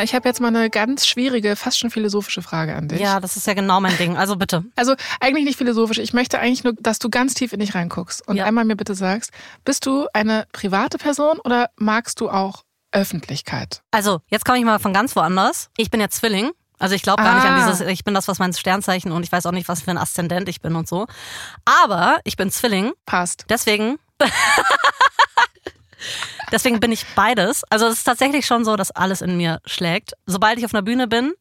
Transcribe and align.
Anna, 0.00 0.04
ich 0.04 0.14
habe 0.14 0.26
jetzt 0.26 0.40
mal 0.40 0.48
eine 0.48 0.70
ganz 0.70 1.06
schwierige, 1.06 1.56
fast 1.56 1.78
schon 1.78 1.90
philosophische 1.90 2.40
Frage 2.40 2.74
an 2.74 2.88
dich. 2.88 3.00
Ja, 3.00 3.20
das 3.20 3.36
ist 3.36 3.46
ja 3.46 3.52
genau 3.52 3.80
mein 3.80 3.96
Ding. 3.98 4.16
Also 4.16 4.36
bitte. 4.36 4.64
Also 4.76 4.94
eigentlich 5.20 5.44
nicht 5.44 5.58
philosophisch. 5.58 5.98
Ich 5.98 6.14
möchte 6.14 6.38
eigentlich 6.38 6.64
nur, 6.64 6.72
dass 6.80 6.98
du 6.98 7.10
ganz 7.10 7.34
tief 7.34 7.52
in 7.52 7.60
dich 7.60 7.74
reinguckst 7.74 8.26
und 8.26 8.36
Ja. 8.36 8.46
einmal 8.46 8.64
mir 8.64 8.76
bitte 8.76 8.94
sagst, 8.94 9.30
bist 9.64 9.84
du 9.84 10.06
eine 10.14 10.46
private 10.52 10.96
Person 10.96 11.38
oder 11.44 11.68
magst 11.76 12.20
du 12.20 12.30
auch 12.30 12.64
Öffentlichkeit? 12.92 13.82
Also, 13.90 14.20
jetzt 14.28 14.44
komme 14.46 14.58
ich 14.58 14.64
mal 14.64 14.78
von 14.78 14.94
ganz 14.94 15.14
woanders. 15.16 15.68
Ich 15.76 15.90
bin 15.90 16.00
ja 16.00 16.08
Zwilling. 16.08 16.50
Also 16.78 16.94
ich 16.94 17.02
glaube 17.02 17.22
gar 17.22 17.34
nicht 17.34 17.44
Ah. 17.44 17.56
an 17.56 17.70
dieses, 17.70 17.86
ich 17.86 18.04
bin 18.04 18.14
das, 18.14 18.26
was 18.26 18.38
mein 18.38 18.54
Sternzeichen 18.54 19.12
und 19.12 19.22
ich 19.22 19.30
weiß 19.30 19.44
auch 19.44 19.52
nicht, 19.52 19.68
was 19.68 19.82
für 19.82 19.90
ein 19.90 19.98
Aszendent 19.98 20.48
ich 20.48 20.62
bin 20.62 20.76
und 20.76 20.88
so. 20.88 21.06
Aber 21.66 22.20
ich 22.24 22.36
bin 22.38 22.50
Zwilling, 22.50 22.92
Passt. 23.04 23.44
deswegen. 23.50 23.98
deswegen 26.52 26.80
bin 26.80 26.92
ich 26.92 27.06
beides. 27.14 27.64
Also 27.70 27.86
es 27.86 27.98
ist 27.98 28.04
tatsächlich 28.04 28.46
schon 28.46 28.64
so, 28.64 28.76
dass 28.76 28.90
alles 28.90 29.20
in 29.22 29.36
mir 29.36 29.60
schlägt. 29.64 30.12
Sobald 30.26 30.58
ich 30.58 30.64
auf 30.64 30.74
einer 30.74 30.82
Bühne 30.82 31.06
bin, 31.06 31.32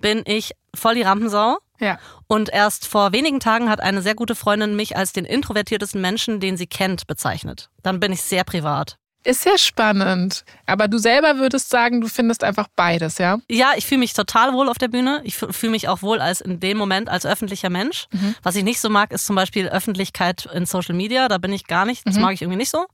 bin 0.00 0.22
ich 0.26 0.52
voll 0.74 0.94
die 0.94 1.02
Rampensau. 1.02 1.58
Ja. 1.80 1.98
Und 2.26 2.48
erst 2.50 2.86
vor 2.86 3.12
wenigen 3.12 3.40
Tagen 3.40 3.68
hat 3.68 3.80
eine 3.80 4.02
sehr 4.02 4.14
gute 4.14 4.34
Freundin 4.34 4.76
mich 4.76 4.96
als 4.96 5.12
den 5.12 5.24
introvertiertesten 5.24 6.00
Menschen, 6.00 6.40
den 6.40 6.56
sie 6.56 6.66
kennt, 6.66 7.06
bezeichnet. 7.06 7.70
Dann 7.82 8.00
bin 8.00 8.12
ich 8.12 8.22
sehr 8.22 8.44
privat. 8.44 8.98
Ist 9.24 9.42
sehr 9.42 9.58
spannend. 9.58 10.44
Aber 10.66 10.86
du 10.86 10.98
selber 10.98 11.38
würdest 11.38 11.70
sagen, 11.70 12.00
du 12.00 12.08
findest 12.08 12.44
einfach 12.44 12.68
beides, 12.76 13.18
ja? 13.18 13.38
Ja, 13.48 13.72
ich 13.76 13.86
fühle 13.86 14.00
mich 14.00 14.12
total 14.12 14.52
wohl 14.52 14.68
auf 14.68 14.78
der 14.78 14.88
Bühne. 14.88 15.22
Ich 15.24 15.36
fühle 15.36 15.70
mich 15.70 15.88
auch 15.88 16.02
wohl 16.02 16.20
als 16.20 16.40
in 16.40 16.60
dem 16.60 16.76
Moment 16.76 17.08
als 17.08 17.24
öffentlicher 17.24 17.70
Mensch. 17.70 18.06
Was 18.42 18.56
ich 18.56 18.64
nicht 18.64 18.80
so 18.80 18.90
mag, 18.90 19.12
ist 19.12 19.24
zum 19.24 19.36
Beispiel 19.36 19.68
Öffentlichkeit 19.68 20.46
in 20.52 20.66
Social 20.66 20.94
Media. 20.94 21.28
Da 21.28 21.38
bin 21.38 21.52
ich 21.52 21.66
gar 21.66 21.86
nicht. 21.86 22.06
Das 22.06 22.18
mag 22.18 22.34
ich 22.34 22.42
irgendwie 22.42 22.58
nicht 22.58 22.70
so. 22.70 22.86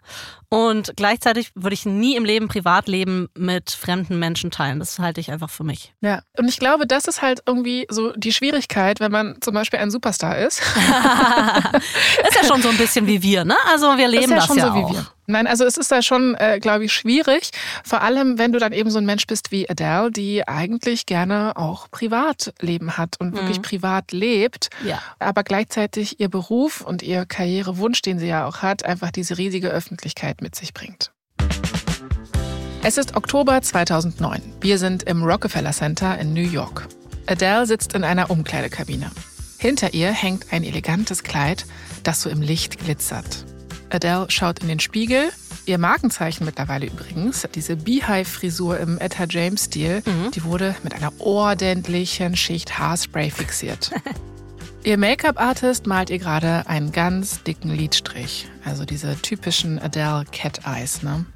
Und 0.48 0.93
gleichzeitig 0.97 1.52
würde 1.55 1.74
ich 1.74 1.87
nie 1.87 2.16
im 2.16 2.24
Leben 2.24 2.49
Privatleben 2.49 3.29
mit 3.37 3.71
fremden 3.71 4.19
Menschen 4.19 4.51
teilen. 4.51 4.80
Das 4.80 4.99
halte 4.99 5.21
ich 5.21 5.30
einfach 5.30 5.51
für 5.51 5.65
mich. 5.65 5.93
Ja. 6.01 6.23
Und 6.37 6.49
ich 6.49 6.59
glaube, 6.59 6.87
das 6.87 7.05
ist 7.07 7.23
halt 7.23 7.43
irgendwie 7.46 7.87
so 7.88 8.12
die 8.16 8.33
Schwierigkeit, 8.33 8.99
wenn 9.01 9.12
man 9.12 9.37
zum 9.40 9.55
Beispiel 9.55 9.79
ein 9.79 9.90
Superstar 9.90 10.38
ist. 10.38 10.60
Ist 12.29 12.35
ja 12.35 12.45
schon 12.46 12.62
so 12.62 12.68
ein 12.68 12.77
bisschen 12.77 13.07
wie 13.07 13.23
wir, 13.23 13.45
ne? 13.45 13.57
Also 13.71 13.96
wir 13.96 14.09
leben 14.09 14.30
das 14.30 14.30
ja 14.30 14.37
ja, 14.40 14.46
schon 14.46 14.59
so 14.59 14.66
auch. 14.66 14.90
wie 14.90 14.95
wir. 14.95 15.07
Nein, 15.31 15.47
also 15.47 15.65
es 15.65 15.77
ist 15.77 15.91
da 15.93 16.03
schon, 16.03 16.35
äh, 16.37 16.59
glaube 16.61 16.85
ich, 16.85 16.93
schwierig. 16.93 17.51
Vor 17.85 18.03
allem, 18.03 18.39
wenn 18.39 18.53
du 18.53 18.59
dann 18.59 18.73
eben 18.73 18.91
so 18.91 18.99
ein 18.99 19.07
Mensch 19.07 19.27
bist 19.27 19.51
wie 19.53 19.69
Adele, 19.69 20.11
die 20.11 20.47
eigentlich 20.47 21.07
gerne 21.07 21.57
auch 21.57 21.91
Privatleben 21.91 22.97
hat 22.97 23.17
und 23.21 23.35
wirklich 23.35 23.63
privat 23.63 24.13
lebt, 24.13 24.71
Ja. 24.85 25.01
aber 25.19 25.43
gleichzeitig 25.45 26.21
ihr 26.21 26.29
Beruf 26.29 26.81
und 26.81 27.03
ihr 27.03 27.27
Karrierewunsch, 27.27 28.03
den 28.03 28.19
sie 28.19 28.27
ja 28.27 28.47
auch 28.47 28.59
hat, 28.63 28.85
einfach 28.85 29.11
diese 29.11 29.39
riesige 29.39 29.69
Öffentlichkeit 29.69 30.41
mit 30.43 30.55
sich 30.55 30.75
bringt. 30.75 31.11
Es 32.83 32.97
ist 32.97 33.15
Oktober 33.17 33.61
2009. 33.61 34.41
Wir 34.61 34.79
sind 34.79 35.03
im 35.03 35.23
Rockefeller 35.23 35.73
Center 35.73 36.19
in 36.19 36.33
New 36.33 36.41
York. 36.41 36.89
Adele 37.27 37.67
sitzt 37.67 37.93
in 37.95 38.05
einer 38.05 38.31
Umkleidekabine. 38.31 39.11
Hinter 39.59 39.93
ihr 39.93 40.11
hängt 40.11 40.53
ein 40.53 40.65
elegantes 40.65 41.23
Kleid, 41.23 41.67
das 42.03 42.23
so 42.23 42.31
im 42.31 42.41
Licht 42.41 42.79
glitzert. 42.79 43.45
Adele 43.91 44.27
schaut 44.29 44.60
in 44.60 44.69
den 44.69 44.80
Spiegel. 44.80 45.30
Ihr 45.66 45.79
Markenzeichen 45.79 46.45
mittlerweile 46.45 46.87
übrigens, 46.87 47.46
diese 47.55 47.77
Beehive-Frisur 47.77 48.79
im 48.80 48.99
Etta 48.99 49.24
James-Stil, 49.29 50.02
die 50.35 50.45
wurde 50.45 50.74
mit 50.83 50.95
einer 50.95 51.13
ordentlichen 51.21 52.37
Schicht 52.37 52.79
Haarspray 52.79 53.30
fixiert. 53.30 53.91
Ihr 54.83 54.96
Make-up-Artist 54.96 55.87
malt 55.87 56.09
ihr 56.09 56.18
gerade 56.18 56.66
einen 56.66 56.91
ganz 56.91 57.43
dicken 57.43 57.68
Lidstrich. 57.71 58.49
Also 58.65 58.87
diese 58.87 59.15
typischen 59.21 59.79
Adele 59.79 60.24
Cat 60.33 60.61
Eyes, 60.65 61.02
ne? 61.02 61.27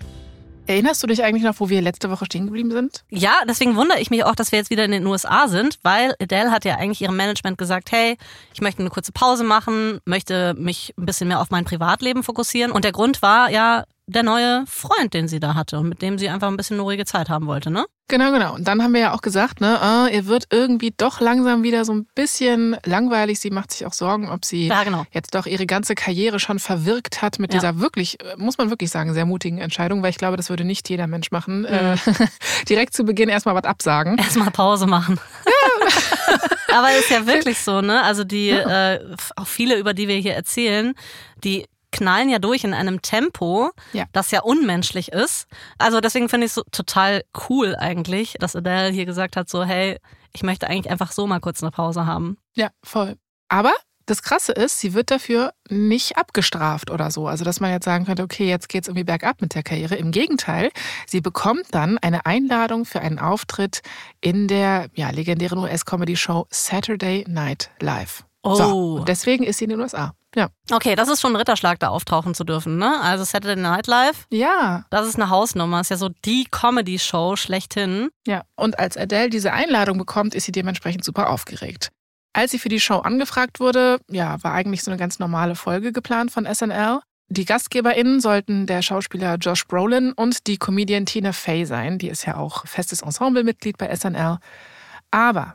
Erinnerst 0.66 1.02
du 1.02 1.06
dich 1.06 1.22
eigentlich 1.22 1.42
noch, 1.42 1.60
wo 1.60 1.68
wir 1.68 1.82
letzte 1.82 2.10
Woche 2.10 2.24
stehen 2.24 2.46
geblieben 2.46 2.70
sind? 2.70 3.04
Ja, 3.10 3.34
deswegen 3.46 3.76
wundere 3.76 4.00
ich 4.00 4.10
mich 4.10 4.24
auch, 4.24 4.34
dass 4.34 4.50
wir 4.50 4.58
jetzt 4.58 4.70
wieder 4.70 4.84
in 4.84 4.92
den 4.92 5.06
USA 5.06 5.46
sind, 5.46 5.78
weil 5.82 6.14
Adele 6.20 6.50
hat 6.50 6.64
ja 6.64 6.76
eigentlich 6.76 7.02
ihrem 7.02 7.16
Management 7.16 7.58
gesagt, 7.58 7.92
hey, 7.92 8.16
ich 8.54 8.62
möchte 8.62 8.80
eine 8.80 8.88
kurze 8.88 9.12
Pause 9.12 9.44
machen, 9.44 10.00
möchte 10.06 10.54
mich 10.54 10.94
ein 10.96 11.04
bisschen 11.04 11.28
mehr 11.28 11.40
auf 11.40 11.50
mein 11.50 11.66
Privatleben 11.66 12.22
fokussieren. 12.22 12.72
Und 12.72 12.84
der 12.84 12.92
Grund 12.92 13.20
war 13.20 13.50
ja 13.50 13.84
der 14.06 14.22
neue 14.22 14.64
Freund, 14.66 15.14
den 15.14 15.28
sie 15.28 15.40
da 15.40 15.54
hatte 15.54 15.78
und 15.78 15.88
mit 15.88 16.02
dem 16.02 16.18
sie 16.18 16.28
einfach 16.28 16.48
ein 16.48 16.56
bisschen 16.58 16.74
eine 16.74 16.82
ruhige 16.82 17.06
Zeit 17.06 17.28
haben 17.30 17.46
wollte, 17.46 17.70
ne? 17.70 17.86
Genau, 18.08 18.32
genau. 18.32 18.54
Und 18.54 18.68
dann 18.68 18.82
haben 18.82 18.92
wir 18.92 19.00
ja 19.00 19.14
auch 19.14 19.22
gesagt, 19.22 19.62
ne, 19.62 19.80
ah, 19.80 20.08
ihr 20.12 20.26
wird 20.26 20.44
irgendwie 20.50 20.92
doch 20.94 21.20
langsam 21.20 21.62
wieder 21.62 21.86
so 21.86 21.94
ein 21.94 22.06
bisschen 22.14 22.76
langweilig. 22.84 23.40
Sie 23.40 23.48
macht 23.48 23.72
sich 23.72 23.86
auch 23.86 23.94
Sorgen, 23.94 24.28
ob 24.30 24.44
sie 24.44 24.66
Ja, 24.66 24.84
genau. 24.84 25.06
jetzt 25.12 25.34
doch 25.34 25.46
ihre 25.46 25.64
ganze 25.64 25.94
Karriere 25.94 26.38
schon 26.38 26.58
verwirkt 26.58 27.22
hat 27.22 27.38
mit 27.38 27.54
Ja. 27.54 27.60
dieser 27.60 27.80
wirklich, 27.80 28.20
äh, 28.22 28.34
muss 28.36 28.58
man 28.58 28.68
wirklich 28.68 28.90
sagen, 28.90 29.14
sehr 29.14 29.24
mutigen 29.24 29.56
Entscheidung, 29.56 30.02
weil 30.02 30.10
ich 30.10 30.18
glaube, 30.18 30.36
das 30.36 30.50
würde 30.50 30.64
nicht 30.64 30.90
jeder 30.90 31.06
Mensch 31.06 31.30
machen. 31.30 31.60
Mhm. 31.60 31.64
Äh, 31.66 31.96
direkt 32.68 32.92
zu 32.92 33.04
Beginn 33.04 33.30
erstmal 33.30 33.54
was 33.54 33.64
absagen. 33.64 34.18
Erstmal 34.18 34.50
Pause 34.50 34.86
machen. 34.86 35.18
Aber 36.74 36.88
ist 36.98 37.08
ja 37.10 37.26
wirklich 37.26 37.58
so, 37.64 37.80
ne? 37.80 38.02
Also 38.02 38.24
die, 38.24 38.50
äh, 38.50 39.00
auch 39.36 39.46
viele, 39.46 39.78
über 39.78 39.94
die 39.94 40.08
wir 40.08 40.16
hier 40.16 40.34
erzählen, 40.34 40.92
die 41.42 41.66
knallen 41.94 42.28
ja 42.28 42.38
durch 42.38 42.64
in 42.64 42.74
einem 42.74 43.00
Tempo, 43.00 43.70
Ja. 43.92 44.04
das 44.12 44.30
ja 44.30 44.42
unmenschlich 44.42 45.12
ist. 45.12 45.46
Also 45.78 46.00
deswegen 46.00 46.28
finde 46.28 46.44
ich 46.46 46.50
es 46.50 46.54
so 46.56 46.62
total 46.70 47.22
cool 47.48 47.74
eigentlich, 47.76 48.36
dass 48.40 48.54
Adele 48.54 48.90
hier 48.90 49.06
gesagt 49.06 49.36
hat, 49.36 49.48
so 49.48 49.64
hey, 49.64 49.98
ich 50.32 50.42
möchte 50.42 50.66
eigentlich 50.68 50.90
einfach 50.90 51.12
so 51.12 51.26
mal 51.26 51.40
kurz 51.40 51.62
eine 51.62 51.70
Pause 51.70 52.06
haben. 52.06 52.36
Ja, 52.54 52.68
voll. 52.82 53.16
Aber 53.48 53.72
das 54.06 54.22
Krasse 54.22 54.52
ist, 54.52 54.80
sie 54.80 54.92
wird 54.92 55.10
dafür 55.10 55.52
nicht 55.70 56.18
abgestraft 56.18 56.90
oder 56.90 57.10
so. 57.10 57.26
Also, 57.26 57.42
dass 57.44 57.60
man 57.60 57.70
jetzt 57.70 57.84
sagen 57.86 58.04
könnte, 58.04 58.22
okay, 58.22 58.46
jetzt 58.46 58.68
geht's 58.68 58.86
irgendwie 58.88 59.04
bergab 59.04 59.40
mit 59.40 59.54
der 59.54 59.62
Karriere. 59.62 59.94
Im 59.94 60.10
Gegenteil, 60.10 60.70
sie 61.06 61.22
bekommt 61.22 61.66
dann 61.70 61.96
eine 61.98 62.26
Einladung 62.26 62.84
für 62.84 63.00
einen 63.00 63.18
Auftritt 63.18 63.80
in 64.20 64.46
der 64.46 64.88
ja, 64.94 65.08
legendären 65.10 65.58
US-Comedy-Show 65.58 66.46
Saturday 66.50 67.24
Night 67.28 67.70
Live. 67.80 68.24
Oh. 68.44 68.54
So, 68.54 68.94
und 69.00 69.08
deswegen 69.08 69.42
ist 69.44 69.58
sie 69.58 69.64
in 69.64 69.70
den 69.70 69.80
USA. 69.80 70.12
Ja. 70.36 70.48
Okay, 70.70 70.96
das 70.96 71.08
ist 71.08 71.20
schon 71.20 71.32
ein 71.32 71.36
Ritterschlag, 71.36 71.78
da 71.78 71.88
auftauchen 71.88 72.34
zu 72.34 72.44
dürfen, 72.44 72.76
ne? 72.76 73.00
Also 73.00 73.24
Saturday 73.24 73.56
Night 73.56 73.86
Live, 73.86 74.26
Ja, 74.30 74.84
das 74.90 75.06
ist 75.06 75.14
eine 75.14 75.30
Hausnummer, 75.30 75.80
ist 75.80 75.90
ja 75.90 75.96
so 75.96 76.10
die 76.24 76.46
Comedy-Show 76.50 77.36
schlechthin. 77.36 78.10
ja. 78.26 78.42
Und 78.56 78.78
als 78.78 78.96
Adele 78.96 79.30
diese 79.30 79.52
Einladung 79.52 79.96
bekommt, 79.96 80.34
ist 80.34 80.44
sie 80.44 80.52
dementsprechend 80.52 81.04
super 81.04 81.30
aufgeregt. 81.30 81.90
Als 82.32 82.50
sie 82.50 82.58
für 82.58 82.68
die 82.68 82.80
Show 82.80 82.98
angefragt 82.98 83.60
wurde, 83.60 83.98
ja, 84.10 84.42
war 84.42 84.52
eigentlich 84.52 84.82
so 84.82 84.90
eine 84.90 84.98
ganz 84.98 85.18
normale 85.20 85.54
Folge 85.54 85.92
geplant 85.92 86.32
von 86.32 86.46
SNL. 86.52 86.98
Die 87.28 87.44
GastgeberInnen 87.44 88.20
sollten 88.20 88.66
der 88.66 88.82
Schauspieler 88.82 89.36
Josh 89.36 89.66
Brolin 89.66 90.12
und 90.12 90.46
die 90.48 90.58
Comedian 90.58 91.06
Tina 91.06 91.32
Fey 91.32 91.64
sein. 91.64 91.96
Die 91.98 92.08
ist 92.08 92.26
ja 92.26 92.36
auch 92.36 92.66
festes 92.66 93.02
Ensemblemitglied 93.02 93.78
bei 93.78 93.94
SNL. 93.94 94.38
Aber 95.10 95.54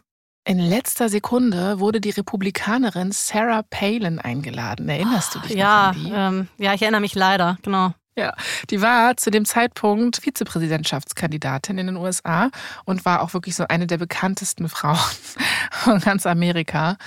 in 0.50 0.58
letzter 0.58 1.10
Sekunde 1.10 1.80
wurde 1.80 2.02
die 2.02 2.10
Republikanerin 2.10 3.12
Sarah 3.12 3.62
Palin 3.70 4.18
eingeladen. 4.18 4.90
Erinnerst 4.90 5.36
du 5.36 5.40
dich 5.40 5.52
Ja, 5.52 5.94
noch 5.94 6.00
an 6.00 6.04
die? 6.04 6.12
ähm, 6.12 6.48
ja, 6.58 6.74
ich 6.74 6.82
erinnere 6.82 7.02
mich 7.02 7.14
leider, 7.14 7.58
genau. 7.62 7.94
Ja, 8.20 8.34
die 8.70 8.82
war 8.82 9.16
zu 9.16 9.32
dem 9.32 9.46
Zeitpunkt 9.46 10.18
Vizepräsidentschaftskandidatin 10.18 11.78
in 11.78 11.88
den 11.88 11.96
USA 11.96 12.50
und 12.84 13.06
war 13.06 13.22
auch 13.22 13.34
wirklich 13.34 13.56
so 13.56 13.64
eine 13.70 13.88
der 13.88 13.98
bekanntesten 13.98 14.68
Frauen 14.68 15.00
von 15.72 16.02
ganz 16.02 16.26
Amerika. 16.26 16.98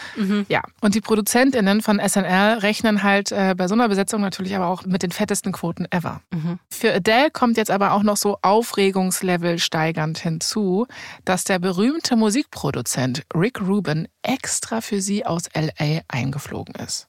Ja, 0.49 0.63
und 0.81 0.95
die 0.95 1.03
ProduzentInnen 1.03 1.83
von 1.83 2.01
SNL 2.01 2.61
rechnen 2.61 3.03
halt 3.03 3.31
äh, 3.31 3.55
bei 3.55 3.69
so 3.69 3.75
einer 3.75 3.91
Besetzung 3.91 4.23
natürlich 4.23 4.57
aber 4.57 4.69
auch 4.69 4.87
mit 4.87 5.03
den 5.03 5.13
fettesten 5.13 5.53
Quoten 5.53 5.87
ever. 5.91 6.23
Für 6.71 6.95
Adele 6.95 7.31
kommt 7.31 7.59
jetzt 7.59 7.71
aber 7.71 7.93
auch 7.93 8.03
noch 8.03 8.17
so 8.17 8.39
Aufregungslevel 8.41 9.59
steigernd 9.59 10.19
hinzu, 10.19 10.87
dass 11.27 11.45
der 11.45 11.59
berühmte 11.59 12.17
Musikproduzent 12.17 13.25
Rick 13.35 13.61
Rubin 13.61 14.09
extra 14.23 14.81
für 14.81 15.03
sie 15.03 15.27
aus 15.27 15.51
LA 15.55 16.01
eingeflogen 16.09 16.75
ist. 16.77 17.07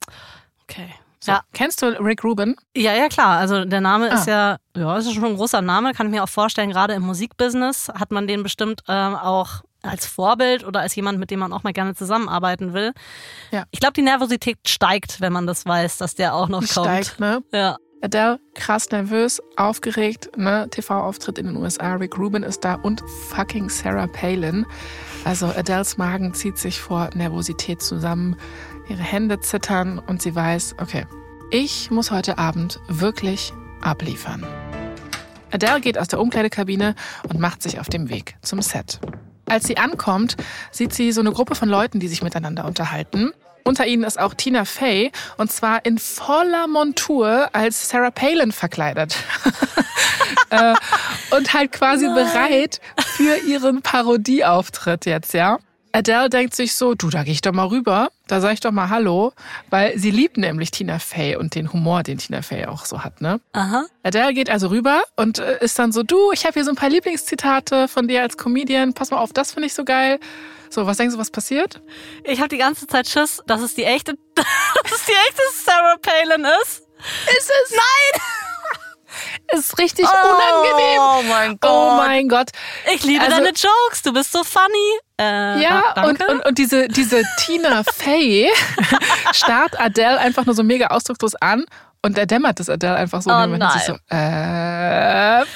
Okay. 0.64 0.94
So, 1.24 1.32
Ja. 1.32 1.42
Kennst 1.54 1.82
du 1.82 1.86
Rick 2.04 2.24
Rubin? 2.26 2.56
Ja, 2.76 2.94
ja, 2.94 3.08
klar. 3.08 3.38
Also 3.40 3.64
der 3.64 3.80
Name 3.80 4.08
ist 4.08 4.28
Ah. 4.28 4.58
ja, 4.76 4.82
ja, 4.82 4.98
ist 4.98 5.14
schon 5.14 5.24
ein 5.24 5.36
großer 5.38 5.62
Name, 5.62 5.94
kann 5.94 6.08
ich 6.08 6.12
mir 6.12 6.24
auch 6.24 6.30
vorstellen. 6.30 6.70
Gerade 6.70 6.94
im 6.96 7.04
Musikbusiness 7.04 7.90
hat 7.96 8.12
man 8.12 8.28
den 8.28 8.44
bestimmt 8.44 8.82
ähm, 8.90 9.16
auch 9.16 9.62
als 9.84 10.06
Vorbild 10.06 10.66
oder 10.66 10.82
als 10.82 10.96
jemand, 10.96 11.20
mit 11.20 11.32
dem 11.32 11.40
man 11.40 11.54
auch 11.54 11.64
mal 11.64 11.72
gerne 11.74 11.96
zusammenarbeiten 11.96 12.74
will. 12.74 12.94
Ja. 13.52 13.64
Ich 13.72 13.80
glaube, 13.80 13.94
die 13.94 14.02
Nervosität 14.02 14.58
steigt, 14.68 15.22
wenn 15.22 15.32
man 15.32 15.48
das 15.48 15.66
weiß, 15.66 15.98
dass 15.98 16.16
der 16.16 16.34
auch 16.36 16.50
noch 16.50 16.60
kommt. 16.60 16.88
Steigt, 16.88 17.20
ne? 17.20 17.42
Ja. 17.54 17.78
Adele, 18.02 18.38
krass 18.54 18.90
nervös, 18.92 19.42
aufgeregt, 19.56 20.38
ne? 20.38 20.68
TV-Auftritt 20.70 21.38
in 21.38 21.46
den 21.48 21.56
USA, 21.56 21.94
Rick 21.94 22.18
Rubin 22.18 22.44
ist 22.44 22.66
da 22.66 22.74
und 22.74 23.02
fucking 23.30 23.70
Sarah 23.70 24.08
Palin. 24.08 24.66
Also 25.24 25.46
Adeles 25.48 25.96
Magen 25.98 26.34
zieht 26.34 26.58
sich 26.58 26.82
vor 26.82 27.10
Nervosität 27.14 27.82
zusammen, 27.82 28.36
ihre 28.90 29.02
Hände 29.02 29.40
zittern 29.40 30.00
und 30.00 30.22
sie 30.22 30.36
weiß, 30.36 30.76
okay, 30.82 31.06
ich 31.54 31.92
muss 31.92 32.10
heute 32.10 32.40
Abend 32.40 32.80
wirklich 32.88 33.54
abliefern. 33.80 34.44
Adele 35.52 35.82
geht 35.82 36.00
aus 36.00 36.08
der 36.08 36.20
Umkleidekabine 36.20 36.96
und 37.30 37.40
macht 37.40 37.62
sich 37.62 37.80
auf 37.80 37.90
dem 37.90 38.10
Weg 38.10 38.36
zum 38.42 38.60
Set. 38.64 39.00
Als 39.46 39.68
sie 39.68 39.78
ankommt, 39.78 40.36
sieht 40.72 40.96
sie 40.96 41.12
so 41.12 41.22
eine 41.22 41.32
Gruppe 41.32 41.54
von 41.54 41.70
Leuten, 41.70 42.00
die 42.00 42.08
sich 42.08 42.24
miteinander 42.24 42.66
unterhalten. 42.66 43.34
Unter 43.64 43.86
ihnen 43.86 44.04
ist 44.04 44.20
auch 44.20 44.34
Tina 44.34 44.66
Fey 44.66 45.12
und 45.38 45.52
zwar 45.52 45.86
in 45.86 46.00
voller 46.00 46.68
Montur 46.68 47.50
als 47.54 47.88
Sarah 47.88 48.10
Palin 48.10 48.52
verkleidet. 48.52 49.16
äh, 50.50 50.74
und 51.36 51.54
halt 51.54 51.72
quasi 51.72 52.08
bereit, 52.08 52.82
für 52.98 53.38
ihren 53.48 53.84
Parodieauftritt 53.84 55.06
jetzt, 55.06 55.36
ja. 55.36 55.60
Adele 55.96 56.28
denkt 56.28 56.56
sich 56.56 56.76
so, 56.76 56.96
du, 56.96 57.10
da 57.12 57.24
gehe 57.24 57.34
ich 57.34 57.42
doch 57.42 57.52
mal 57.52 57.68
rüber, 57.68 58.10
da 58.28 58.42
sage 58.42 58.56
ich 58.56 58.60
doch 58.60 58.72
mal 58.72 58.90
Hallo, 58.90 59.32
weil 59.70 59.98
sie 59.98 60.10
liebt 60.10 60.38
nämlich 60.38 60.72
Tina 60.72 60.98
Fey 60.98 61.36
und 61.36 61.54
den 61.54 61.72
Humor, 61.72 62.02
den 62.02 62.18
Tina 62.18 62.42
Fey 62.42 62.66
auch 62.66 62.86
so 62.86 63.04
hat, 63.04 63.22
ne? 63.22 63.40
Aha. 63.54 63.86
Adele 64.02 64.34
geht 64.34 64.50
also 64.50 64.70
rüber 64.70 65.04
und 65.18 65.38
äh, 65.38 65.64
ist 65.64 65.78
dann 65.78 65.92
so, 65.92 66.02
du, 66.02 66.32
ich 66.32 66.46
habe 66.46 66.56
hier 66.56 66.64
so 66.64 66.72
ein 66.72 66.76
paar 66.76 66.90
Lieblingszitate 66.90 67.88
von 67.88 68.08
dir 68.08 68.24
als 68.24 68.38
Comedian, 68.38 68.94
pass 68.94 69.12
mal 69.12 69.20
auf, 69.20 69.34
das 69.34 69.52
finde 69.54 69.68
ich 69.68 69.76
so 69.76 69.86
geil. 69.86 70.20
So, 70.72 70.88
was 70.88 70.98
denkst 70.98 71.14
du, 71.14 71.20
was 71.20 71.30
passiert? 71.30 71.80
Ich 72.24 72.40
habe 72.40 72.50
die 72.50 72.58
ganze 72.58 72.88
Zeit 72.88 73.08
Schiss, 73.08 73.44
dass 73.46 73.62
es 73.62 73.76
die 73.76 73.84
echte, 73.84 74.16
dass 74.36 74.92
es 74.92 75.06
die 75.06 75.12
echte 75.12 75.42
Sarah 75.64 75.98
Palin 76.02 76.48
ist. 76.64 76.80
Ist 77.38 77.52
es? 77.52 77.72
Nein! 77.72 78.43
Ist 79.52 79.78
richtig 79.78 80.06
unangenehm. 80.06 81.00
Oh 81.00 81.22
mein 81.30 81.58
Gott. 81.60 81.72
Oh 81.72 81.94
mein 81.98 82.28
Gott. 82.30 82.50
Ich 82.94 83.04
liebe 83.04 83.24
Also- 83.24 83.36
deine 83.38 83.50
Jokes, 83.50 84.02
du 84.04 84.14
bist 84.14 84.32
so 84.32 84.44
funny. 84.44 85.00
Äh, 85.20 85.62
Ja, 85.62 85.80
und, 86.06 86.20
danke. 86.20 86.28
und, 86.28 86.46
und 86.48 86.58
diese, 86.58 86.88
diese 86.88 87.22
Tina 87.38 87.84
Fey 87.84 88.50
starrt 89.34 89.80
Adele 89.80 90.18
einfach 90.20 90.46
nur 90.46 90.56
so 90.56 90.64
mega 90.64 90.88
ausdruckslos 90.88 91.36
an 91.36 91.66
und 92.02 92.18
er 92.18 92.26
dämmert 92.26 92.60
das 92.60 92.68
Adele 92.70 92.96
einfach 92.96 93.22
so. 93.22 93.30
Oh 93.32 93.70
sich 93.74 93.84
so, 93.84 93.94
äh, 94.10 94.16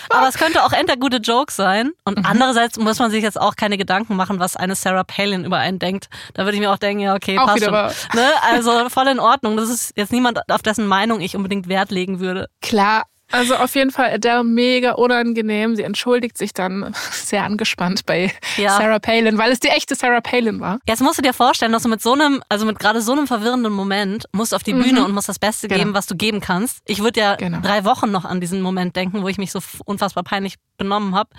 Aber 0.09 0.27
es 0.29 0.35
könnte 0.37 0.63
auch 0.63 0.71
entweder 0.73 0.97
gute 0.99 1.17
Jokes 1.17 1.55
sein 1.55 1.87
Mhm. 1.87 1.93
und 2.05 2.25
andererseits 2.25 2.77
muss 2.77 2.99
man 2.99 3.09
sich 3.11 3.23
jetzt 3.23 3.39
auch 3.41 3.55
keine 3.55 3.77
Gedanken 3.77 4.15
machen, 4.15 4.39
was 4.39 4.55
eine 4.55 4.75
Sarah 4.75 5.03
Palin 5.03 5.43
über 5.43 5.57
einen 5.57 5.79
denkt. 5.79 6.07
Da 6.35 6.43
würde 6.45 6.53
ich 6.55 6.59
mir 6.61 6.71
auch 6.71 6.77
denken, 6.77 7.01
ja, 7.03 7.15
okay, 7.15 7.37
Auch 7.39 7.47
passt 7.47 7.63
schon. 7.63 7.73
Ne? 7.73 8.29
Also 8.51 8.89
voll 8.89 9.07
in 9.07 9.19
Ordnung. 9.19 9.57
Das 9.57 9.69
ist 9.69 9.91
jetzt 9.95 10.11
niemand, 10.11 10.39
auf 10.51 10.61
dessen 10.61 10.85
Meinung 10.87 11.19
ich 11.19 11.35
unbedingt 11.35 11.67
Wert 11.67 11.91
legen 11.91 12.19
würde. 12.19 12.47
klar. 12.61 13.03
Also 13.31 13.55
auf 13.55 13.75
jeden 13.75 13.91
Fall 13.91 14.11
Adele 14.13 14.43
mega 14.43 14.91
unangenehm. 14.93 15.75
Sie 15.75 15.83
entschuldigt 15.83 16.37
sich 16.37 16.53
dann 16.53 16.93
sehr 17.11 17.43
angespannt 17.43 18.05
bei 18.05 18.31
Ja. 18.55 18.77
Sarah 18.77 18.99
Palin, 18.99 19.37
weil 19.37 19.51
es 19.51 19.59
die 19.59 19.67
echte 19.67 19.95
Sarah 19.95 20.21
Palin 20.21 20.59
war. 20.59 20.79
Jetzt 20.87 21.01
musst 21.01 21.17
du 21.17 21.21
dir 21.21 21.33
vorstellen, 21.33 21.71
dass 21.71 21.83
du 21.83 21.89
mit 21.89 22.01
so 22.01 22.13
einem, 22.13 22.41
also 22.49 22.65
mit 22.65 22.79
gerade 22.79 23.01
so 23.01 23.11
einem 23.11 23.27
verwirrenden 23.27 23.73
Moment 23.73 24.25
musst 24.31 24.53
auf 24.53 24.63
die 24.63 24.73
Bühne 24.73 25.03
und 25.03 25.11
musst 25.13 25.27
das 25.29 25.39
Beste 25.39 25.67
Genau. 25.67 25.79
geben, 25.79 25.93
was 25.93 26.05
du 26.07 26.15
geben 26.15 26.39
kannst. 26.39 26.79
Ich 26.85 27.03
würde 27.03 27.19
ja 27.19 27.35
Genau. 27.35 27.59
drei 27.61 27.83
Wochen 27.83 28.11
noch 28.11 28.23
an 28.25 28.39
diesen 28.39 28.61
Moment 28.61 28.95
denken, 28.95 29.21
wo 29.23 29.27
ich 29.27 29.37
mich 29.37 29.51
so 29.51 29.59
unfassbar 29.85 30.23
peinlich 30.23 30.55
benommen 30.77 31.13
habe. 31.15 31.29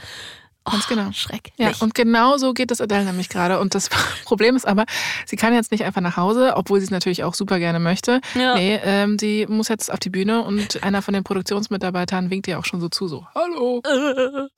Ganz 0.70 0.86
genau. 0.86 1.12
Schrecklich. 1.12 1.54
Ja, 1.56 1.72
und 1.80 1.94
genau 1.94 2.36
so 2.38 2.52
geht 2.52 2.70
es 2.70 2.80
Adele 2.80 3.04
nämlich 3.04 3.28
gerade. 3.28 3.60
Und 3.60 3.74
das 3.74 3.88
Problem 4.24 4.56
ist 4.56 4.66
aber, 4.66 4.84
sie 5.26 5.36
kann 5.36 5.54
jetzt 5.54 5.70
nicht 5.72 5.84
einfach 5.84 6.00
nach 6.00 6.16
Hause, 6.16 6.52
obwohl 6.56 6.80
sie 6.80 6.84
es 6.84 6.90
natürlich 6.90 7.24
auch 7.24 7.34
super 7.34 7.58
gerne 7.58 7.80
möchte. 7.80 8.20
Ja. 8.34 8.54
Nee, 8.54 8.80
ähm, 8.82 9.18
sie 9.18 9.46
muss 9.48 9.68
jetzt 9.68 9.92
auf 9.92 9.98
die 9.98 10.10
Bühne 10.10 10.42
und 10.42 10.82
einer 10.82 11.02
von 11.02 11.14
den 11.14 11.24
Produktionsmitarbeitern 11.24 12.30
winkt 12.30 12.48
ihr 12.48 12.58
auch 12.58 12.64
schon 12.64 12.80
so 12.80 12.88
zu, 12.88 13.08
so, 13.08 13.26
hallo. 13.34 13.82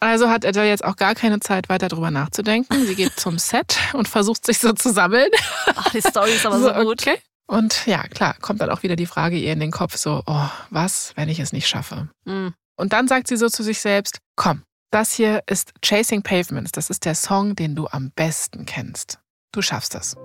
Also 0.01 0.29
hat 0.29 0.45
Adele 0.45 0.69
jetzt 0.69 0.85
auch 0.85 0.97
gar 0.97 1.15
keine 1.15 1.41
Zeit, 1.41 1.69
weiter 1.69 1.89
drüber 1.89 2.11
nachzudenken. 2.11 2.87
Sie 2.87 2.95
geht 2.95 3.19
zum 3.19 3.39
Set 3.39 3.79
und 3.93 4.09
versucht 4.09 4.47
sich 4.47 4.59
so 4.59 4.73
zu 4.73 4.93
sammeln. 4.93 5.29
Ach, 5.75 5.91
die 5.91 6.01
Story 6.01 6.33
ist 6.33 6.47
aber 6.47 6.59
so, 6.61 6.71
gut. 6.73 7.01
okay. 7.01 7.19
Und 7.47 7.85
ja, 7.87 8.07
klar, 8.07 8.37
kommt 8.41 8.61
dann 8.61 8.71
auch 8.71 8.85
wieder 8.85 8.95
die 8.95 9.07
Frage 9.07 9.37
ihr 9.37 9.53
in 9.53 9.59
den 9.59 9.73
Kopf, 9.73 9.97
so, 9.97 10.23
oh, 10.27 10.49
was, 10.71 11.13
wenn 11.17 11.29
ich 11.29 11.41
es 11.41 11.53
nicht 11.53 11.67
schaffe? 11.67 12.09
Mhm. 12.25 12.55
Und 12.77 12.93
dann 12.93 13.09
sagt 13.09 13.27
sie 13.27 13.37
so 13.37 13.49
zu 13.49 13.63
sich 13.65 13.81
selbst, 13.81 14.21
komm, 14.37 14.63
das 14.91 15.13
hier 15.13 15.43
ist 15.47 15.73
Chasing 15.83 16.23
Pavements, 16.23 16.73
das 16.73 16.91
ist 16.91 17.05
der 17.05 17.15
Song, 17.15 17.55
den 17.55 17.75
du 17.75 17.87
am 17.89 18.11
besten 18.11 18.67
kennst. 18.67 19.19
Du 19.53 19.63
schaffst 19.63 19.95
das. 19.95 20.17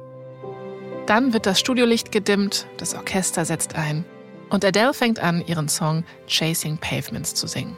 Dann 1.05 1.33
wird 1.33 1.45
das 1.45 1.59
Studiolicht 1.59 2.11
gedimmt, 2.11 2.67
das 2.77 2.95
Orchester 2.95 3.45
setzt 3.45 3.75
ein 3.75 4.05
und 4.49 4.65
Adele 4.65 4.93
fängt 4.93 5.19
an, 5.19 5.45
ihren 5.45 5.69
Song 5.69 6.03
Chasing 6.27 6.77
Pavements 6.77 7.35
zu 7.35 7.47
singen. 7.47 7.77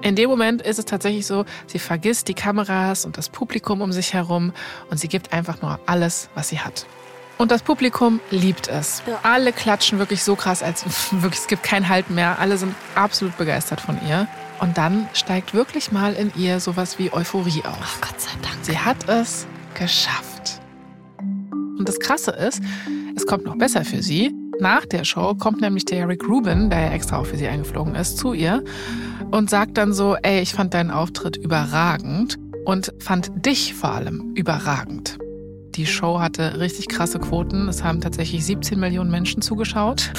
In 0.00 0.14
dem 0.14 0.30
Moment 0.30 0.62
ist 0.62 0.78
es 0.78 0.84
tatsächlich 0.84 1.26
so, 1.26 1.44
sie 1.66 1.78
vergisst 1.78 2.28
die 2.28 2.34
Kameras 2.34 3.04
und 3.04 3.18
das 3.18 3.28
Publikum 3.28 3.80
um 3.80 3.92
sich 3.92 4.14
herum 4.14 4.52
und 4.90 4.98
sie 4.98 5.08
gibt 5.08 5.32
einfach 5.32 5.60
nur 5.60 5.80
alles, 5.86 6.30
was 6.34 6.48
sie 6.48 6.60
hat. 6.60 6.86
Und 7.36 7.52
das 7.52 7.62
Publikum 7.62 8.20
liebt 8.30 8.66
es. 8.66 9.02
Ja. 9.06 9.20
Alle 9.22 9.52
klatschen 9.52 10.00
wirklich 10.00 10.24
so 10.24 10.34
krass, 10.34 10.62
als 10.62 10.84
wirklich 11.12 11.40
es 11.40 11.46
gibt 11.46 11.62
kein 11.62 11.88
Halt 11.88 12.10
mehr. 12.10 12.38
Alle 12.38 12.58
sind 12.58 12.74
absolut 12.96 13.36
begeistert 13.38 13.80
von 13.80 13.98
ihr. 14.06 14.26
Und 14.60 14.76
dann 14.76 15.08
steigt 15.12 15.54
wirklich 15.54 15.92
mal 15.92 16.14
in 16.14 16.32
ihr 16.36 16.60
sowas 16.60 16.98
wie 16.98 17.12
Euphorie 17.12 17.62
auf. 17.64 17.78
Ach, 17.80 18.00
Gott 18.00 18.20
sei 18.20 18.30
Dank. 18.42 18.56
Sie 18.62 18.78
hat 18.78 19.08
es 19.08 19.46
geschafft. 19.74 20.60
Und 21.78 21.88
das 21.88 22.00
Krasse 22.00 22.32
ist, 22.32 22.60
es 23.16 23.26
kommt 23.26 23.44
noch 23.44 23.56
besser 23.56 23.84
für 23.84 24.02
sie. 24.02 24.34
Nach 24.60 24.84
der 24.84 25.04
Show 25.04 25.34
kommt 25.34 25.60
nämlich 25.60 25.84
der 25.84 26.08
Rick 26.08 26.28
Rubin, 26.28 26.70
der 26.70 26.80
ja 26.80 26.90
extra 26.90 27.18
auch 27.18 27.26
für 27.26 27.36
sie 27.36 27.46
eingeflogen 27.46 27.94
ist, 27.94 28.18
zu 28.18 28.32
ihr 28.32 28.64
und 29.30 29.50
sagt 29.50 29.76
dann 29.76 29.92
so, 29.92 30.16
ey, 30.22 30.40
ich 30.40 30.52
fand 30.52 30.74
deinen 30.74 30.90
Auftritt 30.90 31.36
überragend 31.36 32.38
und 32.64 32.92
fand 32.98 33.30
dich 33.46 33.74
vor 33.74 33.92
allem 33.92 34.34
überragend. 34.34 35.18
Die 35.78 35.86
Show 35.86 36.18
hatte 36.18 36.58
richtig 36.58 36.88
krasse 36.88 37.20
Quoten. 37.20 37.68
Es 37.68 37.84
haben 37.84 38.00
tatsächlich 38.00 38.44
17 38.44 38.80
Millionen 38.80 39.12
Menschen 39.12 39.42
zugeschaut. 39.42 40.10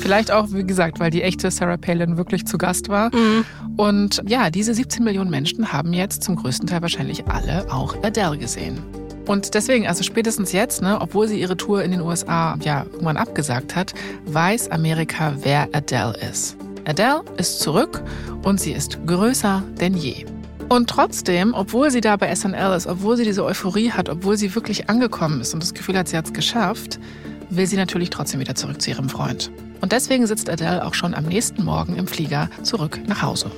Vielleicht 0.00 0.30
auch, 0.30 0.52
wie 0.52 0.62
gesagt, 0.62 1.00
weil 1.00 1.10
die 1.10 1.22
echte 1.22 1.50
Sarah 1.50 1.76
Palin 1.76 2.16
wirklich 2.16 2.46
zu 2.46 2.56
Gast 2.56 2.88
war. 2.88 3.12
Mhm. 3.12 3.44
Und 3.76 4.22
ja, 4.28 4.48
diese 4.48 4.72
17 4.74 5.02
Millionen 5.02 5.28
Menschen 5.28 5.72
haben 5.72 5.92
jetzt 5.92 6.22
zum 6.22 6.36
größten 6.36 6.68
Teil 6.68 6.82
wahrscheinlich 6.82 7.26
alle 7.26 7.66
auch 7.68 8.00
Adele 8.04 8.38
gesehen. 8.38 8.78
Und 9.26 9.54
deswegen, 9.54 9.88
also 9.88 10.04
spätestens 10.04 10.52
jetzt, 10.52 10.82
ne, 10.82 11.00
obwohl 11.00 11.26
sie 11.26 11.40
ihre 11.40 11.56
Tour 11.56 11.82
in 11.82 11.90
den 11.90 12.00
USA 12.00 12.56
ja 12.62 12.84
irgendwann 12.84 13.16
abgesagt 13.16 13.74
hat, 13.74 13.94
weiß 14.26 14.70
Amerika, 14.70 15.34
wer 15.40 15.68
Adele 15.72 16.16
ist. 16.30 16.56
Adele 16.86 17.24
ist 17.38 17.58
zurück 17.58 18.04
und 18.44 18.60
sie 18.60 18.70
ist 18.70 19.04
größer 19.04 19.64
denn 19.80 19.94
je. 19.94 20.24
Und 20.68 20.90
trotzdem, 20.90 21.54
obwohl 21.54 21.90
sie 21.90 22.02
da 22.02 22.16
bei 22.16 22.34
SNL 22.34 22.76
ist, 22.76 22.86
obwohl 22.86 23.16
sie 23.16 23.24
diese 23.24 23.42
Euphorie 23.42 23.90
hat, 23.90 24.10
obwohl 24.10 24.36
sie 24.36 24.54
wirklich 24.54 24.90
angekommen 24.90 25.40
ist 25.40 25.54
und 25.54 25.62
das 25.62 25.72
Gefühl 25.72 25.96
hat, 25.96 26.08
sie 26.08 26.16
hat 26.16 26.26
es 26.26 26.32
geschafft, 26.32 26.98
will 27.48 27.66
sie 27.66 27.76
natürlich 27.76 28.10
trotzdem 28.10 28.40
wieder 28.40 28.54
zurück 28.54 28.82
zu 28.82 28.90
ihrem 28.90 29.08
Freund. 29.08 29.50
Und 29.80 29.92
deswegen 29.92 30.26
sitzt 30.26 30.50
Adele 30.50 30.84
auch 30.84 30.92
schon 30.92 31.14
am 31.14 31.24
nächsten 31.24 31.64
Morgen 31.64 31.96
im 31.96 32.06
Flieger 32.06 32.50
zurück 32.62 33.00
nach 33.06 33.22
Hause. 33.22 33.50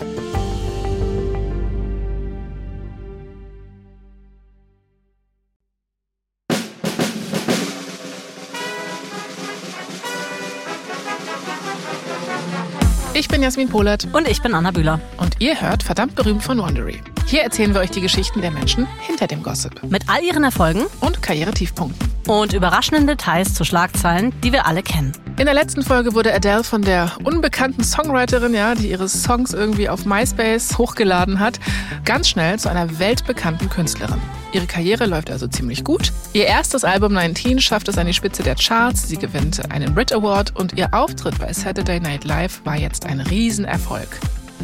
Bin 13.40 13.44
Jasmin 13.44 13.70
Polat 13.70 14.06
Und 14.12 14.28
ich 14.28 14.42
bin 14.42 14.52
Anna 14.52 14.70
Bühler. 14.70 15.00
und 15.16 15.40
ihr 15.40 15.58
hört 15.58 15.82
verdammt 15.82 16.14
berühmt 16.14 16.42
von 16.42 16.58
Wondery. 16.58 17.00
Hier 17.30 17.42
erzählen 17.42 17.72
wir 17.72 17.80
euch 17.80 17.92
die 17.92 18.00
Geschichten 18.00 18.40
der 18.40 18.50
Menschen 18.50 18.88
hinter 19.06 19.28
dem 19.28 19.44
Gossip 19.44 19.84
Mit 19.88 20.08
all 20.08 20.20
ihren 20.20 20.42
Erfolgen 20.42 20.86
und 21.00 21.22
Karrieretiefpunkten. 21.22 22.10
und 22.26 22.52
überraschenden 22.52 23.06
Details 23.06 23.54
zu 23.54 23.62
Schlagzeilen, 23.62 24.32
die 24.42 24.52
wir 24.52 24.66
alle 24.66 24.82
kennen. 24.82 25.12
In 25.38 25.44
der 25.44 25.54
letzten 25.54 25.82
Folge 25.82 26.12
wurde 26.14 26.34
Adele 26.34 26.64
von 26.64 26.82
der 26.82 27.12
unbekannten 27.22 27.84
Songwriterin, 27.84 28.52
ja, 28.52 28.74
die 28.74 28.90
ihre 28.90 29.08
Songs 29.08 29.52
irgendwie 29.52 29.88
auf 29.88 30.06
MySpace 30.06 30.76
hochgeladen 30.76 31.38
hat, 31.38 31.60
ganz 32.04 32.28
schnell 32.28 32.58
zu 32.58 32.68
einer 32.68 32.98
weltbekannten 32.98 33.70
Künstlerin. 33.70 34.20
Ihre 34.52 34.66
Karriere 34.66 35.06
läuft 35.06 35.30
also 35.30 35.46
ziemlich 35.46 35.84
gut. 35.84 36.12
Ihr 36.32 36.46
erstes 36.46 36.82
Album 36.82 37.12
19 37.12 37.60
schafft 37.60 37.86
es 37.86 37.96
an 37.96 38.08
die 38.08 38.12
Spitze 38.12 38.42
der 38.42 38.56
Charts, 38.56 39.08
sie 39.08 39.18
gewinnt 39.18 39.70
einen 39.70 39.94
Brit 39.94 40.12
Award 40.12 40.56
und 40.56 40.76
ihr 40.76 40.92
Auftritt 40.92 41.38
bei 41.38 41.52
Saturday 41.52 42.00
Night 42.00 42.24
Live 42.24 42.60
war 42.64 42.76
jetzt 42.76 43.06
ein 43.06 43.20
Riesenerfolg. 43.20 44.08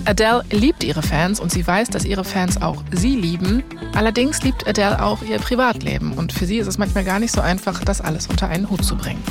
Adele 0.04 0.44
liebt 0.50 0.84
ihre 0.84 1.02
Fans 1.02 1.40
und 1.40 1.50
sie 1.50 1.66
weiß, 1.66 1.88
dass 1.88 2.04
ihre 2.04 2.24
Fans 2.24 2.60
auch 2.60 2.82
sie 2.92 3.16
lieben. 3.16 3.64
Allerdings 3.94 4.42
liebt 4.42 4.66
Adele 4.66 5.02
auch 5.02 5.22
ihr 5.22 5.38
Privatleben 5.38 6.12
und 6.12 6.32
für 6.32 6.46
sie 6.46 6.58
ist 6.58 6.66
es 6.66 6.78
manchmal 6.78 7.04
gar 7.04 7.18
nicht 7.18 7.32
so 7.32 7.40
einfach, 7.40 7.82
das 7.84 8.00
alles 8.00 8.26
unter 8.26 8.48
einen 8.48 8.70
Hut 8.70 8.84
zu 8.84 8.96
bringen. 8.96 9.22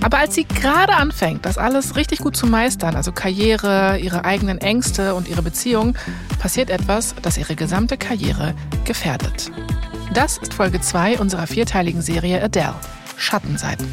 Aber 0.00 0.18
als 0.18 0.34
sie 0.34 0.44
gerade 0.44 0.94
anfängt, 0.94 1.44
das 1.44 1.58
alles 1.58 1.96
richtig 1.96 2.20
gut 2.20 2.36
zu 2.36 2.46
meistern, 2.46 2.96
also 2.96 3.12
Karriere, 3.12 3.98
ihre 3.98 4.24
eigenen 4.24 4.58
Ängste 4.58 5.14
und 5.14 5.28
ihre 5.28 5.42
Beziehung, 5.42 5.96
passiert 6.38 6.70
etwas, 6.70 7.14
das 7.22 7.36
ihre 7.36 7.54
gesamte 7.54 7.96
Karriere 7.96 8.54
gefährdet. 8.84 9.50
Das 10.14 10.38
ist 10.38 10.54
Folge 10.54 10.80
2 10.80 11.18
unserer 11.18 11.46
vierteiligen 11.46 12.02
Serie 12.02 12.42
Adele. 12.42 12.74
Schattenseiten. 13.16 13.86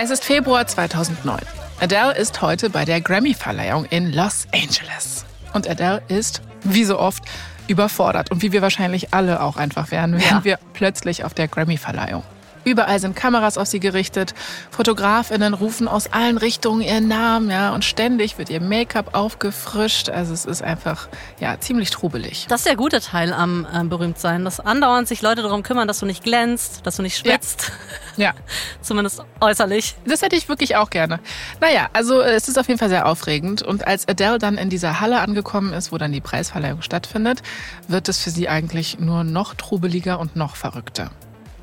Es 0.00 0.10
ist 0.10 0.24
Februar 0.24 0.64
2009. 0.64 1.40
Adele 1.80 2.16
ist 2.16 2.40
heute 2.40 2.70
bei 2.70 2.84
der 2.84 3.00
Grammy-Verleihung 3.00 3.84
in 3.86 4.12
Los 4.12 4.46
Angeles. 4.54 5.24
Und 5.54 5.68
Adele 5.68 6.02
ist, 6.06 6.40
wie 6.62 6.84
so 6.84 6.98
oft, 7.00 7.24
überfordert. 7.66 8.30
Und 8.30 8.42
wie 8.42 8.52
wir 8.52 8.62
wahrscheinlich 8.62 9.12
alle 9.12 9.42
auch 9.42 9.56
einfach 9.56 9.90
wären, 9.90 10.12
wären 10.12 10.38
Ja. 10.38 10.44
wir 10.44 10.58
plötzlich 10.72 11.24
auf 11.24 11.34
der 11.34 11.48
Grammy-Verleihung. 11.48 12.22
Überall 12.64 12.98
sind 13.00 13.16
Kameras 13.16 13.58
auf 13.58 13.66
sie 13.66 13.80
gerichtet. 13.80 14.34
Fotografinnen 14.70 15.54
rufen 15.54 15.88
aus 15.88 16.12
allen 16.12 16.38
Richtungen 16.38 16.82
ihren 16.82 17.08
Namen, 17.08 17.50
ja, 17.50 17.74
und 17.74 17.84
ständig 17.84 18.38
wird 18.38 18.50
ihr 18.50 18.60
Make-up 18.60 19.14
aufgefrischt. 19.14 20.08
Also 20.08 20.32
es 20.32 20.44
ist 20.44 20.62
einfach, 20.62 21.08
ja, 21.40 21.58
ziemlich 21.60 21.90
trubelig. 21.90 22.46
Das 22.48 22.60
ist 22.60 22.66
der 22.66 22.76
gute 22.76 23.00
Teil 23.00 23.32
am 23.32 23.66
äh, 23.72 23.84
Berühmtsein, 23.84 24.44
dass 24.44 24.60
andauernd 24.60 25.08
sich 25.08 25.22
Leute 25.22 25.42
darum 25.42 25.62
kümmern, 25.62 25.88
dass 25.88 26.00
du 26.00 26.06
nicht 26.06 26.22
glänzt, 26.24 26.86
dass 26.86 26.96
du 26.96 27.02
nicht 27.02 27.16
schwitzt. 27.16 27.72
Ja. 28.16 28.26
ja. 28.26 28.34
Zumindest 28.80 29.22
äußerlich. 29.40 29.96
Das 30.04 30.22
hätte 30.22 30.36
ich 30.36 30.48
wirklich 30.48 30.76
auch 30.76 30.90
gerne. 30.90 31.20
Naja, 31.60 31.88
also 31.92 32.20
es 32.20 32.48
ist 32.48 32.58
auf 32.58 32.68
jeden 32.68 32.78
Fall 32.78 32.88
sehr 32.88 33.06
aufregend. 33.06 33.62
Und 33.62 33.86
als 33.86 34.08
Adele 34.08 34.38
dann 34.38 34.58
in 34.58 34.70
dieser 34.70 35.00
Halle 35.00 35.20
angekommen 35.20 35.72
ist, 35.72 35.92
wo 35.92 35.98
dann 35.98 36.12
die 36.12 36.20
Preisverleihung 36.20 36.82
stattfindet, 36.82 37.42
wird 37.86 38.08
es 38.08 38.22
für 38.22 38.30
sie 38.30 38.48
eigentlich 38.48 38.98
nur 38.98 39.24
noch 39.24 39.54
trubeliger 39.54 40.18
und 40.18 40.36
noch 40.36 40.56
verrückter. 40.56 41.10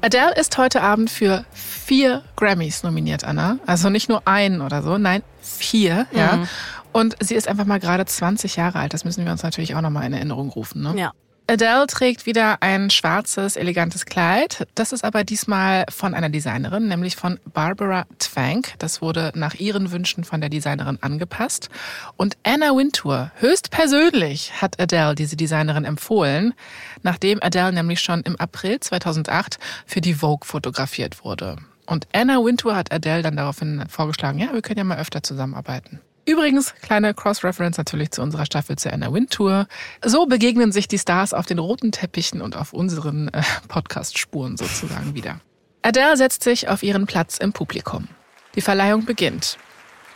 Adele 0.05 0.35
ist 0.35 0.55
heute 0.59 0.83
Abend 0.83 1.09
für 1.09 1.45
vier 1.51 2.21
Grammys 2.35 2.83
nominiert, 2.83 3.23
Anna. 3.23 3.57
Also 3.65 3.89
nicht 3.89 4.07
nur 4.07 4.27
einen 4.27 4.61
oder 4.61 4.83
so, 4.83 4.99
nein, 4.99 5.23
vier, 5.41 6.05
mhm. 6.11 6.17
ja. 6.17 6.47
Und 6.91 7.15
sie 7.19 7.33
ist 7.33 7.47
einfach 7.47 7.65
mal 7.65 7.79
gerade 7.79 8.05
20 8.05 8.55
Jahre 8.55 8.77
alt. 8.77 8.93
Das 8.93 9.03
müssen 9.03 9.25
wir 9.25 9.31
uns 9.31 9.41
natürlich 9.41 9.73
auch 9.73 9.81
nochmal 9.81 10.05
in 10.05 10.13
Erinnerung 10.13 10.49
rufen. 10.49 10.83
Ne? 10.83 10.93
Ja. 10.95 11.11
Adele 11.47 11.85
trägt 11.85 12.25
wieder 12.25 12.63
ein 12.63 12.89
schwarzes, 12.89 13.55
elegantes 13.55 14.07
Kleid. 14.07 14.67
Das 14.73 14.91
ist 14.91 15.03
aber 15.03 15.23
diesmal 15.23 15.85
von 15.89 16.15
einer 16.15 16.29
Designerin, 16.29 16.87
nämlich 16.87 17.15
von 17.15 17.39
Barbara 17.53 18.07
Twank. 18.17 18.73
Das 18.79 18.99
wurde 18.99 19.31
nach 19.35 19.53
ihren 19.53 19.91
Wünschen 19.91 20.23
von 20.23 20.41
der 20.41 20.49
Designerin 20.49 20.97
angepasst. 21.01 21.69
Und 22.17 22.35
Anna 22.41 22.75
Wintour, 22.75 23.31
höchstpersönlich, 23.35 24.59
hat 24.59 24.79
Adele 24.81 25.13
diese 25.13 25.35
Designerin 25.35 25.85
empfohlen, 25.85 26.55
nachdem 27.03 27.37
Adele 27.43 27.73
nämlich 27.73 28.01
schon 28.01 28.21
im 28.21 28.35
April 28.37 28.79
2008 28.79 29.59
für 29.85 30.01
die 30.01 30.15
Vogue 30.15 30.47
fotografiert 30.47 31.23
wurde. 31.23 31.57
Und 31.85 32.07
Anna 32.11 32.43
Wintour 32.43 32.75
hat 32.75 32.91
Adele 32.91 33.21
dann 33.21 33.37
daraufhin 33.37 33.83
vorgeschlagen, 33.87 34.39
ja, 34.39 34.51
wir 34.51 34.63
können 34.63 34.79
ja 34.79 34.83
mal 34.83 34.97
öfter 34.97 35.21
zusammenarbeiten. 35.21 36.01
Übrigens, 36.27 36.73
kleine 36.81 37.13
Cross-Reference 37.13 37.77
natürlich 37.77 38.11
zu 38.11 38.21
unserer 38.21 38.45
Staffel 38.45 38.77
zur 38.77 38.91
Anna 38.91 39.13
Wind 39.13 39.29
Tour. 39.29 39.67
So 40.03 40.25
begegnen 40.25 40.71
sich 40.71 40.87
die 40.87 40.97
Stars 40.97 41.33
auf 41.33 41.45
den 41.45 41.59
roten 41.59 41.91
Teppichen 41.91 42.41
und 42.41 42.55
auf 42.55 42.73
unseren 42.73 43.27
äh, 43.27 43.43
Podcast-Spuren 43.67 44.57
sozusagen 44.57 45.13
wieder. 45.13 45.39
Adele 45.83 46.17
setzt 46.17 46.43
sich 46.43 46.67
auf 46.67 46.81
ihren 46.81 47.05
Platz 47.05 47.37
im 47.37 47.53
Publikum. 47.53 48.07
Die 48.55 48.61
Verleihung 48.61 49.05
beginnt. 49.05 49.59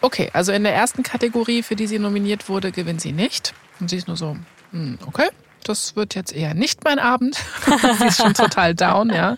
Okay, 0.02 0.32
also 0.34 0.52
in 0.52 0.64
der 0.64 0.74
ersten 0.74 1.04
Kategorie, 1.04 1.62
für 1.62 1.76
die 1.76 1.86
sie 1.86 2.00
nominiert 2.00 2.50
wurde, 2.50 2.72
gewinnt 2.72 3.02
sie 3.02 3.12
nicht. 3.12 3.54
Und 3.80 3.92
sie 3.92 3.98
ist 3.98 4.08
nur 4.08 4.18
so, 4.18 4.36
hm, 4.72 4.98
okay, 5.06 5.30
das 5.64 5.96
wird 5.96 6.16
jetzt 6.16 6.34
eher 6.34 6.56
nicht 6.56 6.84
mein 6.86 6.98
Abend. 6.98 7.36
sie 8.00 8.08
ist 8.08 8.18
schon 8.18 8.34
total 8.34 8.74
down, 8.74 9.12
ja. 9.12 9.36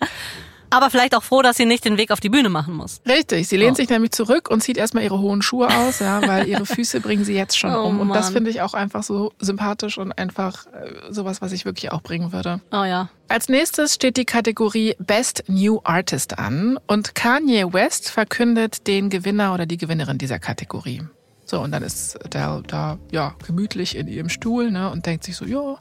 Aber 0.71 0.89
vielleicht 0.89 1.15
auch 1.15 1.23
froh, 1.23 1.41
dass 1.41 1.57
sie 1.57 1.65
nicht 1.65 1.85
den 1.85 1.97
Weg 1.97 2.11
auf 2.11 2.19
die 2.19 2.29
Bühne 2.29 2.49
machen 2.49 2.73
muss. 2.73 3.01
Richtig, 3.07 3.47
sie 3.47 3.57
lehnt 3.57 3.73
oh. 3.73 3.75
sich 3.75 3.89
nämlich 3.89 4.11
zurück 4.11 4.49
und 4.49 4.61
zieht 4.63 4.77
erstmal 4.77 5.03
ihre 5.03 5.19
hohen 5.19 5.41
Schuhe 5.41 5.67
aus, 5.67 5.99
ja, 5.99 6.25
weil 6.25 6.47
ihre 6.47 6.65
Füße 6.65 7.01
bringen 7.01 7.25
sie 7.25 7.33
jetzt 7.33 7.57
schon 7.57 7.75
oh, 7.75 7.83
um. 7.83 7.99
Und 7.99 8.07
Mann. 8.07 8.17
das 8.17 8.29
finde 8.29 8.49
ich 8.49 8.61
auch 8.61 8.73
einfach 8.73 9.03
so 9.03 9.33
sympathisch 9.39 9.97
und 9.97 10.13
einfach 10.13 10.65
äh, 10.67 11.11
sowas, 11.11 11.41
was 11.41 11.51
ich 11.51 11.65
wirklich 11.65 11.91
auch 11.91 12.01
bringen 12.01 12.31
würde. 12.31 12.61
Oh 12.71 12.83
ja. 12.83 13.09
Als 13.27 13.49
nächstes 13.49 13.95
steht 13.95 14.17
die 14.17 14.25
Kategorie 14.25 14.95
Best 14.99 15.43
New 15.47 15.81
Artist 15.83 16.39
an 16.39 16.79
und 16.87 17.15
Kanye 17.15 17.71
West 17.73 18.09
verkündet 18.09 18.87
den 18.87 19.09
Gewinner 19.09 19.53
oder 19.53 19.65
die 19.65 19.77
Gewinnerin 19.77 20.17
dieser 20.17 20.39
Kategorie. 20.39 21.01
So, 21.45 21.59
und 21.59 21.73
dann 21.73 21.83
ist 21.83 22.17
der 22.33 22.61
da, 22.65 22.97
ja, 23.11 23.35
gemütlich 23.45 23.97
in 23.97 24.07
ihrem 24.07 24.29
Stuhl, 24.29 24.71
ne, 24.71 24.89
und 24.89 25.05
denkt 25.05 25.25
sich 25.25 25.35
so, 25.35 25.43
ja, 25.43 25.77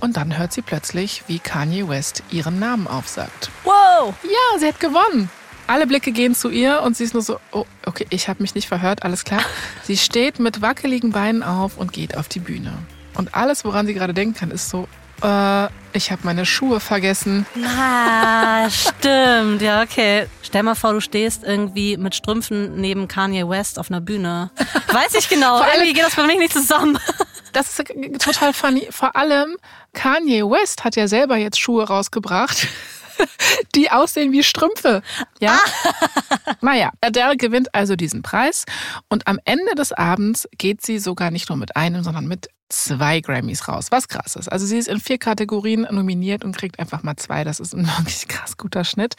und 0.00 0.16
dann 0.16 0.36
hört 0.38 0.52
sie 0.52 0.62
plötzlich, 0.62 1.24
wie 1.26 1.38
Kanye 1.38 1.88
West 1.88 2.22
ihren 2.30 2.58
Namen 2.58 2.86
aufsagt. 2.86 3.50
Wow! 3.64 4.14
Ja, 4.22 4.58
sie 4.58 4.66
hat 4.66 4.80
gewonnen. 4.80 5.30
Alle 5.66 5.86
Blicke 5.86 6.12
gehen 6.12 6.34
zu 6.34 6.48
ihr 6.48 6.80
und 6.82 6.96
sie 6.96 7.04
ist 7.04 7.12
nur 7.12 7.22
so, 7.22 7.38
oh, 7.52 7.66
okay, 7.84 8.06
ich 8.10 8.28
habe 8.28 8.42
mich 8.42 8.54
nicht 8.54 8.68
verhört, 8.68 9.02
alles 9.02 9.24
klar. 9.24 9.42
Sie 9.82 9.98
steht 9.98 10.38
mit 10.38 10.62
wackeligen 10.62 11.12
Beinen 11.12 11.42
auf 11.42 11.76
und 11.76 11.92
geht 11.92 12.16
auf 12.16 12.26
die 12.26 12.40
Bühne. 12.40 12.72
Und 13.14 13.34
alles, 13.34 13.66
woran 13.66 13.86
sie 13.86 13.92
gerade 13.92 14.14
denken 14.14 14.34
kann, 14.34 14.50
ist 14.50 14.70
so, 14.70 14.88
äh, 15.22 15.66
ich 15.92 16.10
habe 16.10 16.22
meine 16.22 16.46
Schuhe 16.46 16.80
vergessen. 16.80 17.46
Ah, 17.66 18.70
stimmt. 18.70 19.60
Ja, 19.60 19.82
okay. 19.82 20.26
Stell 20.42 20.62
mal 20.62 20.74
vor, 20.74 20.92
du 20.92 21.00
stehst 21.00 21.42
irgendwie 21.44 21.96
mit 21.96 22.14
Strümpfen 22.14 22.80
neben 22.80 23.08
Kanye 23.08 23.48
West 23.48 23.78
auf 23.78 23.90
einer 23.90 24.00
Bühne. 24.00 24.50
Weiß 24.92 25.14
ich 25.18 25.28
genau. 25.28 25.60
irgendwie 25.74 25.92
geht 25.92 26.04
das 26.04 26.14
für 26.14 26.24
mich 26.24 26.38
nicht 26.38 26.52
zusammen. 26.52 26.98
Das 27.52 27.78
ist 27.78 27.92
total 28.18 28.52
funny. 28.52 28.88
Vor 28.90 29.16
allem 29.16 29.56
Kanye 29.92 30.42
West 30.42 30.84
hat 30.84 30.96
ja 30.96 31.08
selber 31.08 31.36
jetzt 31.36 31.58
Schuhe 31.58 31.86
rausgebracht. 31.86 32.68
die 33.74 33.90
aussehen 33.90 34.32
wie 34.32 34.42
Strümpfe. 34.42 35.02
Ja. 35.40 35.58
Ah. 35.58 36.52
naja, 36.60 36.90
Adele 37.00 37.36
gewinnt 37.36 37.74
also 37.74 37.96
diesen 37.96 38.22
Preis 38.22 38.64
und 39.08 39.26
am 39.26 39.38
Ende 39.44 39.74
des 39.76 39.92
Abends 39.92 40.48
geht 40.56 40.84
sie 40.84 40.98
sogar 40.98 41.30
nicht 41.30 41.48
nur 41.48 41.58
mit 41.58 41.76
einem, 41.76 42.02
sondern 42.02 42.26
mit 42.26 42.48
zwei 42.68 43.20
Grammys 43.20 43.66
raus. 43.66 43.86
Was 43.90 44.08
krass 44.08 44.36
ist. 44.36 44.48
Also 44.48 44.66
sie 44.66 44.78
ist 44.78 44.88
in 44.88 45.00
vier 45.00 45.18
Kategorien 45.18 45.86
nominiert 45.90 46.44
und 46.44 46.56
kriegt 46.56 46.78
einfach 46.78 47.02
mal 47.02 47.16
zwei. 47.16 47.44
Das 47.44 47.60
ist 47.60 47.74
ein 47.74 47.86
wirklich 47.98 48.28
krass 48.28 48.56
guter 48.56 48.84
Schnitt. 48.84 49.16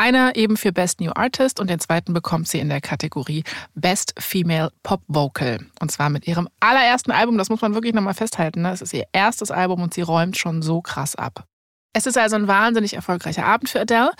Einer 0.00 0.34
eben 0.34 0.56
für 0.56 0.72
Best 0.72 1.02
New 1.02 1.10
Artist 1.14 1.60
und 1.60 1.68
den 1.68 1.78
zweiten 1.78 2.14
bekommt 2.14 2.48
sie 2.48 2.58
in 2.58 2.70
der 2.70 2.80
Kategorie 2.80 3.44
Best 3.74 4.14
Female 4.18 4.70
Pop 4.82 5.02
Vocal. 5.08 5.58
Und 5.78 5.92
zwar 5.92 6.08
mit 6.08 6.26
ihrem 6.26 6.48
allerersten 6.58 7.10
Album, 7.10 7.36
das 7.36 7.50
muss 7.50 7.60
man 7.60 7.74
wirklich 7.74 7.92
nochmal 7.92 8.14
festhalten. 8.14 8.62
Ne? 8.62 8.72
Es 8.72 8.80
ist 8.80 8.94
ihr 8.94 9.04
erstes 9.12 9.50
Album 9.50 9.82
und 9.82 9.92
sie 9.92 10.00
räumt 10.00 10.38
schon 10.38 10.62
so 10.62 10.80
krass 10.80 11.16
ab. 11.16 11.44
Es 11.92 12.06
ist 12.06 12.16
also 12.16 12.36
ein 12.36 12.48
wahnsinnig 12.48 12.94
erfolgreicher 12.94 13.44
Abend 13.44 13.68
für 13.68 13.82
Adele. 13.82 14.12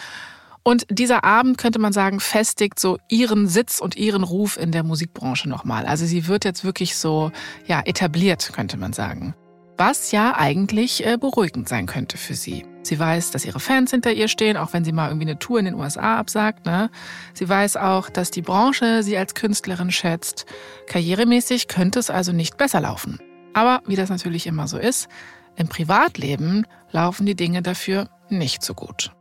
Und 0.63 0.85
dieser 0.91 1.25
Abend, 1.25 1.57
könnte 1.57 1.79
man 1.79 1.95
sagen, 1.95 2.21
festigt 2.21 2.79
so 2.79 2.99
ihren 3.09 3.49
Sitz 3.49 3.81
und 3.81 3.97
ihren 3.97 4.23
Ruf 4.23 4.59
in 4.59 4.73
der 4.73 4.83
Musikbranche 4.83 5.49
nochmal. 5.49 5.87
Also 5.87 6.05
sie 6.05 6.27
wird 6.27 6.45
jetzt 6.45 6.63
wirklich 6.63 6.95
so, 6.95 7.33
ja, 7.67 7.81
etabliert, 7.81 8.53
könnte 8.53 8.77
man 8.77 8.93
sagen 8.93 9.35
was 9.81 10.13
ja 10.13 10.37
eigentlich 10.37 11.07
äh, 11.07 11.17
beruhigend 11.17 11.67
sein 11.67 11.87
könnte 11.87 12.19
für 12.19 12.35
sie. 12.35 12.67
Sie 12.83 12.99
weiß, 12.99 13.31
dass 13.31 13.45
ihre 13.45 13.61
Fans 13.61 13.91
hinter 13.91 14.13
ihr 14.13 14.29
stehen, 14.29 14.57
auch 14.57 14.73
wenn 14.73 14.85
sie 14.85 14.93
mal 14.93 15.09
irgendwie 15.09 15.29
eine 15.29 15.39
Tour 15.39 15.59
in 15.59 15.67
den 15.67 15.75
USA 15.75 16.19
absagt. 16.19 16.67
Ne? 16.67 16.91
Sie 17.35 17.49
weiß 17.49 17.77
auch, 17.77 18.11
dass 18.11 18.31
die 18.31 18.43
Branche 18.43 19.03
sie 19.03 19.17
als 19.19 19.35
Künstlerin 19.35 19.91
schätzt. 19.91 20.47
Karrieremäßig 20.87 21.69
könnte 21.69 21.99
es 21.99 22.11
also 22.11 22.33
nicht 22.33 22.57
besser 22.57 22.81
laufen. 22.81 23.21
Aber 23.53 23.83
wie 23.87 23.97
das 23.97 24.09
natürlich 24.09 24.47
immer 24.47 24.69
so 24.69 24.79
ist, 24.79 25.09
im 25.57 25.69
Privatleben 25.69 26.67
laufen 26.91 27.27
die 27.27 27.35
Dinge 27.35 27.63
dafür 27.63 28.09
nicht 28.29 28.63
so 28.63 28.75
gut. 28.75 29.13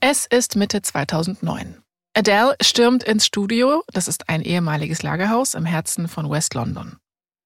Es 0.00 0.26
ist 0.26 0.56
Mitte 0.56 0.82
2009. 0.82 1.82
Adele 2.14 2.56
stürmt 2.60 3.04
ins 3.04 3.26
Studio, 3.26 3.82
das 3.92 4.08
ist 4.08 4.28
ein 4.28 4.42
ehemaliges 4.42 5.02
Lagerhaus 5.02 5.54
im 5.54 5.64
Herzen 5.64 6.08
von 6.08 6.28
West 6.30 6.54
London. 6.54 6.96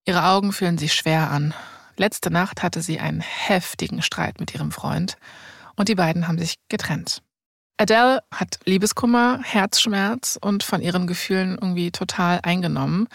Ihre 0.07 0.25
Augen 0.25 0.53
fühlen 0.53 0.79
sich 0.79 0.95
schwer 0.95 1.31
an. 1.31 1.55
Letzte 1.97 2.31
Nacht 2.31 2.63
hatte 2.63 2.81
sie 2.83 3.01
einen 3.01 3.21
heftigen 3.21 4.03
Streit 4.03 4.41
mit 4.41 4.55
ihrem 4.55 4.73
Freund 4.73 5.17
und 5.77 5.89
die 5.89 5.95
beiden 5.95 6.29
haben 6.29 6.39
sich 6.39 6.57
getrennt. 6.69 7.23
Adele 7.77 8.23
hat 8.33 8.61
Liebeskummer, 8.65 9.41
Herzschmerz 9.43 10.39
und 10.41 10.63
von 10.63 10.81
ihren 10.81 11.07
Gefühlen 11.07 11.59
irgendwie 11.61 11.91
total 11.91 12.41
eingenommen. 12.43 13.09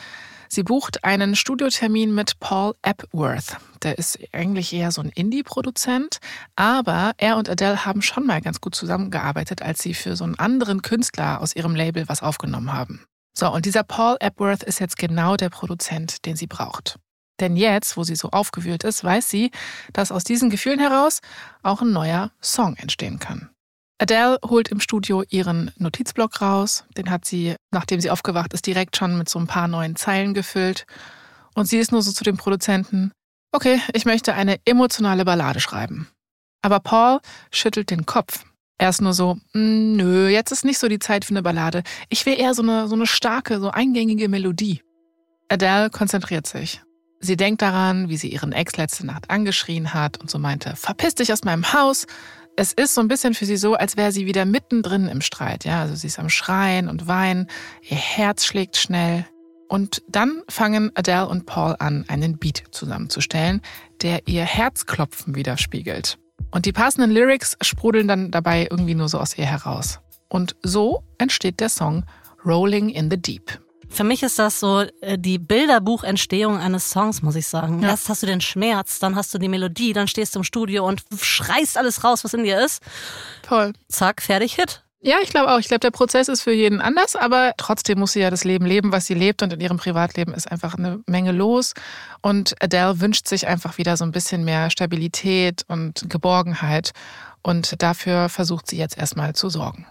Sie 0.49 0.63
bucht 0.63 1.03
einen 1.03 1.35
Studiotermin 1.35 2.13
mit 2.13 2.39
Paul 2.39 2.73
Epworth. 2.81 3.57
Der 3.83 3.97
ist 3.97 4.17
eigentlich 4.31 4.73
eher 4.73 4.91
so 4.91 5.01
ein 5.01 5.09
Indie-Produzent, 5.09 6.19
aber 6.55 7.11
er 7.17 7.37
und 7.37 7.49
Adele 7.49 7.85
haben 7.85 8.01
schon 8.01 8.25
mal 8.25 8.41
ganz 8.41 8.61
gut 8.61 8.73
zusammengearbeitet, 8.73 9.61
als 9.61 9.81
sie 9.81 9.93
für 9.93 10.15
so 10.15 10.23
einen 10.23 10.39
anderen 10.39 10.81
Künstler 10.81 11.41
aus 11.41 11.55
ihrem 11.55 11.75
Label 11.75 12.07
was 12.07 12.23
aufgenommen 12.23 12.73
haben. 12.73 13.05
So, 13.37 13.51
und 13.51 13.65
dieser 13.65 13.83
Paul 13.83 14.17
Epworth 14.19 14.63
ist 14.63 14.79
jetzt 14.79 14.97
genau 14.97 15.35
der 15.35 15.49
Produzent, 15.49 16.25
den 16.25 16.35
sie 16.35 16.47
braucht. 16.47 16.97
Denn 17.39 17.55
jetzt, 17.55 17.97
wo 17.97 18.03
sie 18.03 18.15
so 18.15 18.29
aufgewühlt 18.31 18.83
ist, 18.83 19.03
weiß 19.03 19.29
sie, 19.29 19.51
dass 19.93 20.11
aus 20.11 20.23
diesen 20.23 20.49
Gefühlen 20.49 20.79
heraus 20.79 21.21
auch 21.63 21.81
ein 21.81 21.91
neuer 21.91 22.31
Song 22.41 22.75
entstehen 22.77 23.19
kann. 23.19 23.49
Adele 23.99 24.37
holt 24.45 24.69
im 24.69 24.79
Studio 24.79 25.23
ihren 25.29 25.71
Notizblock 25.77 26.41
raus. 26.41 26.85
Den 26.95 27.09
hat 27.09 27.25
sie, 27.25 27.55
nachdem 27.71 27.99
sie 27.99 28.11
aufgewacht 28.11 28.53
ist, 28.53 28.67
direkt 28.67 28.95
schon 28.95 29.17
mit 29.17 29.27
so 29.27 29.39
ein 29.39 29.47
paar 29.47 29.67
neuen 29.67 29.95
Zeilen 29.95 30.33
gefüllt. 30.33 30.85
Und 31.55 31.65
sie 31.65 31.79
ist 31.79 31.91
nur 31.91 32.03
so 32.03 32.11
zu 32.11 32.23
dem 32.23 32.37
Produzenten, 32.37 33.11
okay, 33.51 33.81
ich 33.93 34.05
möchte 34.05 34.35
eine 34.35 34.57
emotionale 34.65 35.25
Ballade 35.25 35.59
schreiben. 35.59 36.07
Aber 36.61 36.79
Paul 36.79 37.19
schüttelt 37.51 37.89
den 37.89 38.05
Kopf. 38.05 38.45
Er 38.77 38.89
ist 38.89 39.01
nur 39.01 39.13
so, 39.13 39.35
mm, 39.53 39.95
nö, 39.95 40.27
jetzt 40.29 40.51
ist 40.51 40.65
nicht 40.65 40.77
so 40.77 40.87
die 40.87 40.99
Zeit 40.99 41.25
für 41.25 41.31
eine 41.31 41.41
Ballade. 41.41 41.81
Ich 42.09 42.25
will 42.27 42.39
eher 42.39 42.53
so 42.53 42.61
eine, 42.61 42.87
so 42.87 42.93
eine 42.93 43.07
starke, 43.07 43.59
so 43.59 43.71
eingängige 43.71 44.29
Melodie. 44.29 44.81
Adele 45.49 45.89
konzentriert 45.89 46.45
sich. 46.45 46.81
Sie 47.19 47.35
denkt 47.35 47.61
daran, 47.61 48.09
wie 48.09 48.17
sie 48.17 48.29
ihren 48.29 48.51
Ex 48.51 48.77
letzte 48.77 49.05
Nacht 49.05 49.29
angeschrien 49.29 49.93
hat 49.93 50.19
und 50.19 50.29
so 50.29 50.37
meinte, 50.37 50.75
verpiss 50.75 51.15
dich 51.15 51.33
aus 51.33 51.43
meinem 51.43 51.73
Haus. 51.73 52.05
Es 52.55 52.73
ist 52.73 52.93
so 52.93 53.01
ein 53.01 53.07
bisschen 53.07 53.33
für 53.33 53.45
sie 53.45 53.57
so, 53.57 53.75
als 53.75 53.97
wäre 53.97 54.11
sie 54.11 54.25
wieder 54.25 54.45
mittendrin 54.45 55.07
im 55.07 55.21
Streit. 55.21 55.65
Ja, 55.65 55.81
also 55.81 55.95
sie 55.95 56.07
ist 56.07 56.19
am 56.19 56.29
Schreien 56.29 56.87
und 56.87 57.07
Weinen, 57.07 57.47
ihr 57.81 57.97
Herz 57.97 58.45
schlägt 58.45 58.77
schnell. 58.77 59.25
Und 59.67 60.01
dann 60.07 60.43
fangen 60.47 60.91
Adele 60.95 61.27
und 61.27 61.45
Paul 61.45 61.75
an, 61.79 62.05
einen 62.07 62.37
Beat 62.37 62.63
zusammenzustellen, 62.71 63.61
der 64.01 64.27
ihr 64.27 64.45
Herzklopfen 64.45 65.35
widerspiegelt. 65.35 66.17
Und 66.51 66.65
die 66.65 66.71
passenden 66.71 67.11
Lyrics 67.11 67.57
sprudeln 67.61 68.07
dann 68.07 68.31
dabei 68.31 68.67
irgendwie 68.69 68.95
nur 68.95 69.09
so 69.09 69.19
aus 69.19 69.37
ihr 69.37 69.45
heraus. 69.45 69.99
Und 70.29 70.55
so 70.63 71.03
entsteht 71.17 71.59
der 71.59 71.69
Song 71.69 72.05
Rolling 72.45 72.89
in 72.89 73.09
the 73.11 73.17
Deep. 73.17 73.59
Für 73.89 74.03
mich 74.03 74.23
ist 74.23 74.37
das 74.39 74.59
so 74.59 74.81
äh, 75.01 75.17
die 75.17 75.37
Bilderbuchentstehung 75.37 76.57
eines 76.57 76.89
Songs, 76.89 77.21
muss 77.21 77.35
ich 77.35 77.47
sagen. 77.47 77.81
Ja. 77.81 77.89
Erst 77.89 78.09
hast 78.09 78.23
du 78.23 78.27
den 78.27 78.41
Schmerz, 78.41 78.99
dann 78.99 79.15
hast 79.15 79.33
du 79.33 79.37
die 79.37 79.49
Melodie, 79.49 79.93
dann 79.93 80.07
stehst 80.07 80.35
du 80.35 80.39
im 80.39 80.43
Studio 80.43 80.87
und 80.87 81.03
schreist 81.19 81.77
alles 81.77 82.03
raus, 82.03 82.23
was 82.23 82.33
in 82.33 82.43
dir 82.43 82.63
ist. 82.63 82.81
Toll. 83.43 83.73
Zack, 83.89 84.21
fertig, 84.21 84.55
Hit. 84.55 84.83
Ja, 84.99 85.17
ich 85.21 85.29
glaube 85.29 85.51
auch. 85.51 85.59
Ich 85.59 85.67
glaube, 85.67 85.79
der 85.79 85.91
Prozess 85.91 86.27
ist 86.27 86.41
für 86.41 86.51
jeden 86.51 86.81
anders, 86.81 87.15
aber 87.15 87.53
trotzdem 87.57 87.99
muss 87.99 88.13
sie 88.13 88.19
ja 88.19 88.31
das 88.31 88.43
Leben 88.43 88.65
leben, 88.65 88.91
was 88.91 89.05
sie 89.05 89.13
lebt. 89.13 89.43
Und 89.43 89.53
in 89.53 89.61
ihrem 89.61 89.77
Privatleben 89.77 90.33
ist 90.33 90.51
einfach 90.51 90.75
eine 90.75 91.01
Menge 91.05 91.31
los. 91.31 91.73
Und 92.21 92.55
Adele 92.61 92.99
wünscht 92.99 93.27
sich 93.27 93.47
einfach 93.47 93.77
wieder 93.77 93.95
so 93.95 94.05
ein 94.05 94.11
bisschen 94.11 94.43
mehr 94.43 94.69
Stabilität 94.71 95.63
und 95.67 96.09
Geborgenheit. 96.09 96.91
Und 97.43 97.81
dafür 97.81 98.27
versucht 98.27 98.67
sie 98.67 98.77
jetzt 98.77 98.97
erstmal 98.97 99.33
zu 99.33 99.49
sorgen. 99.49 99.85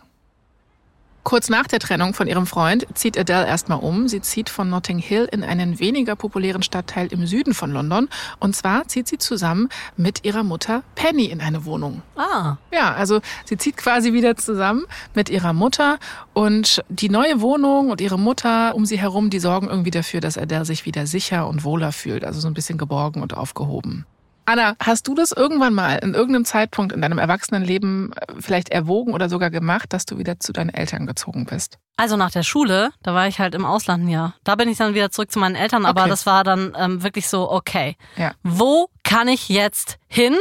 Kurz 1.27 1.49
nach 1.49 1.67
der 1.67 1.81
Trennung 1.81 2.15
von 2.15 2.29
ihrem 2.29 2.47
Freund 2.47 2.87
zieht 2.95 3.19
Adele 3.19 3.49
erstmal 3.49 3.81
um. 3.81 4.07
Sie 4.07 4.21
zieht 4.21 4.49
von 4.49 4.71
Notting 4.71 5.01
Hill 5.01 5.29
in 5.33 5.43
einen 5.43 5.81
weniger 5.81 6.15
populären 6.15 6.63
Stadtteil 6.63 7.09
im 7.09 7.27
Süden 7.27 7.53
von 7.53 7.73
London. 7.73 8.09
Und 8.39 8.55
zwar 8.55 8.87
zieht 8.87 9.09
sie 9.09 9.19
zusammen 9.19 9.69
mit 9.97 10.25
ihrer 10.25 10.45
Mutter 10.45 10.85
Penny 10.95 11.25
in 11.25 11.41
eine 11.41 11.65
Wohnung. 11.65 12.03
Ah. 12.15 12.59
Ja, 12.73 12.95
also 12.95 13.23
sie 13.45 13.57
zieht 13.57 13.77
quasi 13.77 14.13
wieder 14.13 14.37
zusammen 14.37 14.85
mit 15.15 15.29
ihrer 15.29 15.53
Mutter. 15.53 15.99
Und 16.33 16.85
die 16.91 17.09
neue 17.09 17.41
Wohnung 17.41 17.91
und 17.91 18.01
ihre 18.01 18.21
Mutter 18.21 18.77
um 18.77 18.87
sie 18.87 19.01
herum, 19.01 19.29
die 19.29 19.41
sorgen 19.41 19.67
irgendwie 19.67 19.91
dafür, 19.91 20.21
dass 20.21 20.39
Adele 20.39 20.65
sich 20.65 20.87
wieder 20.87 21.09
sicher 21.09 21.49
und 21.49 21.65
wohler 21.65 21.91
fühlt. 21.91 22.25
Also 22.25 22.39
so 22.39 22.47
ein 22.47 22.55
bisschen 22.55 22.79
geborgen 22.79 23.21
und 23.21 23.37
aufgehoben. 23.37 24.07
Anna, 24.47 24.77
hast 24.79 25.09
du 25.09 25.15
das 25.15 25.33
irgendwann 25.33 25.75
mal 25.75 25.97
in 25.97 26.15
irgendeinem 26.15 26.45
Zeitpunkt 26.45 26.93
in 26.93 27.03
deinem 27.03 27.19
Erwachsenenleben 27.19 28.13
äh, 28.13 28.35
vielleicht 28.39 28.69
erwogen 28.69 29.13
oder 29.13 29.29
sogar 29.29 29.51
gemacht, 29.51 29.93
dass 29.93 30.07
du 30.07 30.19
wieder 30.19 30.39
zu 30.39 30.53
deinen 30.53 30.71
Eltern 30.71 31.07
gezogen 31.07 31.47
bist? 31.47 31.79
Also 31.97 32.17
nach 32.17 32.31
der 32.31 32.45
Schule, 32.45 32.91
da 33.03 33.13
war 33.13 33.27
ich 33.27 33.41
halt 33.41 33.55
im 33.55 33.65
Ausland 33.65 34.05
ein 34.05 34.09
Jahr. 34.09 34.35
Da 34.45 34.55
bin 34.55 34.69
ich 34.69 34.79
dann 34.79 34.95
wieder 34.95 35.11
zurück 35.11 35.33
zu 35.33 35.41
meinen 35.41 35.57
Eltern, 35.57 35.85
aber 35.85 36.03
okay. 36.03 36.11
das 36.11 36.27
war 36.27 36.45
dann 36.45 36.77
ähm, 36.79 37.03
wirklich 37.03 37.29
so, 37.29 37.51
okay, 37.51 37.97
ja. 38.17 38.33
wo 38.45 38.89
kann 39.03 39.29
ich 39.29 39.49
jetzt 39.49 39.99
hin? 40.07 40.37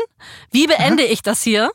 Wie 0.51 0.67
beende 0.67 1.03
Aha. 1.03 1.11
ich 1.11 1.21
das 1.21 1.41
hier? 1.41 1.71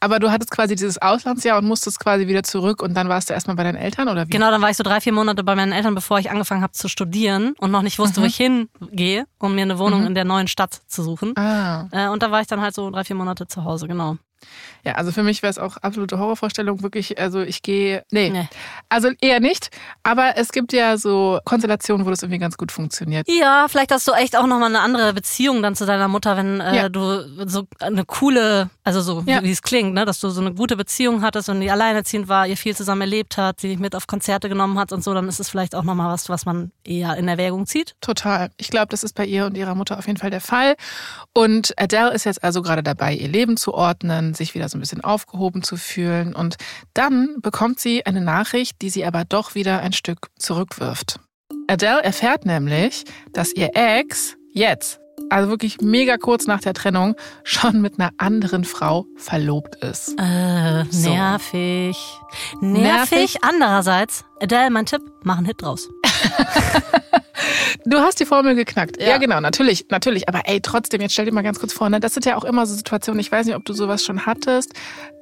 Aber 0.00 0.18
du 0.18 0.30
hattest 0.30 0.50
quasi 0.50 0.74
dieses 0.74 1.00
Auslandsjahr 1.00 1.58
und 1.58 1.66
musstest 1.66 2.00
quasi 2.00 2.26
wieder 2.26 2.42
zurück 2.42 2.82
und 2.82 2.94
dann 2.94 3.08
warst 3.08 3.30
du 3.30 3.34
erstmal 3.34 3.56
bei 3.56 3.64
deinen 3.64 3.76
Eltern 3.76 4.08
oder 4.08 4.26
wie? 4.26 4.30
Genau, 4.30 4.50
dann 4.50 4.62
war 4.62 4.70
ich 4.70 4.76
so 4.76 4.82
drei, 4.82 5.00
vier 5.00 5.12
Monate 5.12 5.44
bei 5.44 5.54
meinen 5.54 5.72
Eltern, 5.72 5.94
bevor 5.94 6.18
ich 6.18 6.30
angefangen 6.30 6.62
habe 6.62 6.72
zu 6.72 6.88
studieren 6.88 7.54
und 7.58 7.70
noch 7.70 7.82
nicht 7.82 7.98
wusste, 7.98 8.20
mhm. 8.20 8.24
wo 8.24 8.26
ich 8.28 8.36
hingehe, 8.36 9.26
um 9.38 9.54
mir 9.54 9.62
eine 9.62 9.78
Wohnung 9.78 10.00
mhm. 10.00 10.06
in 10.08 10.14
der 10.14 10.24
neuen 10.24 10.48
Stadt 10.48 10.80
zu 10.86 11.02
suchen. 11.02 11.36
Ah. 11.36 11.88
Äh, 11.90 12.08
und 12.08 12.22
da 12.22 12.30
war 12.30 12.40
ich 12.40 12.46
dann 12.46 12.60
halt 12.60 12.74
so 12.74 12.90
drei, 12.90 13.04
vier 13.04 13.16
Monate 13.16 13.46
zu 13.46 13.64
Hause, 13.64 13.88
genau. 13.88 14.16
Ja, 14.84 14.92
also 14.92 15.10
für 15.10 15.24
mich 15.24 15.42
wäre 15.42 15.50
es 15.50 15.58
auch 15.58 15.78
absolute 15.78 16.18
Horrorvorstellung, 16.18 16.82
wirklich, 16.82 17.18
also 17.18 17.40
ich 17.40 17.62
gehe, 17.62 18.04
nee, 18.12 18.30
nee, 18.30 18.48
also 18.88 19.10
eher 19.20 19.40
nicht, 19.40 19.70
aber 20.04 20.36
es 20.36 20.52
gibt 20.52 20.72
ja 20.72 20.96
so 20.96 21.40
Konstellationen, 21.44 22.06
wo 22.06 22.10
das 22.10 22.22
irgendwie 22.22 22.38
ganz 22.38 22.56
gut 22.56 22.70
funktioniert. 22.70 23.26
Ja, 23.28 23.66
vielleicht 23.68 23.90
hast 23.90 24.06
du 24.06 24.12
echt 24.12 24.36
auch 24.36 24.46
nochmal 24.46 24.68
eine 24.68 24.80
andere 24.80 25.12
Beziehung 25.12 25.60
dann 25.60 25.74
zu 25.74 25.86
deiner 25.86 26.06
Mutter, 26.06 26.36
wenn 26.36 26.60
äh, 26.60 26.76
ja. 26.76 26.88
du 26.88 27.48
so 27.48 27.66
eine 27.80 28.04
coole, 28.04 28.70
also 28.84 29.00
so 29.00 29.24
ja. 29.26 29.42
wie 29.42 29.50
es 29.50 29.62
klingt, 29.62 29.92
ne, 29.92 30.04
dass 30.04 30.20
du 30.20 30.28
so 30.28 30.40
eine 30.40 30.54
gute 30.54 30.76
Beziehung 30.76 31.22
hattest 31.22 31.48
und 31.48 31.60
die 31.60 31.70
alleinerziehend 31.70 32.28
war, 32.28 32.46
ihr 32.46 32.56
viel 32.56 32.76
zusammen 32.76 33.00
erlebt 33.00 33.36
hat, 33.38 33.60
sie 33.60 33.68
dich 33.68 33.80
mit 33.80 33.96
auf 33.96 34.06
Konzerte 34.06 34.48
genommen 34.48 34.78
hat 34.78 34.92
und 34.92 35.02
so, 35.02 35.12
dann 35.14 35.28
ist 35.28 35.40
es 35.40 35.48
vielleicht 35.48 35.74
auch 35.74 35.82
nochmal 35.82 36.12
was, 36.12 36.28
was 36.28 36.46
man 36.46 36.70
eher 36.84 37.16
in 37.16 37.26
Erwägung 37.26 37.66
zieht. 37.66 37.96
Total. 38.00 38.50
Ich 38.56 38.68
glaube, 38.68 38.88
das 38.90 39.02
ist 39.02 39.14
bei 39.14 39.26
ihr 39.26 39.46
und 39.46 39.56
ihrer 39.56 39.74
Mutter 39.74 39.98
auf 39.98 40.06
jeden 40.06 40.18
Fall 40.18 40.30
der 40.30 40.40
Fall. 40.40 40.76
Und 41.32 41.74
Adele 41.76 42.12
ist 42.12 42.24
jetzt 42.24 42.44
also 42.44 42.62
gerade 42.62 42.82
dabei, 42.82 43.14
ihr 43.14 43.28
Leben 43.28 43.56
zu 43.56 43.74
ordnen, 43.74 44.25
sich 44.34 44.54
wieder 44.54 44.68
so 44.68 44.76
ein 44.76 44.80
bisschen 44.80 45.02
aufgehoben 45.02 45.62
zu 45.62 45.76
fühlen. 45.76 46.34
Und 46.34 46.56
dann 46.94 47.36
bekommt 47.40 47.80
sie 47.80 48.04
eine 48.06 48.20
Nachricht, 48.20 48.82
die 48.82 48.90
sie 48.90 49.04
aber 49.04 49.24
doch 49.24 49.54
wieder 49.54 49.80
ein 49.80 49.92
Stück 49.92 50.28
zurückwirft. 50.38 51.20
Adele 51.68 52.02
erfährt 52.02 52.46
nämlich, 52.46 53.04
dass 53.32 53.52
ihr 53.52 53.70
Ex 53.74 54.36
jetzt, 54.52 55.00
also 55.30 55.48
wirklich 55.50 55.80
mega 55.80 56.16
kurz 56.16 56.46
nach 56.46 56.60
der 56.60 56.74
Trennung, 56.74 57.16
schon 57.42 57.80
mit 57.80 57.98
einer 57.98 58.10
anderen 58.18 58.64
Frau 58.64 59.06
verlobt 59.16 59.76
ist. 59.76 60.14
Äh, 60.18 60.84
so. 60.90 61.10
nervig. 61.10 61.98
nervig. 62.60 62.60
Nervig. 62.60 63.36
Andererseits, 63.42 64.24
Adele, 64.40 64.70
mein 64.70 64.86
Tipp, 64.86 65.02
mach 65.24 65.38
einen 65.38 65.46
Hit 65.46 65.62
draus. 65.62 65.88
Du 67.84 67.98
hast 67.98 68.20
die 68.20 68.26
Formel 68.26 68.54
geknackt. 68.54 69.00
Ja. 69.00 69.08
ja. 69.08 69.18
genau, 69.18 69.40
natürlich, 69.40 69.86
natürlich. 69.90 70.28
Aber 70.28 70.42
ey, 70.44 70.60
trotzdem, 70.60 71.00
jetzt 71.00 71.12
stell 71.12 71.24
dir 71.24 71.32
mal 71.32 71.42
ganz 71.42 71.58
kurz 71.58 71.72
vor, 71.72 71.88
ne, 71.88 72.00
das 72.00 72.14
sind 72.14 72.26
ja 72.26 72.36
auch 72.36 72.44
immer 72.44 72.66
so 72.66 72.74
Situationen, 72.74 73.20
ich 73.20 73.30
weiß 73.30 73.46
nicht, 73.46 73.56
ob 73.56 73.64
du 73.64 73.72
sowas 73.72 74.04
schon 74.04 74.26
hattest. 74.26 74.72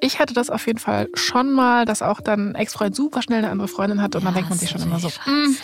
Ich 0.01 0.19
hatte 0.19 0.35
das 0.35 0.51
auf 0.51 0.67
jeden 0.67 0.79
Fall 0.79 1.09
schon 1.15 1.53
mal, 1.53 1.85
dass 1.85 2.03
auch 2.03 2.21
dann 2.21 2.51
ein 2.51 2.55
Ex-Freund 2.55 2.95
super 2.95 3.23
schnell 3.23 3.39
eine 3.39 3.51
andere 3.51 3.69
Freundin 3.69 4.03
hat 4.03 4.15
und 4.17 4.23
ja, 4.23 4.27
dann 4.27 4.35
denkt 4.35 4.51
man 4.51 4.59
sich 4.59 4.71
schon 4.71 4.83
immer 4.83 4.99
so, 4.99 5.09
mhm, 5.27 5.57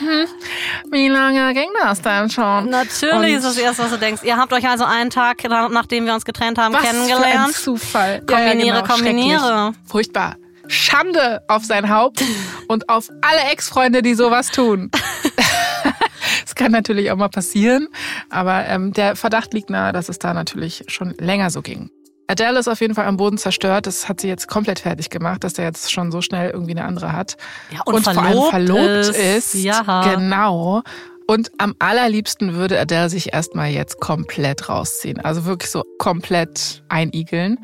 wie 0.90 1.08
lange 1.08 1.52
ging 1.54 1.68
das 1.82 2.00
denn 2.00 2.30
schon? 2.30 2.70
Natürlich 2.70 3.14
und 3.14 3.24
ist 3.24 3.44
das 3.44 3.58
erste, 3.58 3.82
was 3.84 3.90
du 3.90 3.98
denkst. 3.98 4.22
Ihr 4.24 4.36
habt 4.36 4.52
euch 4.52 4.68
also 4.68 4.84
einen 4.84 5.10
Tag, 5.10 5.42
nachdem 5.70 6.06
wir 6.06 6.14
uns 6.14 6.24
getrennt 6.24 6.58
haben, 6.58 6.74
was 6.74 6.82
kennengelernt. 6.82 7.24
Für 7.32 7.38
ein 7.38 7.52
Zufall. 7.52 8.22
Kombiniere, 8.26 8.66
ja, 8.66 8.80
genau, 8.82 8.94
kombiniere. 8.94 9.72
Furchtbar. 9.84 10.36
Schande 10.68 11.42
auf 11.48 11.64
sein 11.64 11.90
Haupt 11.90 12.22
und 12.68 12.88
auf 12.88 13.08
alle 13.22 13.50
Ex-Freunde, 13.50 14.02
die 14.02 14.14
sowas 14.14 14.50
tun. 14.50 14.90
Es 16.46 16.54
kann 16.54 16.72
natürlich 16.72 17.10
auch 17.10 17.16
mal 17.16 17.28
passieren, 17.28 17.88
aber 18.28 18.66
ähm, 18.66 18.92
der 18.92 19.16
Verdacht 19.16 19.54
liegt 19.54 19.70
nahe, 19.70 19.92
dass 19.92 20.08
es 20.08 20.18
da 20.18 20.34
natürlich 20.34 20.84
schon 20.88 21.14
länger 21.18 21.50
so 21.50 21.62
ging. 21.62 21.90
Adele 22.30 22.60
ist 22.60 22.68
auf 22.68 22.80
jeden 22.80 22.94
Fall 22.94 23.06
am 23.06 23.16
Boden 23.16 23.38
zerstört. 23.38 23.86
Das 23.86 24.08
hat 24.08 24.20
sie 24.20 24.28
jetzt 24.28 24.46
komplett 24.46 24.78
fertig 24.78 25.10
gemacht, 25.10 25.42
dass 25.42 25.58
er 25.58 25.64
jetzt 25.64 25.90
schon 25.90 26.12
so 26.12 26.22
schnell 26.22 26.50
irgendwie 26.50 26.72
eine 26.72 26.84
andere 26.84 27.12
hat. 27.12 27.36
Ja, 27.72 27.80
und, 27.84 27.94
und 27.94 28.04
vor 28.04 28.22
allem 28.22 28.50
verlobt 28.50 29.16
ist. 29.16 29.54
ist. 29.54 29.54
Ja. 29.54 30.14
Genau. 30.14 30.82
Und 31.26 31.50
am 31.58 31.74
allerliebsten 31.78 32.54
würde 32.54 32.78
Adele 32.78 33.10
sich 33.10 33.32
erstmal 33.32 33.70
jetzt 33.70 34.00
komplett 34.00 34.68
rausziehen. 34.68 35.20
Also 35.20 35.44
wirklich 35.44 35.70
so 35.70 35.84
komplett 35.98 36.82
einigeln. 36.88 37.58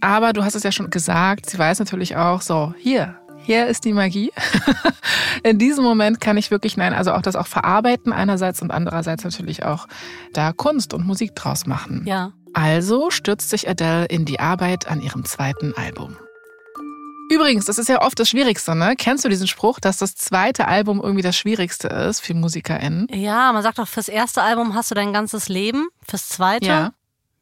Aber 0.00 0.34
du 0.34 0.44
hast 0.44 0.54
es 0.54 0.62
ja 0.64 0.72
schon 0.72 0.90
gesagt, 0.90 1.48
sie 1.48 1.58
weiß 1.58 1.78
natürlich 1.78 2.16
auch 2.16 2.42
so, 2.42 2.74
hier, 2.78 3.16
hier 3.44 3.66
ist 3.66 3.84
die 3.84 3.92
Magie. 3.92 4.32
In 5.42 5.58
diesem 5.58 5.84
Moment 5.84 6.20
kann 6.20 6.36
ich 6.36 6.50
wirklich, 6.50 6.76
nein, 6.76 6.94
also 6.94 7.12
auch 7.12 7.22
das 7.22 7.36
auch 7.36 7.46
verarbeiten 7.46 8.12
einerseits 8.12 8.62
und 8.62 8.70
andererseits 8.70 9.24
natürlich 9.24 9.64
auch 9.64 9.86
da 10.32 10.52
Kunst 10.52 10.94
und 10.94 11.06
Musik 11.06 11.34
draus 11.34 11.66
machen. 11.66 12.04
Ja. 12.06 12.32
Also 12.54 13.10
stürzt 13.10 13.50
sich 13.50 13.68
Adele 13.68 14.06
in 14.06 14.24
die 14.24 14.40
Arbeit 14.40 14.88
an 14.88 15.02
ihrem 15.02 15.24
zweiten 15.24 15.74
Album. 15.74 16.16
Übrigens, 17.30 17.64
das 17.64 17.78
ist 17.78 17.88
ja 17.88 18.02
oft 18.02 18.18
das 18.18 18.28
Schwierigste, 18.28 18.74
ne? 18.74 18.94
Kennst 18.96 19.24
du 19.24 19.28
diesen 19.28 19.48
Spruch, 19.48 19.80
dass 19.80 19.96
das 19.96 20.14
zweite 20.14 20.68
Album 20.68 21.00
irgendwie 21.02 21.22
das 21.22 21.36
Schwierigste 21.36 21.88
ist 21.88 22.20
für 22.20 22.34
MusikerInnen? 22.34 23.08
Ja, 23.12 23.52
man 23.52 23.62
sagt 23.62 23.78
doch, 23.78 23.88
fürs 23.88 24.08
erste 24.08 24.42
Album 24.42 24.74
hast 24.74 24.90
du 24.90 24.94
dein 24.94 25.12
ganzes 25.12 25.48
Leben, 25.48 25.88
fürs 26.06 26.28
zweite 26.28 26.66
ja. 26.66 26.92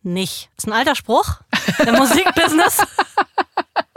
nicht. 0.02 0.50
Ist 0.56 0.66
ein 0.66 0.72
alter 0.72 0.94
Spruch 0.94 1.40
im 1.86 1.94
Musikbusiness. 1.94 2.82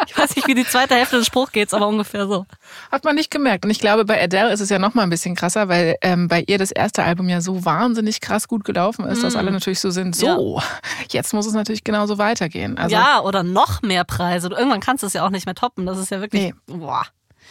Ich 0.08 0.18
weiß 0.18 0.36
nicht, 0.36 0.48
wie 0.48 0.56
die 0.56 0.66
zweite 0.66 0.96
Hälfte 0.96 1.18
des 1.18 1.28
Spruchs 1.28 1.52
geht, 1.52 1.74
aber 1.74 1.88
ungefähr 1.88 2.28
so. 2.28 2.46
Hat 2.92 3.06
man 3.06 3.16
nicht 3.16 3.32
gemerkt. 3.32 3.64
Und 3.64 3.72
ich 3.72 3.80
glaube, 3.80 4.04
bei 4.04 4.22
Adele 4.22 4.52
ist 4.52 4.60
es 4.60 4.70
ja 4.70 4.78
noch 4.78 4.94
mal 4.94 5.04
ein 5.04 5.10
bisschen 5.10 5.36
krasser, 5.36 5.70
weil 5.70 5.96
ähm, 6.02 6.28
bei 6.28 6.44
ihr 6.48 6.58
das 6.58 6.72
erste 6.72 7.04
Album 7.04 7.30
ja 7.30 7.40
so 7.40 7.64
wahnsinnig 7.64 8.20
krass 8.20 8.48
gut 8.48 8.66
gelaufen 8.66 9.06
ist, 9.06 9.20
mm. 9.20 9.24
dass 9.24 9.36
alle 9.36 9.52
natürlich 9.52 9.80
so 9.80 9.92
sind, 9.92 10.16
so, 10.16 10.58
ja. 10.58 10.64
jetzt 11.12 11.34
muss 11.34 11.46
es 11.46 11.54
natürlich 11.54 11.84
genauso 11.84 12.18
weitergehen. 12.18 12.78
Also, 12.78 12.94
ja, 12.94 13.22
oder 13.22 13.44
noch 13.44 13.82
mehr 13.82 14.04
Preise. 14.04 14.50
Irgendwann 14.50 14.82
kannst 14.82 15.04
du 15.04 15.08
es 15.08 15.14
ja 15.14 15.26
auch 15.26 15.30
nicht 15.30 15.46
mehr 15.46 15.56
toppen. 15.56 15.86
Das 15.86 15.98
ist 15.98 16.12
ja 16.12 16.20
wirklich, 16.20 16.42
nee. 16.42 16.54
boah. 16.68 17.06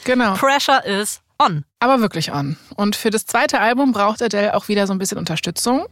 Genau. 0.04 0.34
Pressure 0.34 0.84
is 0.84 1.22
on. 1.38 1.64
Aber 1.80 2.00
wirklich 2.00 2.32
on. 2.32 2.56
Und 2.76 2.96
für 2.96 3.10
das 3.10 3.26
zweite 3.26 3.60
Album 3.60 3.92
braucht 3.92 4.22
Adele 4.22 4.54
auch 4.54 4.68
wieder 4.68 4.86
so 4.86 4.92
ein 4.92 4.98
bisschen 4.98 5.18
Unterstützung. 5.18 5.86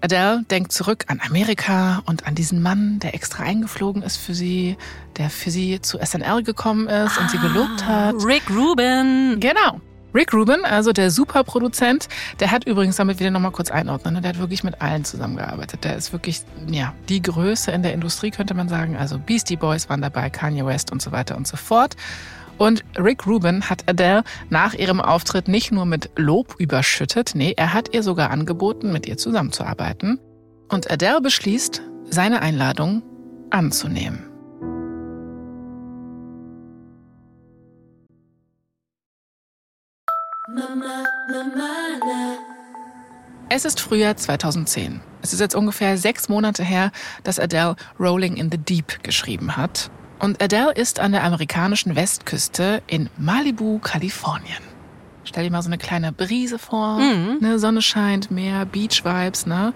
Adele 0.00 0.44
denkt 0.50 0.72
zurück 0.72 1.04
an 1.08 1.20
Amerika 1.26 2.02
und 2.06 2.26
an 2.26 2.34
diesen 2.34 2.62
Mann, 2.62 2.98
der 3.00 3.14
extra 3.14 3.42
eingeflogen 3.42 4.02
ist 4.02 4.16
für 4.16 4.34
sie, 4.34 4.76
der 5.18 5.30
für 5.30 5.50
sie 5.50 5.80
zu 5.80 5.98
SNL 5.98 6.42
gekommen 6.42 6.88
ist 6.88 7.18
ah, 7.18 7.20
und 7.20 7.30
sie 7.30 7.38
ah, 7.38 7.42
gelobt 7.42 7.86
hat. 7.86 8.14
Rick 8.24 8.42
Rubin. 8.50 9.38
Genau. 9.40 9.80
Rick 10.14 10.32
Rubin, 10.32 10.64
also 10.64 10.92
der 10.92 11.10
Superproduzent, 11.10 12.08
der 12.40 12.50
hat 12.50 12.66
übrigens, 12.66 12.96
damit 12.96 13.20
wir 13.20 13.30
nochmal 13.30 13.52
kurz 13.52 13.70
einordnen, 13.70 14.14
ne, 14.14 14.20
der 14.20 14.30
hat 14.30 14.38
wirklich 14.38 14.64
mit 14.64 14.80
allen 14.82 15.04
zusammengearbeitet. 15.04 15.84
Der 15.84 15.94
ist 15.96 16.12
wirklich, 16.12 16.42
ja, 16.66 16.94
die 17.08 17.22
Größe 17.22 17.70
in 17.70 17.82
der 17.82 17.92
Industrie, 17.92 18.30
könnte 18.30 18.54
man 18.54 18.68
sagen. 18.68 18.96
Also 18.96 19.18
Beastie 19.18 19.56
Boys 19.56 19.88
waren 19.88 20.02
dabei, 20.02 20.28
Kanye 20.30 20.66
West 20.66 20.90
und 20.90 21.00
so 21.00 21.12
weiter 21.12 21.36
und 21.36 21.46
so 21.46 21.56
fort. 21.56 21.94
Und 22.60 22.84
Rick 22.98 23.26
Rubin 23.26 23.70
hat 23.70 23.88
Adele 23.88 24.22
nach 24.50 24.74
ihrem 24.74 25.00
Auftritt 25.00 25.48
nicht 25.48 25.72
nur 25.72 25.86
mit 25.86 26.10
Lob 26.16 26.56
überschüttet, 26.58 27.30
nee, 27.34 27.54
er 27.56 27.72
hat 27.72 27.94
ihr 27.94 28.02
sogar 28.02 28.30
angeboten, 28.30 28.92
mit 28.92 29.06
ihr 29.08 29.16
zusammenzuarbeiten. 29.16 30.20
Und 30.68 30.90
Adele 30.90 31.22
beschließt, 31.22 31.80
seine 32.10 32.42
Einladung 32.42 33.02
anzunehmen. 33.48 34.26
Es 43.48 43.64
ist 43.64 43.80
Frühjahr 43.80 44.18
2010. 44.18 45.00
Es 45.22 45.32
ist 45.32 45.40
jetzt 45.40 45.54
ungefähr 45.54 45.96
sechs 45.96 46.28
Monate 46.28 46.62
her, 46.62 46.92
dass 47.24 47.40
Adele 47.40 47.76
Rolling 47.98 48.36
in 48.36 48.50
the 48.52 48.58
Deep 48.58 49.02
geschrieben 49.02 49.56
hat. 49.56 49.90
Und 50.20 50.42
Adele 50.42 50.72
ist 50.72 51.00
an 51.00 51.12
der 51.12 51.24
amerikanischen 51.24 51.96
Westküste 51.96 52.82
in 52.86 53.08
Malibu, 53.16 53.78
Kalifornien. 53.78 54.62
Stell 55.24 55.44
dir 55.44 55.50
mal 55.50 55.62
so 55.62 55.68
eine 55.68 55.78
kleine 55.78 56.12
Brise 56.12 56.58
vor, 56.58 56.98
mhm. 56.98 57.38
ne, 57.40 57.58
Sonne 57.58 57.80
scheint, 57.80 58.30
Meer, 58.30 58.66
Beach-Vibes, 58.66 59.46
ne? 59.46 59.72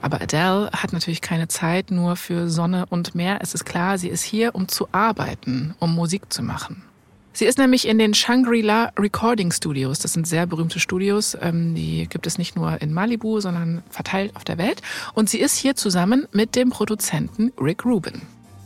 Aber 0.00 0.20
Adele 0.20 0.70
hat 0.72 0.92
natürlich 0.94 1.20
keine 1.20 1.46
Zeit 1.46 1.90
nur 1.90 2.16
für 2.16 2.48
Sonne 2.48 2.86
und 2.88 3.14
Meer. 3.14 3.38
Es 3.42 3.54
ist 3.54 3.64
klar, 3.64 3.98
sie 3.98 4.08
ist 4.08 4.22
hier, 4.22 4.54
um 4.54 4.66
zu 4.66 4.88
arbeiten, 4.92 5.74
um 5.78 5.94
Musik 5.94 6.32
zu 6.32 6.42
machen. 6.42 6.82
Sie 7.34 7.44
ist 7.44 7.58
nämlich 7.58 7.86
in 7.86 7.98
den 7.98 8.14
Shangri-La 8.14 8.92
Recording 8.98 9.52
Studios. 9.52 9.98
Das 9.98 10.14
sind 10.14 10.26
sehr 10.26 10.46
berühmte 10.46 10.80
Studios. 10.80 11.36
Ähm, 11.40 11.74
die 11.74 12.06
gibt 12.08 12.26
es 12.26 12.38
nicht 12.38 12.56
nur 12.56 12.80
in 12.80 12.92
Malibu, 12.92 13.40
sondern 13.40 13.82
verteilt 13.90 14.34
auf 14.36 14.44
der 14.44 14.58
Welt. 14.58 14.82
Und 15.14 15.30
sie 15.30 15.38
ist 15.38 15.56
hier 15.56 15.76
zusammen 15.76 16.26
mit 16.32 16.56
dem 16.56 16.70
Produzenten 16.70 17.52
Rick 17.60 17.84
Rubin. 17.84 18.22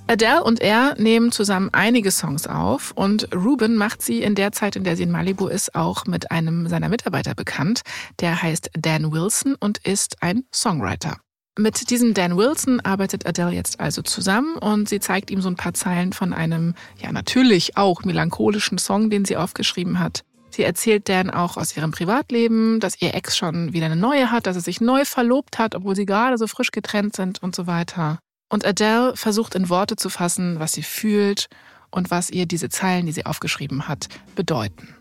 Adele 0.09 0.45
und 0.45 0.61
er 0.61 0.95
nehmen 0.99 1.33
zusammen 1.33 1.71
einige 1.73 2.13
Songs 2.13 2.47
auf 2.47 2.93
und 2.93 3.29
Rubin 3.35 3.75
macht 3.75 4.03
sie 4.03 4.23
in 4.23 4.37
der 4.37 4.53
Zeit, 4.53 4.77
in 4.77 4.85
der 4.85 4.97
sie 4.97 5.03
in 5.03 5.11
Malibu 5.11 5.49
ist, 5.49 5.75
auch 5.75 6.07
mit 6.07 6.31
einem 6.31 6.69
seiner 6.69 6.89
Mitarbeiter 6.89 7.35
bekannt. 7.35 7.81
Der 8.21 8.41
heißt 8.41 8.71
Dan 8.79 9.11
Wilson 9.11 9.57
und 9.59 9.79
ist 9.79 10.23
ein 10.23 10.45
Songwriter. 10.55 11.17
Mit 11.59 11.91
diesem 11.91 12.15
Dan 12.15 12.37
Wilson 12.37 12.81
arbeitet 12.81 13.27
Adele 13.27 13.51
jetzt 13.51 13.81
also 13.81 14.01
zusammen 14.03 14.57
und 14.57 14.89
sie 14.89 15.01
zeigt 15.01 15.31
ihm 15.31 15.41
so 15.41 15.49
ein 15.49 15.57
paar 15.57 15.75
Zeilen 15.75 16.13
von 16.13 16.33
einem, 16.33 16.75
ja 17.03 17.11
natürlich 17.11 17.77
auch 17.77 18.05
melancholischen 18.05 18.79
Song, 18.79 19.11
den 19.11 19.25
sie 19.25 19.37
aufgeschrieben 19.37 19.99
hat. 19.99 20.23
Sie 20.51 20.63
erzählt 20.63 21.09
Dan 21.09 21.31
auch 21.31 21.57
aus 21.57 21.77
ihrem 21.77 21.91
Privatleben, 21.91 22.79
dass 22.79 23.03
ihr 23.03 23.15
Ex 23.15 23.37
schon 23.37 23.73
wieder 23.73 23.87
eine 23.87 23.97
neue 23.97 24.31
hat, 24.31 24.47
dass 24.47 24.55
er 24.55 24.63
sich 24.63 24.81
neu 24.81 25.05
verlobt 25.05 25.59
hat, 25.59 25.75
obwohl 25.75 25.97
sie 25.97 26.07
gerade 26.07 26.39
so 26.39 26.47
frisch 26.47 26.71
getrennt 26.71 27.17
sind 27.17 27.43
und 27.43 27.57
so 27.57 27.67
weiter. 27.67 28.21
Und 28.49 28.65
Adele 28.65 29.17
versucht 29.17 29.55
in 29.55 29.69
Worte 29.69 29.97
zu 29.97 30.09
fassen, 30.09 30.61
was 30.61 30.73
sie 30.73 30.83
fühlt 30.83 31.49
und 31.91 32.11
was 32.11 32.31
ihr 32.31 32.47
diese 32.47 32.69
Zeilen, 32.69 33.07
die 33.07 33.13
sie 33.13 33.27
aufgeschrieben 33.27 33.89
hat, 33.89 34.09
bedeuten. 34.35 34.95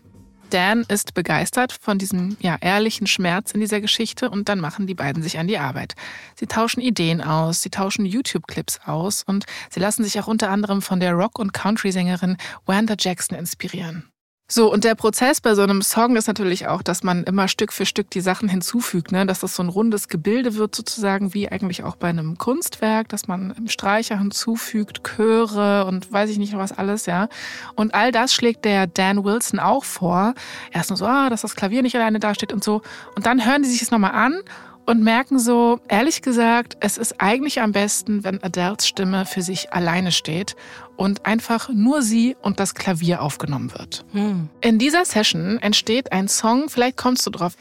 Dan 0.50 0.84
ist 0.88 1.14
begeistert 1.14 1.76
von 1.80 1.98
diesem 1.98 2.36
ja, 2.40 2.56
ehrlichen 2.60 3.06
Schmerz 3.06 3.50
in 3.50 3.60
dieser 3.60 3.80
Geschichte 3.80 4.30
und 4.30 4.48
dann 4.48 4.60
machen 4.60 4.86
die 4.86 4.94
beiden 4.94 5.22
sich 5.22 5.38
an 5.38 5.48
die 5.48 5.58
Arbeit. 5.58 5.94
Sie 6.36 6.46
tauschen 6.46 6.80
Ideen 6.80 7.20
aus, 7.20 7.62
sie 7.62 7.70
tauschen 7.70 8.06
YouTube-Clips 8.06 8.80
aus 8.84 9.24
und 9.24 9.44
sie 9.70 9.80
lassen 9.80 10.04
sich 10.04 10.20
auch 10.20 10.28
unter 10.28 10.50
anderem 10.50 10.82
von 10.82 11.00
der 11.00 11.14
Rock- 11.14 11.40
und 11.40 11.52
Country-Sängerin 11.52 12.36
Wanda 12.64 12.94
Jackson 12.98 13.36
inspirieren. 13.36 14.08
So, 14.48 14.72
und 14.72 14.84
der 14.84 14.94
Prozess 14.94 15.40
bei 15.40 15.56
so 15.56 15.62
einem 15.62 15.82
Song 15.82 16.14
ist 16.14 16.28
natürlich 16.28 16.68
auch, 16.68 16.80
dass 16.80 17.02
man 17.02 17.24
immer 17.24 17.48
Stück 17.48 17.72
für 17.72 17.84
Stück 17.84 18.10
die 18.10 18.20
Sachen 18.20 18.48
hinzufügt, 18.48 19.10
ne? 19.10 19.26
dass 19.26 19.40
das 19.40 19.56
so 19.56 19.62
ein 19.64 19.68
rundes 19.68 20.06
Gebilde 20.06 20.54
wird, 20.54 20.72
sozusagen, 20.72 21.34
wie 21.34 21.48
eigentlich 21.48 21.82
auch 21.82 21.96
bei 21.96 22.08
einem 22.08 22.38
Kunstwerk, 22.38 23.08
dass 23.08 23.26
man 23.26 23.66
Streicher 23.66 24.16
hinzufügt, 24.20 25.02
Chöre 25.02 25.84
und 25.86 26.12
weiß 26.12 26.30
ich 26.30 26.38
nicht 26.38 26.56
was 26.56 26.70
alles, 26.70 27.06
ja. 27.06 27.28
Und 27.74 27.92
all 27.94 28.12
das 28.12 28.32
schlägt 28.32 28.64
der 28.64 28.86
Dan 28.86 29.24
Wilson 29.24 29.58
auch 29.58 29.82
vor. 29.82 30.34
Erst 30.70 30.90
nur 30.90 30.96
so, 30.96 31.06
ah, 31.06 31.28
dass 31.28 31.40
das 31.40 31.56
Klavier 31.56 31.82
nicht 31.82 31.96
alleine 31.96 32.20
dasteht 32.20 32.52
und 32.52 32.62
so. 32.62 32.82
Und 33.16 33.26
dann 33.26 33.44
hören 33.44 33.64
die 33.64 33.68
sich 33.68 33.82
es 33.82 33.90
nochmal 33.90 34.12
an 34.12 34.42
und 34.86 35.02
merken 35.02 35.38
so, 35.38 35.80
ehrlich 35.88 36.22
gesagt, 36.22 36.76
es 36.80 36.96
ist 36.96 37.20
eigentlich 37.20 37.60
am 37.60 37.72
besten, 37.72 38.24
wenn 38.24 38.42
Adels 38.42 38.86
Stimme 38.86 39.26
für 39.26 39.42
sich 39.42 39.72
alleine 39.72 40.12
steht 40.12 40.56
und 40.96 41.26
einfach 41.26 41.68
nur 41.68 42.02
sie 42.02 42.36
und 42.40 42.60
das 42.60 42.74
Klavier 42.74 43.20
aufgenommen 43.20 43.72
wird. 43.72 44.04
Hm. 44.12 44.48
In 44.60 44.78
dieser 44.78 45.04
Session 45.04 45.58
entsteht 45.58 46.12
ein 46.12 46.28
Song, 46.28 46.68
vielleicht 46.68 46.96
kommst 46.96 47.26
du 47.26 47.30
drauf. 47.30 47.56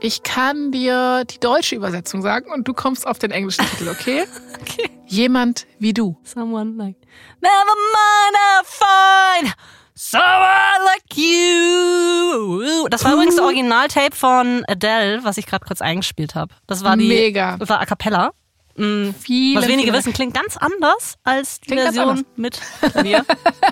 Ich 0.00 0.22
kann 0.22 0.70
dir 0.70 1.24
die 1.24 1.40
deutsche 1.40 1.74
Übersetzung 1.74 2.22
sagen 2.22 2.52
und 2.52 2.68
du 2.68 2.74
kommst 2.74 3.06
auf 3.06 3.18
den 3.18 3.30
englischen 3.30 3.64
Titel, 3.66 3.88
okay? 3.88 4.24
okay. 4.60 4.90
Jemand 5.06 5.66
wie 5.78 5.92
du. 5.92 6.16
Someone 6.22 6.76
like 6.76 6.96
Never 7.40 7.74
mind, 7.94 8.36
I'm 8.36 8.64
fine. 8.64 9.52
Someone 10.00 10.84
like 10.84 11.16
you. 11.16 12.86
Das 12.88 13.02
war 13.04 13.14
übrigens 13.14 13.34
das 13.34 13.44
Originaltape 13.44 14.14
von 14.14 14.64
Adele, 14.68 15.24
was 15.24 15.38
ich 15.38 15.46
gerade 15.46 15.66
kurz 15.66 15.80
eingespielt 15.80 16.36
habe. 16.36 16.54
Das 16.68 16.84
war 16.84 16.96
die 16.96 17.08
Mega. 17.08 17.56
Das 17.56 17.68
war 17.68 17.80
a 17.80 17.84
cappella. 17.84 18.30
Mhm. 18.76 19.12
Viele, 19.18 19.60
was 19.60 19.66
wenige 19.66 19.92
wissen, 19.92 20.12
klingt 20.12 20.34
ganz 20.34 20.56
anders 20.56 21.16
als 21.24 21.58
die 21.58 21.70
klingt 21.72 21.82
Version 21.82 22.24
mit 22.36 22.60
mir. 23.02 23.24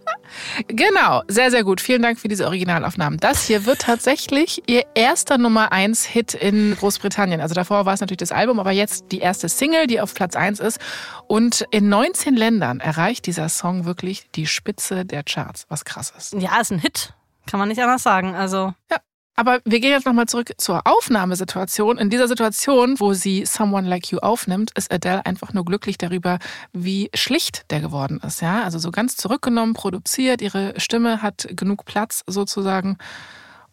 Genau, 0.66 1.22
sehr, 1.28 1.50
sehr 1.50 1.64
gut. 1.64 1.80
Vielen 1.80 2.02
Dank 2.02 2.18
für 2.18 2.28
diese 2.28 2.46
Originalaufnahmen. 2.46 3.18
Das 3.18 3.46
hier 3.46 3.66
wird 3.66 3.80
tatsächlich 3.80 4.62
ihr 4.66 4.84
erster 4.94 5.38
Nummer 5.38 5.72
1 5.72 6.04
Hit 6.04 6.34
in 6.34 6.76
Großbritannien. 6.76 7.40
Also 7.40 7.54
davor 7.54 7.86
war 7.86 7.94
es 7.94 8.00
natürlich 8.00 8.18
das 8.18 8.32
Album, 8.32 8.60
aber 8.60 8.72
jetzt 8.72 9.06
die 9.12 9.18
erste 9.18 9.48
Single, 9.48 9.86
die 9.86 10.00
auf 10.00 10.14
Platz 10.14 10.36
1 10.36 10.60
ist. 10.60 10.78
Und 11.26 11.64
in 11.70 11.88
19 11.88 12.36
Ländern 12.36 12.80
erreicht 12.80 13.26
dieser 13.26 13.48
Song 13.48 13.84
wirklich 13.84 14.30
die 14.34 14.46
Spitze 14.46 15.04
der 15.04 15.22
Charts, 15.22 15.66
was 15.68 15.84
krass 15.84 16.12
ist. 16.16 16.34
Ja, 16.34 16.60
ist 16.60 16.72
ein 16.72 16.78
Hit. 16.78 17.14
Kann 17.46 17.58
man 17.58 17.68
nicht 17.68 17.80
anders 17.82 18.02
sagen. 18.02 18.34
Also. 18.34 18.74
Ja. 18.90 18.98
Aber 19.38 19.60
wir 19.64 19.78
gehen 19.78 19.92
jetzt 19.92 20.04
nochmal 20.04 20.26
zurück 20.26 20.50
zur 20.58 20.84
Aufnahmesituation. 20.84 21.96
In 21.96 22.10
dieser 22.10 22.26
Situation, 22.26 22.98
wo 22.98 23.12
sie 23.12 23.46
Someone 23.46 23.88
Like 23.88 24.10
You 24.10 24.18
aufnimmt, 24.18 24.72
ist 24.76 24.92
Adele 24.92 25.24
einfach 25.24 25.52
nur 25.52 25.64
glücklich 25.64 25.96
darüber, 25.96 26.40
wie 26.72 27.08
schlicht 27.14 27.70
der 27.70 27.78
geworden 27.78 28.20
ist. 28.26 28.42
Ja, 28.42 28.64
also 28.64 28.80
so 28.80 28.90
ganz 28.90 29.14
zurückgenommen, 29.16 29.74
produziert. 29.74 30.42
Ihre 30.42 30.74
Stimme 30.80 31.22
hat 31.22 31.46
genug 31.52 31.84
Platz 31.84 32.24
sozusagen. 32.26 32.98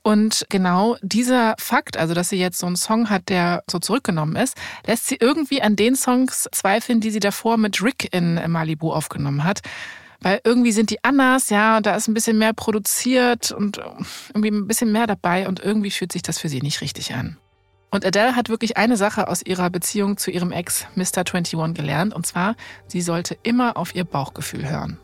Und 0.04 0.46
genau 0.50 0.98
dieser 1.02 1.56
Fakt, 1.58 1.98
also 1.98 2.14
dass 2.14 2.30
sie 2.30 2.38
jetzt 2.38 2.60
so 2.60 2.68
einen 2.68 2.76
Song 2.76 3.10
hat, 3.10 3.30
der 3.30 3.64
so 3.68 3.80
zurückgenommen 3.80 4.36
ist, 4.36 4.56
lässt 4.86 5.08
sie 5.08 5.18
irgendwie 5.20 5.64
an 5.64 5.76
den 5.76 5.96
Songs 5.96 6.48
zweifeln, 6.52 7.02
die 7.02 7.10
sie 7.10 7.20
davor 7.20 7.58
mit 7.58 7.82
Rick 7.82 8.14
in 8.14 8.40
Malibu 8.52 8.94
aufgenommen 8.94 9.44
hat 9.44 9.62
weil 10.26 10.42
irgendwie 10.44 10.72
sind 10.72 10.90
die 10.90 11.04
anders, 11.04 11.52
ja, 11.52 11.78
und 11.78 11.86
da 11.86 11.96
ist 11.96 12.08
ein 12.08 12.16
bisschen 12.16 12.40
mehr 12.40 12.52
produziert 12.52 13.52
und 13.52 13.80
irgendwie 14.30 14.50
ein 14.50 14.66
bisschen 14.66 14.92
mehr 14.92 15.06
dabei 15.06 15.48
und 15.48 15.60
irgendwie 15.60 15.92
fühlt 15.92 16.12
sich 16.12 16.24
das 16.24 16.40
für 16.40 16.50
sie 16.50 16.64
nicht 16.64 16.82
richtig 16.82 17.14
an. 17.14 17.38
Und 17.92 18.04
Adele 18.04 18.36
hat 18.36 18.50
wirklich 18.50 18.76
eine 18.76 18.98
Sache 18.98 19.28
aus 19.28 19.44
ihrer 19.46 19.70
Beziehung 19.70 20.18
zu 20.18 20.32
ihrem 20.32 20.52
Ex 20.52 20.88
Mr. 20.96 21.20
21 21.32 21.76
gelernt, 21.76 22.16
und 22.16 22.26
zwar, 22.26 22.56
sie 22.88 23.02
sollte 23.02 23.38
immer 23.44 23.78
auf 23.78 23.94
ihr 23.94 24.04
Bauchgefühl 24.04 24.68
hören. 24.68 24.98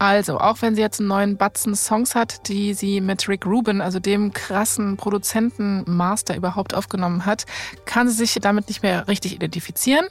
Also, 0.00 0.38
auch 0.38 0.60
wenn 0.60 0.74
sie 0.74 0.82
jetzt 0.82 1.00
einen 1.00 1.08
neuen 1.08 1.38
Batzen 1.38 1.74
Songs 1.74 2.14
hat, 2.14 2.46
die 2.46 2.74
sie 2.74 3.00
mit 3.00 3.26
Rick 3.26 3.46
Rubin, 3.46 3.80
also 3.80 3.98
dem 4.00 4.34
krassen 4.34 4.98
Produzenten 4.98 5.82
Master 5.86 6.36
überhaupt 6.36 6.74
aufgenommen 6.74 7.24
hat, 7.24 7.46
kann 7.86 8.06
sie 8.06 8.16
sich 8.16 8.34
damit 8.34 8.68
nicht 8.68 8.82
mehr 8.82 9.08
richtig 9.08 9.34
identifizieren. 9.34 10.06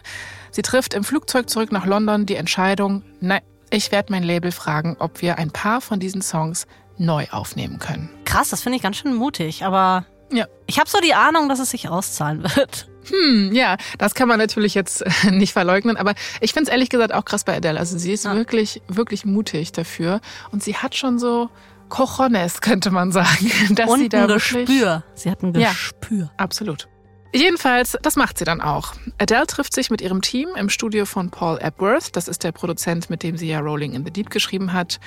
Sie 0.49 0.63
trifft 0.63 0.95
im 0.95 1.03
Flugzeug 1.03 1.47
zurück 1.47 1.71
nach 1.71 1.85
London 1.85 2.25
die 2.25 2.35
Entscheidung, 2.35 3.03
nein, 3.21 3.41
ich 3.69 3.91
werde 3.91 4.11
mein 4.11 4.23
Label 4.23 4.51
fragen, 4.51 4.95
ob 4.99 5.21
wir 5.21 5.37
ein 5.37 5.51
paar 5.51 5.81
von 5.81 5.99
diesen 5.99 6.21
Songs 6.21 6.67
neu 6.97 7.27
aufnehmen 7.31 7.79
können. 7.79 8.09
Krass, 8.25 8.49
das 8.49 8.61
finde 8.61 8.77
ich 8.77 8.83
ganz 8.83 8.97
schön 8.97 9.13
mutig, 9.13 9.63
aber 9.63 10.05
ja. 10.31 10.45
ich 10.65 10.79
habe 10.79 10.89
so 10.89 10.99
die 10.99 11.13
Ahnung, 11.13 11.49
dass 11.49 11.59
es 11.59 11.71
sich 11.71 11.89
auszahlen 11.89 12.43
wird. 12.55 12.87
Hm, 13.09 13.53
ja, 13.53 13.77
das 13.97 14.15
kann 14.15 14.27
man 14.27 14.37
natürlich 14.37 14.73
jetzt 14.73 15.03
nicht 15.29 15.53
verleugnen, 15.53 15.97
aber 15.97 16.13
ich 16.41 16.53
finde 16.53 16.69
es 16.69 16.71
ehrlich 16.71 16.89
gesagt 16.89 17.13
auch 17.13 17.25
krass 17.25 17.43
bei 17.43 17.55
Adele. 17.55 17.79
Also 17.79 17.97
sie 17.97 18.11
ist 18.11 18.25
ja. 18.25 18.35
wirklich, 18.35 18.81
wirklich 18.87 19.25
mutig 19.25 19.71
dafür 19.71 20.19
und 20.51 20.63
sie 20.63 20.75
hat 20.75 20.95
schon 20.95 21.19
so 21.19 21.49
Cojones, 21.89 22.59
könnte 22.61 22.91
man 22.91 23.11
sagen, 23.11 23.51
dass 23.75 23.89
und 23.89 23.99
sie 23.99 24.09
da 24.09 24.23
ein 24.23 24.27
Gespür. 24.27 25.03
Sie 25.13 25.31
hat 25.31 25.41
ein 25.43 25.53
Gespür. 25.53 26.17
Ja, 26.17 26.31
absolut. 26.37 26.87
Jedenfalls, 27.33 27.97
das 28.01 28.15
macht 28.15 28.37
sie 28.37 28.45
dann 28.45 28.61
auch. 28.61 28.93
Adele 29.17 29.45
trifft 29.47 29.73
sich 29.73 29.89
mit 29.89 30.01
ihrem 30.01 30.21
Team 30.21 30.49
im 30.55 30.69
Studio 30.69 31.05
von 31.05 31.29
Paul 31.29 31.57
Epworth. 31.59 32.15
Das 32.15 32.27
ist 32.27 32.43
der 32.43 32.51
Produzent, 32.51 33.09
mit 33.09 33.23
dem 33.23 33.37
sie 33.37 33.47
ja 33.47 33.59
Rolling 33.59 33.93
in 33.93 34.05
the 34.05 34.11
Deep 34.11 34.29
geschrieben 34.29 34.73
hat. 34.73 34.99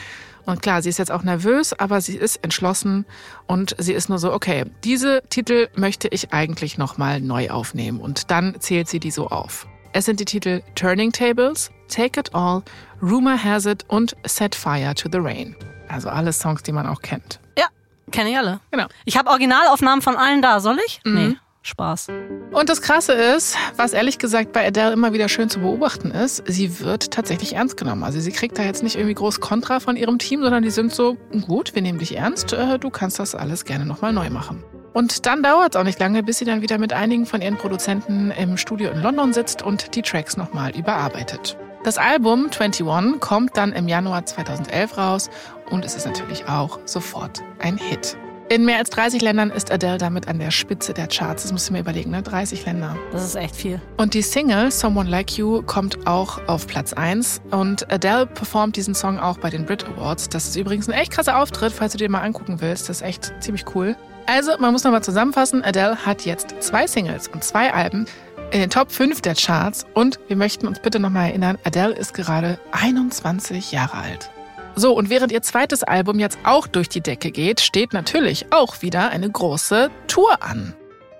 Und 0.46 0.62
klar, 0.62 0.82
sie 0.82 0.88
ist 0.88 0.98
jetzt 0.98 1.10
auch 1.10 1.22
nervös, 1.22 1.72
aber 1.72 2.00
sie 2.00 2.16
ist 2.16 2.36
entschlossen 2.44 3.06
und 3.46 3.74
sie 3.78 3.92
ist 3.92 4.08
nur 4.08 4.18
so, 4.18 4.32
okay, 4.32 4.64
diese 4.84 5.22
Titel 5.30 5.68
möchte 5.76 6.08
ich 6.08 6.32
eigentlich 6.32 6.78
nochmal 6.78 7.20
neu 7.20 7.50
aufnehmen. 7.50 8.00
Und 8.00 8.30
dann 8.30 8.60
zählt 8.60 8.88
sie 8.88 9.00
die 9.00 9.10
so 9.10 9.28
auf. 9.28 9.66
Es 9.92 10.04
sind 10.04 10.20
die 10.20 10.24
Titel 10.24 10.62
Turning 10.76 11.12
Tables, 11.12 11.70
Take 11.88 12.20
It 12.20 12.34
All, 12.34 12.62
Rumor 13.02 13.42
Has 13.42 13.66
It 13.66 13.84
und 13.88 14.16
Set 14.24 14.54
Fire 14.54 14.94
to 14.94 15.08
the 15.10 15.18
Rain. 15.18 15.56
Also 15.88 16.08
alle 16.08 16.32
Songs, 16.32 16.62
die 16.62 16.72
man 16.72 16.86
auch 16.86 17.02
kennt. 17.02 17.40
Ja, 17.58 17.66
kenne 18.12 18.30
ich 18.30 18.38
alle. 18.38 18.60
Genau. 18.70 18.86
Ich 19.04 19.16
habe 19.16 19.30
Originalaufnahmen 19.30 20.00
von 20.00 20.16
allen 20.16 20.42
da, 20.42 20.60
soll 20.60 20.78
ich? 20.86 21.00
Mhm. 21.04 21.14
Nee. 21.14 21.36
Spaß. 21.62 22.08
Und 22.52 22.68
das 22.68 22.80
Krasse 22.80 23.12
ist, 23.12 23.56
was 23.76 23.92
ehrlich 23.92 24.18
gesagt 24.18 24.52
bei 24.52 24.66
Adele 24.66 24.92
immer 24.92 25.12
wieder 25.12 25.28
schön 25.28 25.50
zu 25.50 25.60
beobachten 25.60 26.10
ist, 26.10 26.42
sie 26.46 26.80
wird 26.80 27.10
tatsächlich 27.10 27.54
ernst 27.54 27.76
genommen. 27.76 28.02
Also 28.02 28.20
sie 28.20 28.32
kriegt 28.32 28.58
da 28.58 28.62
jetzt 28.62 28.82
nicht 28.82 28.96
irgendwie 28.96 29.14
groß 29.14 29.40
Kontra 29.40 29.80
von 29.80 29.96
ihrem 29.96 30.18
Team, 30.18 30.42
sondern 30.42 30.62
die 30.62 30.70
sind 30.70 30.92
so, 30.92 31.16
gut, 31.46 31.74
wir 31.74 31.82
nehmen 31.82 31.98
dich 31.98 32.16
ernst, 32.16 32.52
äh, 32.52 32.78
du 32.78 32.90
kannst 32.90 33.18
das 33.18 33.34
alles 33.34 33.64
gerne 33.64 33.84
nochmal 33.84 34.12
neu 34.12 34.30
machen. 34.30 34.64
Und 34.92 35.26
dann 35.26 35.42
dauert 35.42 35.74
es 35.74 35.80
auch 35.80 35.84
nicht 35.84 36.00
lange, 36.00 36.22
bis 36.22 36.38
sie 36.38 36.44
dann 36.44 36.62
wieder 36.62 36.78
mit 36.78 36.92
einigen 36.92 37.26
von 37.26 37.42
ihren 37.42 37.56
Produzenten 37.56 38.32
im 38.32 38.56
Studio 38.56 38.90
in 38.90 39.00
London 39.00 39.32
sitzt 39.32 39.62
und 39.62 39.94
die 39.94 40.02
Tracks 40.02 40.36
nochmal 40.36 40.76
überarbeitet. 40.76 41.56
Das 41.84 41.96
Album 41.96 42.50
21 42.50 43.20
kommt 43.20 43.56
dann 43.56 43.72
im 43.72 43.88
Januar 43.88 44.26
2011 44.26 44.98
raus 44.98 45.30
und 45.70 45.84
es 45.84 45.94
ist 45.94 46.06
natürlich 46.06 46.46
auch 46.46 46.80
sofort 46.84 47.42
ein 47.58 47.78
Hit. 47.78 48.16
In 48.52 48.64
mehr 48.64 48.78
als 48.78 48.90
30 48.90 49.22
Ländern 49.22 49.50
ist 49.50 49.70
Adele 49.70 49.96
damit 49.96 50.26
an 50.26 50.40
der 50.40 50.50
Spitze 50.50 50.92
der 50.92 51.06
Charts. 51.06 51.48
Das 51.48 51.68
du 51.68 51.72
mir 51.72 51.78
überlegen, 51.78 52.10
ne? 52.10 52.20
30 52.20 52.66
Länder. 52.66 52.96
Das 53.12 53.22
ist 53.22 53.36
echt 53.36 53.54
viel. 53.54 53.80
Und 53.96 54.12
die 54.12 54.22
Single 54.22 54.72
Someone 54.72 55.08
Like 55.08 55.38
You 55.38 55.62
kommt 55.62 56.04
auch 56.08 56.40
auf 56.48 56.66
Platz 56.66 56.92
1. 56.92 57.42
Und 57.52 57.88
Adele 57.92 58.26
performt 58.26 58.74
diesen 58.74 58.96
Song 58.96 59.20
auch 59.20 59.38
bei 59.38 59.50
den 59.50 59.66
Brit 59.66 59.86
Awards. 59.86 60.30
Das 60.30 60.48
ist 60.48 60.56
übrigens 60.56 60.88
ein 60.88 60.94
echt 60.94 61.12
krasser 61.12 61.38
Auftritt, 61.38 61.72
falls 61.72 61.92
du 61.92 61.98
dir 61.98 62.10
mal 62.10 62.22
angucken 62.22 62.60
willst. 62.60 62.88
Das 62.88 62.96
ist 62.96 63.06
echt 63.06 63.32
ziemlich 63.38 63.64
cool. 63.76 63.94
Also, 64.26 64.58
man 64.58 64.72
muss 64.72 64.82
nochmal 64.82 65.04
zusammenfassen. 65.04 65.62
Adele 65.62 66.04
hat 66.04 66.24
jetzt 66.24 66.56
zwei 66.58 66.88
Singles 66.88 67.28
und 67.28 67.44
zwei 67.44 67.72
Alben 67.72 68.06
in 68.50 68.58
den 68.58 68.70
Top 68.70 68.90
5 68.90 69.20
der 69.20 69.36
Charts. 69.36 69.86
Und 69.94 70.18
wir 70.26 70.34
möchten 70.34 70.66
uns 70.66 70.80
bitte 70.80 70.98
nochmal 70.98 71.28
erinnern, 71.28 71.56
Adele 71.62 71.94
ist 71.94 72.14
gerade 72.14 72.58
21 72.72 73.70
Jahre 73.70 73.98
alt. 73.98 74.28
So, 74.76 74.94
und 74.94 75.10
während 75.10 75.32
ihr 75.32 75.42
zweites 75.42 75.82
Album 75.82 76.18
jetzt 76.18 76.38
auch 76.44 76.66
durch 76.66 76.88
die 76.88 77.00
Decke 77.00 77.30
geht, 77.30 77.60
steht 77.60 77.92
natürlich 77.92 78.46
auch 78.50 78.82
wieder 78.82 79.10
eine 79.10 79.28
große 79.28 79.90
Tour 80.06 80.42
an. 80.42 80.74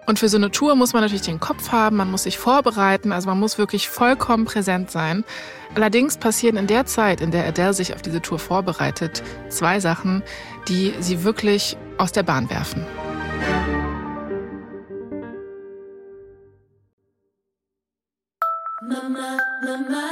Und 0.06 0.18
für 0.18 0.28
so 0.28 0.38
eine 0.38 0.50
Tour 0.50 0.74
muss 0.74 0.92
man 0.92 1.02
natürlich 1.02 1.22
den 1.22 1.40
Kopf 1.40 1.70
haben, 1.70 1.96
man 1.96 2.10
muss 2.10 2.24
sich 2.24 2.36
vorbereiten, 2.38 3.12
also 3.12 3.28
man 3.28 3.38
muss 3.38 3.58
wirklich 3.58 3.88
vollkommen 3.88 4.44
präsent 4.44 4.90
sein. 4.90 5.24
Allerdings 5.74 6.16
passieren 6.16 6.56
in 6.56 6.66
der 6.66 6.86
Zeit, 6.86 7.20
in 7.20 7.30
der 7.30 7.46
Adele 7.46 7.74
sich 7.74 7.94
auf 7.94 8.02
diese 8.02 8.20
Tour 8.20 8.38
vorbereitet, 8.38 9.22
zwei 9.48 9.78
Sachen, 9.78 10.22
die 10.66 10.94
sie 10.98 11.22
wirklich 11.22 11.76
aus 11.98 12.10
der 12.10 12.24
Bahn 12.24 12.50
werfen. 12.50 12.84
Mama, 18.82 19.38
Mama, 19.62 20.10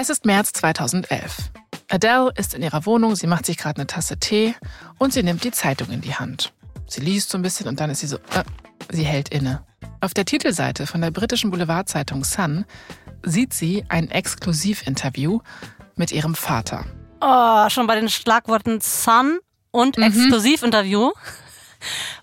es 0.00 0.10
ist 0.10 0.24
März 0.24 0.52
2011. 0.52 1.50
Adele 1.90 2.30
ist 2.36 2.54
in 2.54 2.62
ihrer 2.62 2.86
Wohnung, 2.86 3.16
sie 3.16 3.26
macht 3.26 3.46
sich 3.46 3.56
gerade 3.56 3.78
eine 3.78 3.88
Tasse 3.88 4.16
Tee 4.16 4.54
und 4.98 5.12
sie 5.12 5.24
nimmt 5.24 5.42
die 5.42 5.50
Zeitung 5.50 5.90
in 5.90 6.00
die 6.00 6.14
Hand. 6.14 6.52
Sie 6.86 7.00
liest 7.00 7.30
so 7.30 7.38
ein 7.38 7.42
bisschen 7.42 7.66
und 7.66 7.80
dann 7.80 7.90
ist 7.90 8.00
sie 8.00 8.06
so, 8.06 8.16
äh, 8.16 8.44
sie 8.90 9.02
hält 9.02 9.30
inne. 9.30 9.64
Auf 10.00 10.14
der 10.14 10.24
Titelseite 10.24 10.86
von 10.86 11.00
der 11.00 11.10
britischen 11.10 11.50
Boulevardzeitung 11.50 12.22
Sun 12.22 12.64
sieht 13.24 13.52
sie 13.52 13.84
ein 13.88 14.08
Exklusivinterview 14.08 15.40
mit 15.96 16.12
ihrem 16.12 16.36
Vater. 16.36 16.84
Oh, 17.20 17.68
schon 17.68 17.88
bei 17.88 17.96
den 17.96 18.08
Schlagworten 18.08 18.80
Sun 18.80 19.40
und 19.72 19.96
mhm. 19.96 20.04
Exklusivinterview 20.04 21.10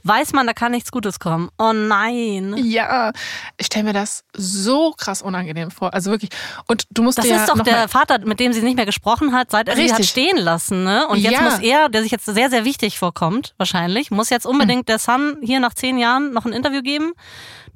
weiß 0.03 0.33
man, 0.33 0.47
da 0.47 0.53
kann 0.53 0.71
nichts 0.71 0.91
Gutes 0.91 1.19
kommen. 1.19 1.49
Oh 1.57 1.73
nein. 1.73 2.55
Ja, 2.57 3.11
ich 3.57 3.67
stelle 3.67 3.85
mir 3.85 3.93
das 3.93 4.23
so 4.35 4.91
krass 4.91 5.21
unangenehm 5.21 5.71
vor. 5.71 5.93
Also 5.93 6.11
wirklich. 6.11 6.31
Und 6.67 6.85
du 6.91 7.03
musst 7.03 7.17
Das 7.17 7.27
ja 7.27 7.37
ist 7.37 7.49
doch 7.49 7.61
der 7.61 7.87
Vater, 7.87 8.19
mit 8.25 8.39
dem 8.39 8.53
sie 8.53 8.61
nicht 8.61 8.75
mehr 8.75 8.85
gesprochen 8.85 9.33
hat, 9.33 9.51
seit 9.51 9.67
er 9.67 9.75
sie 9.75 9.93
hat 9.93 10.05
stehen 10.05 10.37
lassen. 10.37 10.83
Ne? 10.83 11.07
Und 11.07 11.17
jetzt 11.17 11.33
ja. 11.33 11.41
muss 11.41 11.59
er, 11.59 11.89
der 11.89 12.03
sich 12.03 12.11
jetzt 12.11 12.25
sehr, 12.25 12.49
sehr 12.49 12.65
wichtig 12.65 12.99
vorkommt, 12.99 13.53
wahrscheinlich, 13.57 14.11
muss 14.11 14.29
jetzt 14.29 14.45
unbedingt 14.45 14.81
hm. 14.81 14.85
der 14.85 14.99
Sun 14.99 15.37
hier 15.41 15.59
nach 15.59 15.73
zehn 15.73 15.97
Jahren 15.97 16.33
noch 16.33 16.45
ein 16.45 16.53
Interview 16.53 16.81
geben. 16.81 17.13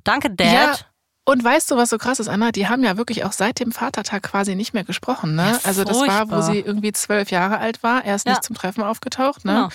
Danke, 0.03 0.29
Dad. 0.29 0.51
Ja. 0.51 0.75
Und 1.25 1.43
weißt 1.43 1.69
du, 1.69 1.77
was 1.77 1.91
so 1.91 1.99
krass 1.99 2.19
ist, 2.19 2.27
Anna? 2.27 2.51
Die 2.51 2.67
haben 2.67 2.83
ja 2.83 2.97
wirklich 2.97 3.23
auch 3.23 3.33
seit 3.33 3.59
dem 3.59 3.71
Vatertag 3.71 4.23
quasi 4.23 4.55
nicht 4.55 4.73
mehr 4.73 4.83
gesprochen. 4.83 5.35
Ne? 5.35 5.51
Ja, 5.51 5.59
also 5.63 5.83
das 5.83 5.95
war, 5.99 6.31
wo 6.31 6.41
sie 6.41 6.59
irgendwie 6.59 6.91
zwölf 6.91 7.29
Jahre 7.29 7.59
alt 7.59 7.83
war. 7.83 8.03
Er 8.03 8.15
ist 8.15 8.25
ja. 8.25 8.31
nicht 8.31 8.43
zum 8.43 8.55
Treffen 8.55 8.83
aufgetaucht. 8.83 9.45
Ne? 9.45 9.53
Genau. 9.53 9.69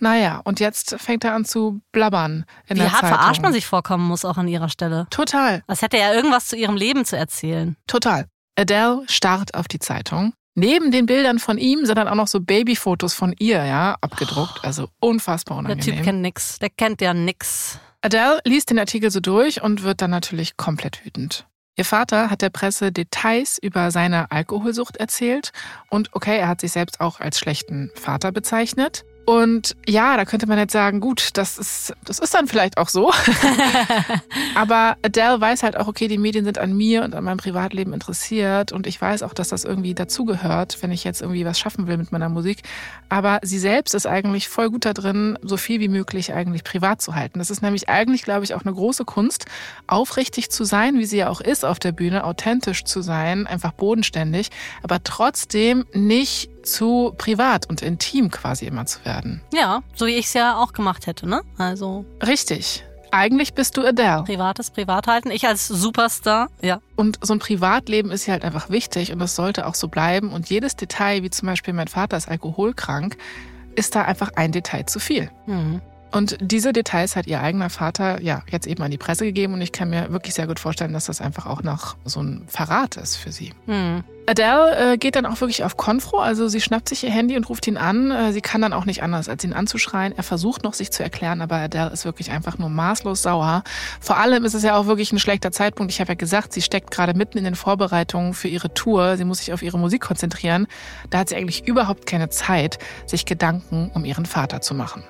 Naja, 0.00 0.40
und 0.44 0.60
jetzt 0.60 0.96
fängt 0.98 1.24
er 1.24 1.34
an 1.34 1.44
zu 1.44 1.80
blabbern 1.92 2.44
in 2.66 2.76
Wie 2.76 2.80
der 2.80 2.92
hart 2.92 3.02
Zeitung. 3.02 3.18
verarscht 3.18 3.42
man 3.42 3.52
sich 3.52 3.66
vorkommen 3.66 4.06
muss 4.06 4.24
auch 4.24 4.38
an 4.38 4.48
ihrer 4.48 4.68
Stelle. 4.68 5.06
Total. 5.10 5.62
Als 5.66 5.82
hätte 5.82 5.98
er 5.98 6.14
irgendwas 6.14 6.48
zu 6.48 6.56
ihrem 6.56 6.76
Leben 6.76 7.04
zu 7.04 7.16
erzählen. 7.16 7.76
Total. 7.86 8.26
Adele 8.56 9.02
starrt 9.08 9.54
auf 9.54 9.68
die 9.68 9.78
Zeitung. 9.78 10.32
Neben 10.54 10.90
den 10.90 11.06
Bildern 11.06 11.38
von 11.38 11.58
ihm 11.58 11.86
sind 11.86 11.96
dann 11.96 12.08
auch 12.08 12.14
noch 12.14 12.26
so 12.26 12.40
Babyfotos 12.40 13.14
von 13.14 13.34
ihr, 13.38 13.64
ja, 13.64 13.96
abgedruckt. 14.00 14.60
Oh. 14.62 14.66
Also 14.66 14.88
unfassbar 14.98 15.58
unangenehm. 15.58 15.84
Der 15.84 15.94
Typ 15.94 16.04
kennt 16.04 16.22
nix. 16.22 16.58
Der 16.58 16.70
kennt 16.70 17.00
ja 17.00 17.14
nix. 17.14 17.78
Adele 18.02 18.40
liest 18.44 18.70
den 18.70 18.78
Artikel 18.78 19.10
so 19.10 19.20
durch 19.20 19.62
und 19.62 19.82
wird 19.82 20.02
dann 20.02 20.10
natürlich 20.10 20.56
komplett 20.56 21.04
wütend. 21.04 21.46
Ihr 21.76 21.84
Vater 21.84 22.30
hat 22.30 22.42
der 22.42 22.50
Presse 22.50 22.92
Details 22.92 23.58
über 23.62 23.90
seine 23.90 24.30
Alkoholsucht 24.30 24.96
erzählt 24.96 25.52
und 25.88 26.10
okay, 26.12 26.38
er 26.38 26.48
hat 26.48 26.60
sich 26.60 26.72
selbst 26.72 27.00
auch 27.00 27.20
als 27.20 27.38
schlechten 27.38 27.90
Vater 27.94 28.32
bezeichnet. 28.32 29.04
Und 29.26 29.76
ja, 29.86 30.16
da 30.16 30.24
könnte 30.24 30.46
man 30.46 30.58
jetzt 30.58 30.72
sagen, 30.72 31.00
gut, 31.00 31.30
das 31.34 31.58
ist, 31.58 31.94
das 32.04 32.18
ist 32.18 32.34
dann 32.34 32.48
vielleicht 32.48 32.78
auch 32.78 32.88
so. 32.88 33.12
Aber 34.54 34.96
Adele 35.02 35.40
weiß 35.40 35.62
halt 35.62 35.76
auch, 35.76 35.86
okay, 35.86 36.08
die 36.08 36.18
Medien 36.18 36.44
sind 36.44 36.58
an 36.58 36.76
mir 36.76 37.04
und 37.04 37.14
an 37.14 37.24
meinem 37.24 37.36
Privatleben 37.36 37.92
interessiert. 37.92 38.72
Und 38.72 38.86
ich 38.86 39.00
weiß 39.00 39.22
auch, 39.22 39.32
dass 39.34 39.48
das 39.48 39.64
irgendwie 39.64 39.94
dazugehört, 39.94 40.78
wenn 40.80 40.90
ich 40.90 41.04
jetzt 41.04 41.22
irgendwie 41.22 41.44
was 41.44 41.58
schaffen 41.58 41.86
will 41.86 41.96
mit 41.96 42.12
meiner 42.12 42.28
Musik. 42.28 42.62
Aber 43.08 43.38
sie 43.42 43.58
selbst 43.58 43.94
ist 43.94 44.06
eigentlich 44.06 44.48
voll 44.48 44.70
gut 44.70 44.84
da 44.84 44.92
drin, 44.92 45.38
so 45.42 45.56
viel 45.56 45.80
wie 45.80 45.88
möglich 45.88 46.32
eigentlich 46.32 46.64
privat 46.64 47.00
zu 47.00 47.14
halten. 47.14 47.38
Das 47.38 47.50
ist 47.50 47.62
nämlich 47.62 47.88
eigentlich, 47.88 48.22
glaube 48.22 48.44
ich, 48.44 48.54
auch 48.54 48.62
eine 48.62 48.74
große 48.74 49.04
Kunst, 49.04 49.46
aufrichtig 49.86 50.50
zu 50.50 50.64
sein, 50.64 50.98
wie 50.98 51.04
sie 51.04 51.18
ja 51.18 51.28
auch 51.28 51.40
ist 51.40 51.64
auf 51.64 51.78
der 51.78 51.92
Bühne, 51.92 52.24
authentisch 52.24 52.84
zu 52.84 53.02
sein, 53.02 53.46
einfach 53.46 53.72
bodenständig, 53.72 54.50
aber 54.82 55.02
trotzdem 55.04 55.86
nicht 55.92 56.50
zu 56.62 57.14
privat 57.16 57.68
und 57.68 57.82
intim 57.82 58.30
quasi 58.30 58.66
immer 58.66 58.86
zu 58.86 59.04
werden. 59.04 59.40
Ja, 59.52 59.82
so 59.94 60.06
wie 60.06 60.14
ich 60.14 60.26
es 60.26 60.34
ja 60.34 60.58
auch 60.58 60.72
gemacht 60.72 61.06
hätte, 61.06 61.28
ne? 61.28 61.42
Also. 61.58 62.04
Richtig. 62.26 62.84
Eigentlich 63.12 63.54
bist 63.54 63.76
du 63.76 63.84
Adele. 63.84 64.22
Privates 64.24 64.70
Privat 64.70 65.08
halten. 65.08 65.30
Ich 65.30 65.46
als 65.46 65.66
Superstar, 65.66 66.48
ja. 66.60 66.80
Und 66.94 67.18
so 67.22 67.32
ein 67.32 67.40
Privatleben 67.40 68.10
ist 68.12 68.26
ja 68.26 68.32
halt 68.32 68.44
einfach 68.44 68.70
wichtig 68.70 69.12
und 69.12 69.18
das 69.18 69.34
sollte 69.34 69.66
auch 69.66 69.74
so 69.74 69.88
bleiben. 69.88 70.32
Und 70.32 70.48
jedes 70.48 70.76
Detail, 70.76 71.22
wie 71.22 71.30
zum 71.30 71.46
Beispiel 71.46 71.74
mein 71.74 71.88
Vater 71.88 72.16
ist 72.16 72.28
alkoholkrank, 72.28 73.16
ist 73.74 73.96
da 73.96 74.02
einfach 74.02 74.32
ein 74.36 74.52
Detail 74.52 74.86
zu 74.86 75.00
viel. 75.00 75.30
Mhm. 75.46 75.80
Und 76.12 76.36
diese 76.40 76.72
Details 76.72 77.16
hat 77.16 77.26
ihr 77.26 77.40
eigener 77.40 77.70
Vater 77.70 78.20
ja 78.20 78.42
jetzt 78.50 78.66
eben 78.66 78.82
an 78.82 78.90
die 78.90 78.98
Presse 78.98 79.24
gegeben 79.24 79.54
und 79.54 79.60
ich 79.60 79.72
kann 79.72 79.90
mir 79.90 80.10
wirklich 80.12 80.34
sehr 80.34 80.46
gut 80.46 80.58
vorstellen, 80.58 80.92
dass 80.92 81.06
das 81.06 81.20
einfach 81.20 81.46
auch 81.46 81.62
noch 81.62 81.96
so 82.04 82.20
ein 82.20 82.44
Verrat 82.48 82.96
ist 82.96 83.16
für 83.16 83.32
sie. 83.32 83.52
Hm. 83.66 84.02
Adele 84.26 84.92
äh, 84.92 84.96
geht 84.96 85.16
dann 85.16 85.26
auch 85.26 85.40
wirklich 85.40 85.64
auf 85.64 85.76
Konfro, 85.76 86.18
also 86.18 86.46
sie 86.46 86.60
schnappt 86.60 86.88
sich 86.88 87.02
ihr 87.02 87.10
Handy 87.10 87.36
und 87.36 87.48
ruft 87.48 87.66
ihn 87.66 87.76
an. 87.76 88.10
Äh, 88.12 88.32
sie 88.32 88.40
kann 88.40 88.60
dann 88.60 88.72
auch 88.72 88.84
nicht 88.84 89.02
anders, 89.02 89.28
als 89.28 89.42
ihn 89.42 89.52
anzuschreien. 89.52 90.14
Er 90.16 90.22
versucht 90.22 90.62
noch, 90.62 90.74
sich 90.74 90.92
zu 90.92 91.02
erklären, 91.02 91.40
aber 91.40 91.56
Adele 91.56 91.90
ist 91.90 92.04
wirklich 92.04 92.30
einfach 92.30 92.56
nur 92.56 92.68
maßlos 92.68 93.22
sauer. 93.22 93.64
Vor 94.00 94.18
allem 94.18 94.44
ist 94.44 94.54
es 94.54 94.62
ja 94.62 94.76
auch 94.76 94.86
wirklich 94.86 95.12
ein 95.12 95.18
schlechter 95.18 95.50
Zeitpunkt. 95.50 95.92
Ich 95.92 96.00
habe 96.00 96.12
ja 96.12 96.14
gesagt, 96.14 96.52
sie 96.52 96.62
steckt 96.62 96.92
gerade 96.92 97.14
mitten 97.14 97.38
in 97.38 97.44
den 97.44 97.56
Vorbereitungen 97.56 98.34
für 98.34 98.48
ihre 98.48 98.72
Tour. 98.72 99.16
Sie 99.16 99.24
muss 99.24 99.38
sich 99.38 99.52
auf 99.52 99.62
ihre 99.62 99.78
Musik 99.78 100.02
konzentrieren. 100.02 100.68
Da 101.10 101.18
hat 101.18 101.28
sie 101.28 101.36
eigentlich 101.36 101.66
überhaupt 101.66 102.06
keine 102.06 102.28
Zeit, 102.28 102.78
sich 103.06 103.26
Gedanken 103.26 103.90
um 103.94 104.04
ihren 104.04 104.26
Vater 104.26 104.60
zu 104.60 104.74
machen. 104.74 105.02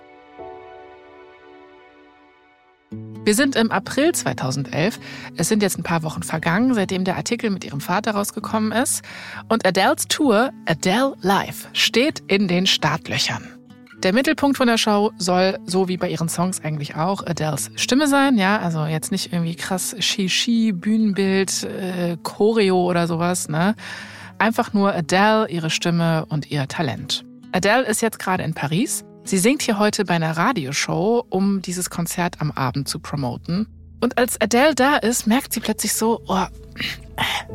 Wir 3.22 3.34
sind 3.34 3.54
im 3.54 3.70
April 3.70 4.12
2011. 4.12 4.98
Es 5.36 5.48
sind 5.48 5.62
jetzt 5.62 5.78
ein 5.78 5.82
paar 5.82 6.02
Wochen 6.02 6.22
vergangen, 6.22 6.72
seitdem 6.72 7.04
der 7.04 7.16
Artikel 7.16 7.50
mit 7.50 7.64
ihrem 7.64 7.82
Vater 7.82 8.12
rausgekommen 8.12 8.72
ist. 8.72 9.02
Und 9.48 9.66
Adele's 9.66 10.08
Tour, 10.08 10.50
Adele 10.64 11.14
Live, 11.20 11.68
steht 11.74 12.22
in 12.28 12.48
den 12.48 12.66
Startlöchern. 12.66 13.46
Der 14.02 14.14
Mittelpunkt 14.14 14.56
von 14.56 14.66
der 14.66 14.78
Show 14.78 15.12
soll, 15.18 15.58
so 15.66 15.86
wie 15.86 15.98
bei 15.98 16.08
ihren 16.08 16.30
Songs 16.30 16.64
eigentlich 16.64 16.96
auch, 16.96 17.26
Adeles 17.26 17.70
Stimme 17.76 18.08
sein. 18.08 18.38
Ja, 18.38 18.58
also 18.58 18.86
jetzt 18.86 19.12
nicht 19.12 19.34
irgendwie 19.34 19.54
krass 19.54 19.94
Shishi, 19.98 20.72
Bühnenbild, 20.72 21.64
äh, 21.64 22.16
Choreo 22.22 22.88
oder 22.88 23.06
sowas. 23.06 23.50
Ne? 23.50 23.74
Einfach 24.38 24.72
nur 24.72 24.94
Adele, 24.94 25.46
ihre 25.50 25.68
Stimme 25.68 26.24
und 26.30 26.50
ihr 26.50 26.66
Talent. 26.68 27.26
Adele 27.52 27.82
ist 27.82 28.00
jetzt 28.00 28.18
gerade 28.18 28.44
in 28.44 28.54
Paris 28.54 29.04
Sie 29.30 29.38
singt 29.38 29.62
hier 29.62 29.78
heute 29.78 30.04
bei 30.04 30.14
einer 30.14 30.36
Radioshow, 30.36 31.24
um 31.30 31.62
dieses 31.62 31.88
Konzert 31.88 32.40
am 32.40 32.50
Abend 32.50 32.88
zu 32.88 32.98
promoten. 32.98 33.68
Und 34.00 34.18
als 34.18 34.40
Adele 34.40 34.74
da 34.74 34.96
ist, 34.96 35.28
merkt 35.28 35.52
sie 35.52 35.60
plötzlich 35.60 35.92
so, 35.92 36.20
oh, 36.26 36.46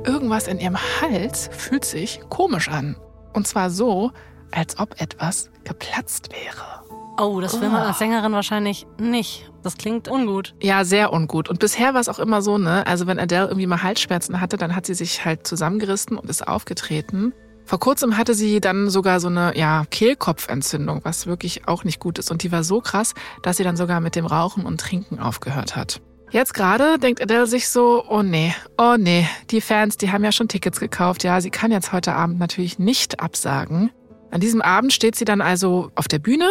irgendwas 0.06 0.48
in 0.48 0.62
ihrem 0.62 0.78
Hals 0.78 1.50
fühlt 1.52 1.84
sich 1.84 2.22
komisch 2.30 2.70
an. 2.70 2.96
Und 3.34 3.46
zwar 3.46 3.70
so, 3.70 4.14
als 4.52 4.80
ob 4.80 5.02
etwas 5.02 5.50
geplatzt 5.66 6.30
wäre. 6.32 6.86
Oh, 7.20 7.42
das 7.42 7.60
will 7.60 7.68
man 7.68 7.82
als 7.82 8.00
Sängerin 8.00 8.32
wahrscheinlich 8.32 8.88
nicht. 8.98 9.52
Das 9.62 9.76
klingt 9.76 10.08
ungut. 10.08 10.56
Ja, 10.62 10.86
sehr 10.86 11.12
ungut. 11.12 11.50
Und 11.50 11.60
bisher 11.60 11.94
war 11.94 12.00
es 12.00 12.08
auch 12.08 12.20
immer 12.20 12.42
so, 12.42 12.58
ne? 12.58 12.88
Also 12.88 13.06
wenn 13.06 13.20
Adele 13.20 13.48
irgendwie 13.48 13.68
mal 13.68 13.84
Halsschmerzen 13.84 14.40
hatte, 14.40 14.56
dann 14.56 14.78
hat 14.78 14.86
sie 14.86 14.94
sich 14.94 15.26
halt 15.26 15.46
zusammengerissen 15.46 16.18
und 16.18 16.30
ist 16.30 16.48
aufgetreten. 16.48 17.34
Vor 17.66 17.80
kurzem 17.80 18.18
hatte 18.18 18.36
sie 18.36 18.62
dann 18.62 18.90
sogar 18.90 19.20
so 19.20 19.28
eine 19.28 19.58
ja, 19.58 19.86
Kehlkopfentzündung, 19.90 21.02
was 21.04 21.26
wirklich 21.26 21.68
auch 21.68 21.84
nicht 21.84 22.00
gut 22.00 22.20
ist. 22.20 22.30
Und 22.30 22.44
die 22.44 22.52
war 22.52 22.64
so 22.64 22.80
krass, 22.80 23.14
dass 23.42 23.58
sie 23.58 23.64
dann 23.64 23.76
sogar 23.76 24.02
mit 24.02 24.16
dem 24.16 24.26
Rauchen 24.26 24.66
und 24.66 24.80
Trinken 24.80 25.20
aufgehört 25.20 25.76
hat. 25.76 26.02
Jetzt 26.32 26.54
gerade 26.54 27.00
denkt 27.00 27.22
Adele 27.22 27.48
sich 27.48 27.70
so, 27.70 28.04
oh 28.08 28.22
nee, 28.22 28.54
oh 28.78 28.96
nee, 28.98 29.28
die 29.52 29.62
Fans, 29.62 29.98
die 29.98 30.12
haben 30.12 30.24
ja 30.24 30.32
schon 30.32 30.48
Tickets 30.48 30.80
gekauft. 30.80 31.24
Ja, 31.24 31.42
sie 31.42 31.50
kann 31.50 31.72
jetzt 31.72 31.92
heute 31.92 32.14
Abend 32.14 32.40
natürlich 32.40 32.78
nicht 32.78 33.20
absagen. 33.20 33.92
An 34.32 34.42
diesem 34.42 34.62
Abend 34.62 34.94
steht 34.94 35.16
sie 35.16 35.26
dann 35.26 35.42
also 35.42 35.92
auf 35.96 36.08
der 36.08 36.20
Bühne. 36.20 36.50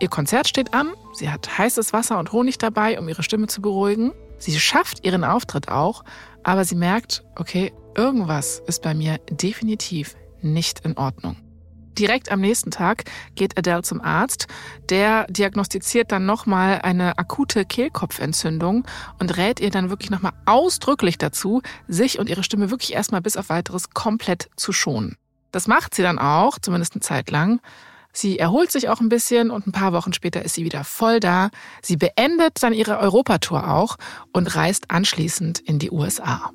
Ihr 0.00 0.08
Konzert 0.08 0.48
steht 0.48 0.74
an. 0.74 0.92
Sie 1.12 1.30
hat 1.30 1.58
heißes 1.58 1.92
Wasser 1.92 2.18
und 2.18 2.32
Honig 2.32 2.58
dabei, 2.58 2.98
um 2.98 3.08
ihre 3.08 3.22
Stimme 3.22 3.46
zu 3.46 3.60
beruhigen. 3.60 4.12
Sie 4.38 4.58
schafft 4.58 5.04
ihren 5.04 5.24
Auftritt 5.24 5.68
auch, 5.68 6.02
aber 6.42 6.64
sie 6.64 6.74
merkt, 6.74 7.24
okay, 7.36 7.72
irgendwas 7.94 8.62
ist 8.66 8.82
bei 8.82 8.94
mir 8.94 9.18
definitiv 9.30 10.16
nicht 10.52 10.80
in 10.80 10.96
Ordnung. 10.96 11.36
Direkt 11.98 12.30
am 12.30 12.40
nächsten 12.40 12.70
Tag 12.70 13.04
geht 13.36 13.56
Adele 13.56 13.82
zum 13.82 14.02
Arzt. 14.02 14.48
Der 14.90 15.26
diagnostiziert 15.28 16.12
dann 16.12 16.26
nochmal 16.26 16.80
eine 16.82 17.18
akute 17.18 17.64
Kehlkopfentzündung 17.64 18.86
und 19.18 19.36
rät 19.38 19.60
ihr 19.60 19.70
dann 19.70 19.88
wirklich 19.88 20.10
nochmal 20.10 20.32
ausdrücklich 20.44 21.16
dazu, 21.16 21.62
sich 21.88 22.18
und 22.18 22.28
ihre 22.28 22.42
Stimme 22.42 22.70
wirklich 22.70 22.92
erstmal 22.92 23.22
bis 23.22 23.36
auf 23.36 23.48
weiteres 23.48 23.90
komplett 23.90 24.50
zu 24.56 24.72
schonen. 24.72 25.16
Das 25.52 25.68
macht 25.68 25.94
sie 25.94 26.02
dann 26.02 26.18
auch, 26.18 26.58
zumindest 26.58 26.94
eine 26.94 27.00
Zeit 27.00 27.30
lang. 27.30 27.60
Sie 28.12 28.38
erholt 28.38 28.70
sich 28.72 28.88
auch 28.88 29.00
ein 29.00 29.08
bisschen 29.08 29.50
und 29.50 29.66
ein 29.66 29.72
paar 29.72 29.92
Wochen 29.92 30.12
später 30.12 30.42
ist 30.42 30.54
sie 30.54 30.64
wieder 30.64 30.84
voll 30.84 31.20
da. 31.20 31.50
Sie 31.82 31.96
beendet 31.96 32.62
dann 32.62 32.74
ihre 32.74 32.98
Europatour 32.98 33.70
auch 33.70 33.96
und 34.32 34.54
reist 34.54 34.90
anschließend 34.90 35.60
in 35.60 35.78
die 35.78 35.90
USA. 35.90 36.50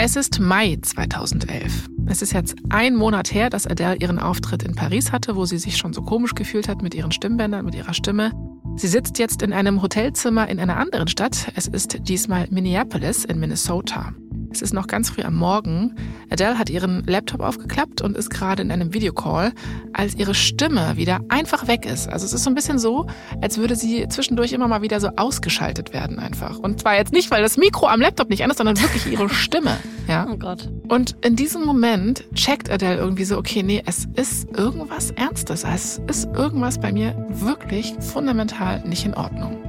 Es 0.00 0.14
ist 0.14 0.38
Mai 0.38 0.78
2011. 0.80 1.88
Es 2.06 2.22
ist 2.22 2.32
jetzt 2.32 2.54
ein 2.68 2.94
Monat 2.94 3.34
her, 3.34 3.50
dass 3.50 3.66
Adele 3.66 3.96
ihren 3.96 4.20
Auftritt 4.20 4.62
in 4.62 4.76
Paris 4.76 5.10
hatte, 5.10 5.34
wo 5.34 5.44
sie 5.44 5.58
sich 5.58 5.76
schon 5.76 5.92
so 5.92 6.02
komisch 6.02 6.36
gefühlt 6.36 6.68
hat 6.68 6.82
mit 6.82 6.94
ihren 6.94 7.10
Stimmbändern, 7.10 7.64
mit 7.64 7.74
ihrer 7.74 7.92
Stimme. 7.94 8.30
Sie 8.76 8.86
sitzt 8.86 9.18
jetzt 9.18 9.42
in 9.42 9.52
einem 9.52 9.82
Hotelzimmer 9.82 10.48
in 10.48 10.60
einer 10.60 10.76
anderen 10.76 11.08
Stadt. 11.08 11.52
Es 11.56 11.66
ist 11.66 12.08
diesmal 12.08 12.46
Minneapolis 12.48 13.24
in 13.24 13.40
Minnesota. 13.40 14.14
Es 14.50 14.62
ist 14.62 14.72
noch 14.72 14.86
ganz 14.86 15.10
früh 15.10 15.22
am 15.22 15.34
Morgen. 15.34 15.94
Adele 16.30 16.58
hat 16.58 16.70
ihren 16.70 17.04
Laptop 17.06 17.40
aufgeklappt 17.40 18.00
und 18.00 18.16
ist 18.16 18.30
gerade 18.30 18.62
in 18.62 18.70
einem 18.70 18.94
Videocall, 18.94 19.52
als 19.92 20.14
ihre 20.14 20.34
Stimme 20.34 20.96
wieder 20.96 21.20
einfach 21.28 21.68
weg 21.68 21.84
ist. 21.84 22.08
Also 22.08 22.24
es 22.26 22.32
ist 22.32 22.44
so 22.44 22.50
ein 22.50 22.54
bisschen 22.54 22.78
so, 22.78 23.06
als 23.40 23.58
würde 23.58 23.76
sie 23.76 24.08
zwischendurch 24.08 24.52
immer 24.52 24.68
mal 24.68 24.82
wieder 24.82 25.00
so 25.00 25.10
ausgeschaltet 25.16 25.92
werden 25.92 26.18
einfach. 26.18 26.58
Und 26.58 26.80
zwar 26.80 26.96
jetzt 26.96 27.12
nicht, 27.12 27.30
weil 27.30 27.42
das 27.42 27.56
Mikro 27.56 27.86
am 27.86 28.00
Laptop 28.00 28.30
nicht 28.30 28.42
an 28.42 28.50
ist, 28.50 28.58
sondern 28.58 28.80
wirklich 28.80 29.06
ihre 29.06 29.28
Stimme. 29.28 29.76
Ja? 30.06 30.26
Oh 30.30 30.36
Gott. 30.36 30.70
Und 30.88 31.16
in 31.22 31.36
diesem 31.36 31.64
Moment 31.64 32.24
checkt 32.34 32.70
Adele 32.70 32.96
irgendwie 32.96 33.24
so, 33.24 33.36
okay, 33.36 33.62
nee, 33.62 33.82
es 33.84 34.06
ist 34.14 34.48
irgendwas 34.56 35.10
Ernstes. 35.12 35.64
Es 35.64 36.00
ist 36.06 36.24
irgendwas 36.34 36.78
bei 36.78 36.92
mir 36.92 37.14
wirklich 37.28 37.94
fundamental 38.00 38.82
nicht 38.86 39.04
in 39.04 39.14
Ordnung. 39.14 39.67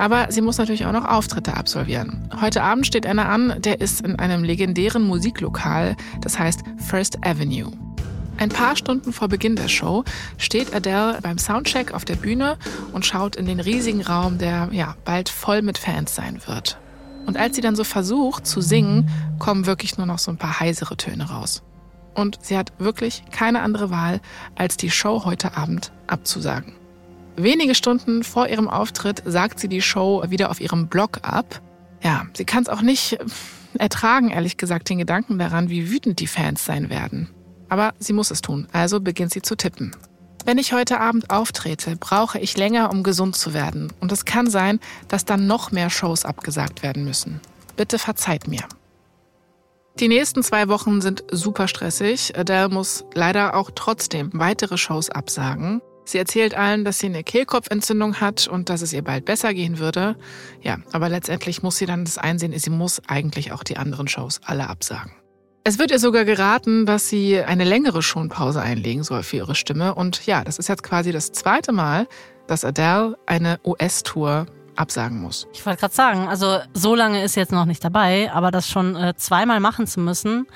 Aber 0.00 0.32
sie 0.32 0.40
muss 0.40 0.56
natürlich 0.56 0.86
auch 0.86 0.92
noch 0.92 1.04
Auftritte 1.04 1.58
absolvieren. 1.58 2.26
Heute 2.40 2.62
Abend 2.62 2.86
steht 2.86 3.04
einer 3.04 3.28
an, 3.28 3.56
der 3.58 3.82
ist 3.82 4.00
in 4.00 4.18
einem 4.18 4.42
legendären 4.42 5.02
Musiklokal, 5.02 5.94
das 6.22 6.38
heißt 6.38 6.62
First 6.78 7.18
Avenue. 7.22 7.70
Ein 8.38 8.48
paar 8.48 8.76
Stunden 8.76 9.12
vor 9.12 9.28
Beginn 9.28 9.56
der 9.56 9.68
Show 9.68 10.04
steht 10.38 10.74
Adele 10.74 11.18
beim 11.20 11.36
Soundcheck 11.36 11.92
auf 11.92 12.06
der 12.06 12.16
Bühne 12.16 12.56
und 12.94 13.04
schaut 13.04 13.36
in 13.36 13.44
den 13.44 13.60
riesigen 13.60 14.00
Raum, 14.00 14.38
der 14.38 14.70
ja 14.72 14.96
bald 15.04 15.28
voll 15.28 15.60
mit 15.60 15.76
Fans 15.76 16.14
sein 16.14 16.40
wird. 16.46 16.78
Und 17.26 17.36
als 17.36 17.54
sie 17.54 17.60
dann 17.60 17.76
so 17.76 17.84
versucht 17.84 18.46
zu 18.46 18.62
singen, 18.62 19.10
kommen 19.38 19.66
wirklich 19.66 19.98
nur 19.98 20.06
noch 20.06 20.18
so 20.18 20.30
ein 20.30 20.38
paar 20.38 20.60
heisere 20.60 20.96
Töne 20.96 21.28
raus. 21.28 21.62
Und 22.14 22.38
sie 22.40 22.56
hat 22.56 22.72
wirklich 22.78 23.22
keine 23.32 23.60
andere 23.60 23.90
Wahl, 23.90 24.22
als 24.56 24.78
die 24.78 24.90
Show 24.90 25.26
heute 25.26 25.58
Abend 25.58 25.92
abzusagen. 26.06 26.79
Wenige 27.42 27.74
Stunden 27.74 28.22
vor 28.22 28.48
ihrem 28.48 28.68
Auftritt 28.68 29.22
sagt 29.24 29.60
sie 29.60 29.68
die 29.68 29.80
Show 29.80 30.22
wieder 30.28 30.50
auf 30.50 30.60
ihrem 30.60 30.88
Blog 30.88 31.20
ab. 31.22 31.62
Ja, 32.02 32.26
sie 32.34 32.44
kann 32.44 32.62
es 32.62 32.68
auch 32.68 32.82
nicht 32.82 33.18
ertragen, 33.78 34.28
ehrlich 34.28 34.58
gesagt, 34.58 34.90
den 34.90 34.98
Gedanken 34.98 35.38
daran, 35.38 35.70
wie 35.70 35.90
wütend 35.90 36.20
die 36.20 36.26
Fans 36.26 36.66
sein 36.66 36.90
werden. 36.90 37.30
Aber 37.70 37.94
sie 37.98 38.12
muss 38.12 38.30
es 38.30 38.42
tun, 38.42 38.68
also 38.72 39.00
beginnt 39.00 39.32
sie 39.32 39.40
zu 39.40 39.56
tippen. 39.56 39.96
Wenn 40.44 40.58
ich 40.58 40.74
heute 40.74 41.00
Abend 41.00 41.30
auftrete, 41.30 41.96
brauche 41.96 42.38
ich 42.38 42.58
länger, 42.58 42.90
um 42.90 43.02
gesund 43.02 43.36
zu 43.36 43.54
werden. 43.54 43.90
Und 44.00 44.12
es 44.12 44.26
kann 44.26 44.50
sein, 44.50 44.78
dass 45.08 45.24
dann 45.24 45.46
noch 45.46 45.72
mehr 45.72 45.88
Shows 45.88 46.26
abgesagt 46.26 46.82
werden 46.82 47.04
müssen. 47.04 47.40
Bitte 47.74 47.98
verzeiht 47.98 48.48
mir. 48.48 48.64
Die 49.98 50.08
nächsten 50.08 50.42
zwei 50.42 50.68
Wochen 50.68 51.00
sind 51.00 51.24
super 51.30 51.68
stressig. 51.68 52.38
Adele 52.38 52.68
muss 52.68 53.04
leider 53.14 53.54
auch 53.54 53.70
trotzdem 53.74 54.28
weitere 54.34 54.76
Shows 54.76 55.08
absagen. 55.08 55.80
Sie 56.10 56.18
erzählt 56.18 56.56
allen, 56.56 56.84
dass 56.84 56.98
sie 56.98 57.06
eine 57.06 57.22
Kehlkopfentzündung 57.22 58.20
hat 58.20 58.48
und 58.48 58.68
dass 58.68 58.82
es 58.82 58.92
ihr 58.92 59.04
bald 59.04 59.24
besser 59.24 59.54
gehen 59.54 59.78
würde. 59.78 60.16
Ja, 60.60 60.78
aber 60.90 61.08
letztendlich 61.08 61.62
muss 61.62 61.76
sie 61.76 61.86
dann 61.86 62.04
das 62.04 62.18
einsehen, 62.18 62.52
sie 62.58 62.70
muss 62.70 63.00
eigentlich 63.06 63.52
auch 63.52 63.62
die 63.62 63.76
anderen 63.76 64.08
Shows 64.08 64.40
alle 64.44 64.68
absagen. 64.68 65.12
Es 65.62 65.78
wird 65.78 65.92
ihr 65.92 66.00
sogar 66.00 66.24
geraten, 66.24 66.84
dass 66.84 67.08
sie 67.08 67.38
eine 67.38 67.62
längere 67.62 68.02
Schonpause 68.02 68.60
einlegen 68.60 69.04
soll 69.04 69.22
für 69.22 69.36
ihre 69.36 69.54
Stimme. 69.54 69.94
Und 69.94 70.26
ja, 70.26 70.42
das 70.42 70.58
ist 70.58 70.68
jetzt 70.68 70.82
quasi 70.82 71.12
das 71.12 71.30
zweite 71.30 71.70
Mal, 71.70 72.08
dass 72.48 72.64
Adele 72.64 73.16
eine 73.26 73.60
US-Tour 73.64 74.46
absagen 74.74 75.20
muss. 75.20 75.46
Ich 75.52 75.64
wollte 75.64 75.78
gerade 75.78 75.94
sagen, 75.94 76.26
also 76.26 76.58
so 76.74 76.96
lange 76.96 77.22
ist 77.22 77.34
sie 77.34 77.40
jetzt 77.40 77.52
noch 77.52 77.66
nicht 77.66 77.84
dabei, 77.84 78.32
aber 78.32 78.50
das 78.50 78.68
schon 78.68 78.96
äh, 78.96 79.14
zweimal 79.16 79.60
machen 79.60 79.86
zu 79.86 80.00
müssen. 80.00 80.48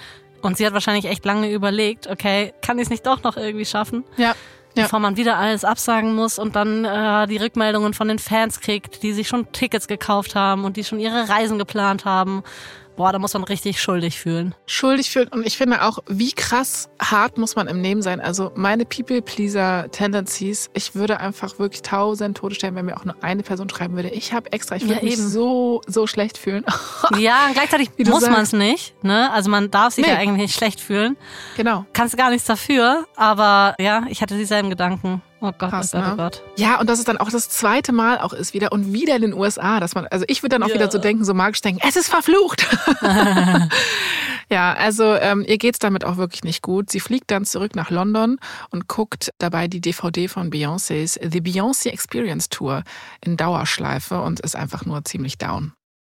Und 0.42 0.56
sie 0.56 0.66
hat 0.66 0.72
wahrscheinlich 0.72 1.04
echt 1.04 1.24
lange 1.24 1.52
überlegt, 1.52 2.08
okay, 2.08 2.54
kann 2.60 2.78
ich 2.78 2.84
es 2.84 2.90
nicht 2.90 3.06
doch 3.06 3.22
noch 3.22 3.36
irgendwie 3.36 3.66
schaffen? 3.66 4.02
Ja 4.16 4.34
ja. 4.76 4.84
bevor 4.84 5.00
man 5.00 5.16
wieder 5.16 5.36
alles 5.36 5.64
absagen 5.64 6.14
muss 6.14 6.38
und 6.38 6.56
dann 6.56 6.84
äh, 6.84 7.26
die 7.26 7.36
Rückmeldungen 7.36 7.94
von 7.94 8.08
den 8.08 8.18
Fans 8.18 8.60
kriegt, 8.60 9.02
die 9.02 9.12
sich 9.12 9.28
schon 9.28 9.50
Tickets 9.52 9.88
gekauft 9.88 10.34
haben 10.34 10.64
und 10.64 10.76
die 10.76 10.84
schon 10.84 11.00
ihre 11.00 11.28
Reisen 11.28 11.58
geplant 11.58 12.04
haben 12.04 12.42
boah, 12.96 13.12
da 13.12 13.18
muss 13.18 13.34
man 13.34 13.44
richtig 13.44 13.80
schuldig 13.80 14.18
fühlen. 14.18 14.54
Schuldig 14.66 15.10
fühlen 15.10 15.28
und 15.28 15.46
ich 15.46 15.56
finde 15.56 15.82
auch, 15.82 15.98
wie 16.06 16.32
krass 16.32 16.88
hart 17.00 17.38
muss 17.38 17.56
man 17.56 17.68
im 17.68 17.82
Leben 17.82 18.02
sein. 18.02 18.20
Also 18.20 18.52
meine 18.54 18.84
People-Pleaser-Tendencies, 18.84 20.70
ich 20.74 20.94
würde 20.94 21.20
einfach 21.20 21.58
wirklich 21.58 21.82
tausend 21.82 22.36
Tode 22.36 22.54
stellen, 22.54 22.74
wenn 22.74 22.86
mir 22.86 22.96
auch 22.96 23.04
nur 23.04 23.16
eine 23.22 23.42
Person 23.42 23.68
schreiben 23.68 23.96
würde, 23.96 24.10
ich 24.10 24.32
habe 24.32 24.52
extra, 24.52 24.76
ich 24.76 24.82
würde 24.82 24.96
ja, 24.96 25.02
mich 25.02 25.14
eben. 25.14 25.28
so, 25.28 25.82
so 25.86 26.06
schlecht 26.06 26.38
fühlen. 26.38 26.64
ja, 27.18 27.48
gleichzeitig 27.52 27.90
muss 27.98 28.22
man 28.22 28.42
es 28.42 28.52
nicht. 28.52 29.02
Ne? 29.04 29.30
Also 29.32 29.50
man 29.50 29.70
darf 29.70 29.94
sich 29.94 30.04
nee. 30.04 30.12
ja 30.12 30.18
eigentlich 30.18 30.42
nicht 30.42 30.56
schlecht 30.56 30.80
fühlen. 30.80 31.16
Genau. 31.56 31.84
Kannst 31.92 32.16
gar 32.16 32.30
nichts 32.30 32.46
dafür, 32.46 33.06
aber 33.16 33.74
ja, 33.78 34.04
ich 34.08 34.22
hatte 34.22 34.36
dieselben 34.36 34.70
Gedanken. 34.70 35.22
Oh 35.44 35.52
Gott, 35.58 35.68
Krass, 35.68 35.92
oh 35.92 35.98
Gott, 35.98 36.06
oh 36.06 36.10
ne? 36.10 36.16
Gott. 36.16 36.42
Ja, 36.56 36.80
und 36.80 36.88
dass 36.88 36.98
es 36.98 37.04
dann 37.04 37.18
auch 37.18 37.28
das 37.28 37.50
zweite 37.50 37.92
Mal 37.92 38.18
auch 38.18 38.32
ist 38.32 38.54
wieder 38.54 38.72
und 38.72 38.94
wieder 38.94 39.14
in 39.14 39.20
den 39.20 39.34
USA, 39.34 39.78
dass 39.78 39.94
man, 39.94 40.06
also 40.06 40.24
ich 40.26 40.42
würde 40.42 40.54
dann 40.54 40.62
auch 40.62 40.68
ja. 40.68 40.74
wieder 40.74 40.90
so 40.90 40.96
denken, 40.96 41.22
so 41.22 41.34
magisch 41.34 41.60
denken, 41.60 41.82
es 41.86 41.96
ist 41.96 42.08
verflucht. 42.08 42.66
ja, 44.50 44.72
also 44.72 45.14
ähm, 45.16 45.44
ihr 45.46 45.58
geht's 45.58 45.80
damit 45.80 46.02
auch 46.02 46.16
wirklich 46.16 46.44
nicht 46.44 46.62
gut. 46.62 46.90
Sie 46.90 46.98
fliegt 46.98 47.30
dann 47.30 47.44
zurück 47.44 47.76
nach 47.76 47.90
London 47.90 48.38
und 48.70 48.88
guckt 48.88 49.32
dabei 49.36 49.68
die 49.68 49.82
DVD 49.82 50.28
von 50.28 50.50
Beyoncé's 50.50 51.20
The 51.22 51.42
Beyoncé 51.42 51.90
Experience 51.90 52.48
Tour 52.48 52.82
in 53.20 53.36
Dauerschleife 53.36 54.22
und 54.22 54.40
ist 54.40 54.56
einfach 54.56 54.86
nur 54.86 55.04
ziemlich 55.04 55.36
down. 55.36 55.74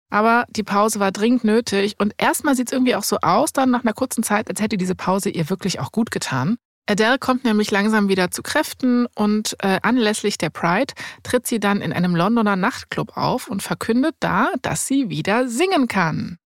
Aber 0.10 0.46
die 0.50 0.64
Pause 0.64 1.02
war 1.02 1.12
dringend 1.12 1.44
nötig 1.44 1.96
und 2.00 2.14
erstmal 2.18 2.56
sieht 2.56 2.68
es 2.68 2.72
irgendwie 2.72 2.96
auch 2.96 3.04
so 3.04 3.18
aus, 3.22 3.52
dann 3.52 3.72
nach 3.72 3.84
einer 3.84 3.92
kurzen 3.92 4.24
Zeit, 4.24 4.48
als 4.50 4.62
hätte 4.62 4.78
diese 4.78 4.96
Pause 4.96 5.30
ihr 5.30 5.50
wirklich 5.50 5.82
auch 5.82 5.92
gut 5.92 6.12
getan. 6.12 6.58
Adele 6.88 7.20
kommt 7.20 7.44
nämlich 7.44 7.70
langsam 7.70 8.08
wieder 8.08 8.32
zu 8.32 8.42
Kräften 8.42 9.08
und 9.16 9.56
äh, 9.60 9.80
anlässlich 9.82 10.38
der 10.38 10.50
Pride 10.50 10.94
tritt 11.24 11.46
sie 11.46 11.60
dann 11.60 11.82
in 11.82 11.92
einem 11.92 12.16
Londoner 12.16 12.56
Nachtclub 12.56 13.18
auf 13.18 13.48
und 13.48 13.62
verkündet 13.62 14.16
da, 14.20 14.50
dass 14.62 14.88
sie 14.88 15.10
wieder 15.10 15.48
singen 15.48 15.88
kann. 15.88 16.38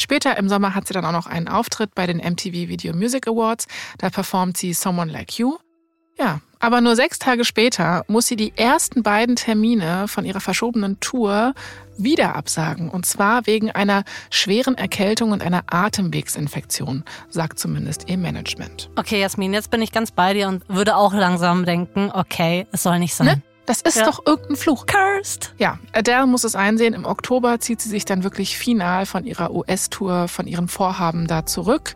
Später 0.00 0.36
im 0.38 0.48
Sommer 0.48 0.74
hat 0.74 0.88
sie 0.88 0.94
dann 0.94 1.04
auch 1.04 1.12
noch 1.12 1.26
einen 1.26 1.48
Auftritt 1.48 1.94
bei 1.94 2.06
den 2.06 2.16
MTV 2.16 2.68
Video 2.68 2.94
Music 2.94 3.28
Awards. 3.28 3.66
Da 3.98 4.10
performt 4.10 4.56
sie 4.56 4.72
Someone 4.72 5.12
Like 5.12 5.38
You. 5.38 5.58
Ja, 6.18 6.40
aber 6.62 6.80
nur 6.80 6.94
sechs 6.94 7.18
Tage 7.18 7.44
später 7.44 8.04
muss 8.06 8.26
sie 8.28 8.36
die 8.36 8.52
ersten 8.56 9.02
beiden 9.02 9.34
Termine 9.34 10.06
von 10.06 10.24
ihrer 10.24 10.40
verschobenen 10.40 11.00
Tour 11.00 11.54
wieder 11.98 12.36
absagen. 12.36 12.88
Und 12.88 13.04
zwar 13.04 13.46
wegen 13.48 13.72
einer 13.72 14.04
schweren 14.30 14.78
Erkältung 14.78 15.32
und 15.32 15.42
einer 15.42 15.64
Atemwegsinfektion, 15.66 17.02
sagt 17.28 17.58
zumindest 17.58 18.08
ihr 18.08 18.16
Management. 18.16 18.90
Okay, 18.94 19.20
Jasmin, 19.20 19.52
jetzt 19.52 19.72
bin 19.72 19.82
ich 19.82 19.90
ganz 19.90 20.12
bei 20.12 20.34
dir 20.34 20.46
und 20.46 20.62
würde 20.68 20.94
auch 20.96 21.12
langsam 21.12 21.64
denken, 21.64 22.12
okay, 22.14 22.68
es 22.70 22.84
soll 22.84 23.00
nicht 23.00 23.14
sein. 23.14 23.26
Ne? 23.26 23.42
Das 23.66 23.80
ist 23.82 23.96
ja. 23.96 24.04
doch 24.04 24.24
irgendein 24.24 24.56
Fluch. 24.56 24.86
Cursed. 24.86 25.54
Ja, 25.58 25.80
Adele 25.92 26.26
muss 26.26 26.44
es 26.44 26.54
einsehen. 26.54 26.94
Im 26.94 27.06
Oktober 27.06 27.58
zieht 27.58 27.80
sie 27.80 27.88
sich 27.88 28.04
dann 28.04 28.22
wirklich 28.22 28.56
final 28.56 29.04
von 29.04 29.24
ihrer 29.24 29.52
US-Tour, 29.52 30.28
von 30.28 30.46
ihren 30.46 30.68
Vorhaben 30.68 31.26
da 31.26 31.44
zurück. 31.44 31.94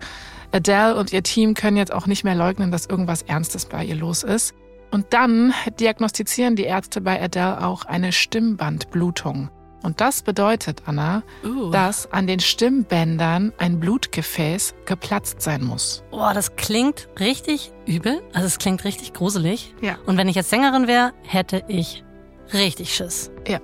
Adele 0.53 0.97
und 0.97 1.13
ihr 1.13 1.23
Team 1.23 1.55
können 1.55 1.77
jetzt 1.77 1.93
auch 1.93 2.07
nicht 2.07 2.25
mehr 2.25 2.35
leugnen, 2.35 2.71
dass 2.71 2.87
irgendwas 2.87 3.23
Ernstes 3.23 3.67
bei 3.67 3.85
ihr 3.85 3.97
los 3.97 4.23
ist. 4.23 4.55
Und 4.91 5.07
dann 5.11 5.53
diagnostizieren 5.81 6.57
die 6.57 6.65
Ärzte 6.65 7.01
bei 7.01 7.21
Adele 7.21 7.65
auch 7.65 7.85
eine 7.85 8.13
Stimmbandblutung. 8.13 9.51
Und 9.83 10.01
das 10.01 10.23
bedeutet, 10.23 10.83
Anna, 10.87 11.23
uh. 11.45 11.71
dass 11.71 12.11
an 12.13 12.27
den 12.27 12.41
Stimmbändern 12.41 13.53
ein 13.59 13.79
Blutgefäß 13.79 14.75
geplatzt 14.85 15.43
sein 15.43 15.63
muss. 15.63 16.03
Boah, 16.11 16.35
das 16.35 16.57
klingt 16.57 17.09
richtig 17.21 17.73
übel. 17.87 18.23
Also 18.33 18.47
es 18.47 18.59
klingt 18.59 18.85
richtig 18.85 19.13
gruselig. 19.13 19.75
Ja. 19.81 19.97
Und 20.07 20.17
wenn 20.17 20.29
ich 20.29 20.35
jetzt 20.35 20.51
Sängerin 20.51 20.89
wäre, 20.89 21.13
hätte 21.23 21.65
ich 21.69 22.05
richtig 22.53 22.95
Schiss. 22.95 23.31
Ja. 23.47 23.61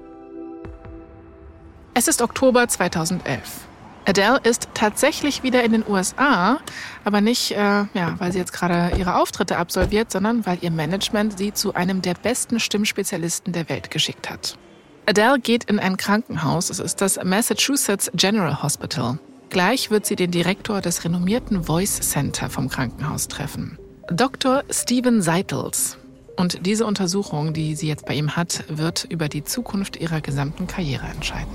Es 1.94 2.08
ist 2.08 2.22
Oktober 2.22 2.68
2011. 2.68 3.66
Adele 4.04 4.40
ist 4.42 4.68
tatsächlich 4.74 5.42
wieder 5.42 5.62
in 5.62 5.72
den 5.72 5.84
USA, 5.88 6.58
aber 7.04 7.20
nicht, 7.20 7.52
äh, 7.52 7.56
ja, 7.56 8.14
weil 8.18 8.32
sie 8.32 8.38
jetzt 8.38 8.52
gerade 8.52 8.96
ihre 8.96 9.14
Auftritte 9.16 9.56
absolviert, 9.58 10.10
sondern 10.10 10.44
weil 10.44 10.58
ihr 10.60 10.70
Management 10.72 11.38
sie 11.38 11.52
zu 11.52 11.74
einem 11.74 12.02
der 12.02 12.14
besten 12.14 12.58
Stimmspezialisten 12.58 13.52
der 13.52 13.68
Welt 13.68 13.90
geschickt 13.90 14.28
hat. 14.28 14.58
Adele 15.06 15.38
geht 15.38 15.64
in 15.64 15.78
ein 15.78 15.96
Krankenhaus, 15.96 16.70
es 16.70 16.78
ist 16.78 17.00
das 17.00 17.18
Massachusetts 17.22 18.10
General 18.14 18.62
Hospital. 18.62 19.18
Gleich 19.50 19.90
wird 19.90 20.06
sie 20.06 20.16
den 20.16 20.30
Direktor 20.30 20.80
des 20.80 21.04
renommierten 21.04 21.64
Voice 21.64 22.00
Center 22.00 22.48
vom 22.48 22.68
Krankenhaus 22.68 23.28
treffen. 23.28 23.78
Dr. 24.10 24.64
Steven 24.70 25.22
Seitels. 25.22 25.98
Und 26.36 26.66
diese 26.66 26.86
Untersuchung, 26.86 27.52
die 27.52 27.76
sie 27.76 27.88
jetzt 27.88 28.06
bei 28.06 28.14
ihm 28.14 28.34
hat, 28.34 28.64
wird 28.68 29.04
über 29.08 29.28
die 29.28 29.44
Zukunft 29.44 29.96
ihrer 29.96 30.20
gesamten 30.20 30.66
Karriere 30.66 31.06
entscheiden. 31.06 31.52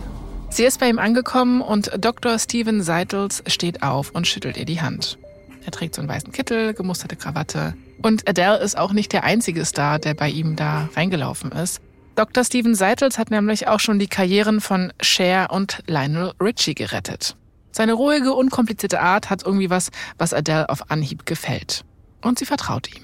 Sie 0.49 0.63
ist 0.63 0.79
bei 0.79 0.89
ihm 0.89 0.97
angekommen 0.99 1.61
und 1.61 1.91
Dr. 1.97 2.39
Steven 2.39 2.81
Seitels 2.81 3.43
steht 3.47 3.83
auf 3.83 4.11
und 4.11 4.27
schüttelt 4.27 4.57
ihr 4.57 4.65
die 4.65 4.81
Hand. 4.81 5.17
Er 5.65 5.71
trägt 5.71 5.95
so 5.95 6.01
einen 6.01 6.09
weißen 6.09 6.31
Kittel, 6.31 6.73
gemusterte 6.73 7.15
Krawatte. 7.15 7.75
Und 8.01 8.27
Adele 8.27 8.57
ist 8.57 8.77
auch 8.77 8.93
nicht 8.93 9.11
der 9.11 9.23
einzige 9.23 9.65
Star, 9.65 9.99
der 9.99 10.13
bei 10.13 10.29
ihm 10.29 10.55
da 10.55 10.89
reingelaufen 10.95 11.51
ist. 11.51 11.81
Dr. 12.15 12.43
Steven 12.43 12.73
Seitels 12.73 13.19
hat 13.19 13.29
nämlich 13.29 13.67
auch 13.67 13.79
schon 13.79 13.99
die 13.99 14.07
Karrieren 14.07 14.61
von 14.61 14.91
Cher 15.01 15.51
und 15.51 15.83
Lionel 15.85 16.31
Richie 16.41 16.73
gerettet. 16.73 17.35
Seine 17.71 17.93
ruhige, 17.93 18.33
unkomplizierte 18.33 19.01
Art 19.01 19.29
hat 19.29 19.43
irgendwie 19.43 19.69
was, 19.69 19.91
was 20.17 20.33
Adele 20.33 20.69
auf 20.69 20.89
Anhieb 20.89 21.25
gefällt. 21.25 21.83
Und 22.23 22.39
sie 22.39 22.45
vertraut 22.45 22.89
ihm. 22.95 23.03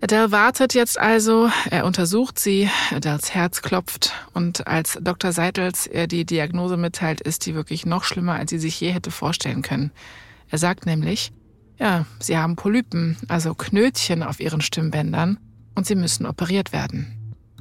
Adele 0.00 0.30
wartet 0.30 0.74
jetzt 0.74 0.98
also, 0.98 1.50
er 1.70 1.84
untersucht 1.84 2.38
sie, 2.38 2.70
Adeles 2.94 3.34
Herz 3.34 3.62
klopft 3.62 4.12
und 4.32 4.66
als 4.68 4.96
Dr. 5.00 5.32
Seitels 5.32 5.88
ihr 5.88 6.06
die 6.06 6.24
Diagnose 6.24 6.76
mitteilt, 6.76 7.20
ist 7.20 7.46
die 7.46 7.54
wirklich 7.56 7.84
noch 7.84 8.04
schlimmer, 8.04 8.34
als 8.34 8.50
sie 8.50 8.60
sich 8.60 8.80
je 8.80 8.92
hätte 8.92 9.10
vorstellen 9.10 9.62
können. 9.62 9.90
Er 10.50 10.58
sagt 10.58 10.86
nämlich, 10.86 11.32
ja, 11.80 12.06
sie 12.20 12.36
haben 12.36 12.54
Polypen, 12.54 13.16
also 13.26 13.54
Knötchen 13.54 14.22
auf 14.22 14.38
ihren 14.38 14.60
Stimmbändern 14.60 15.38
und 15.74 15.86
sie 15.86 15.96
müssen 15.96 16.26
operiert 16.26 16.72
werden. 16.72 17.14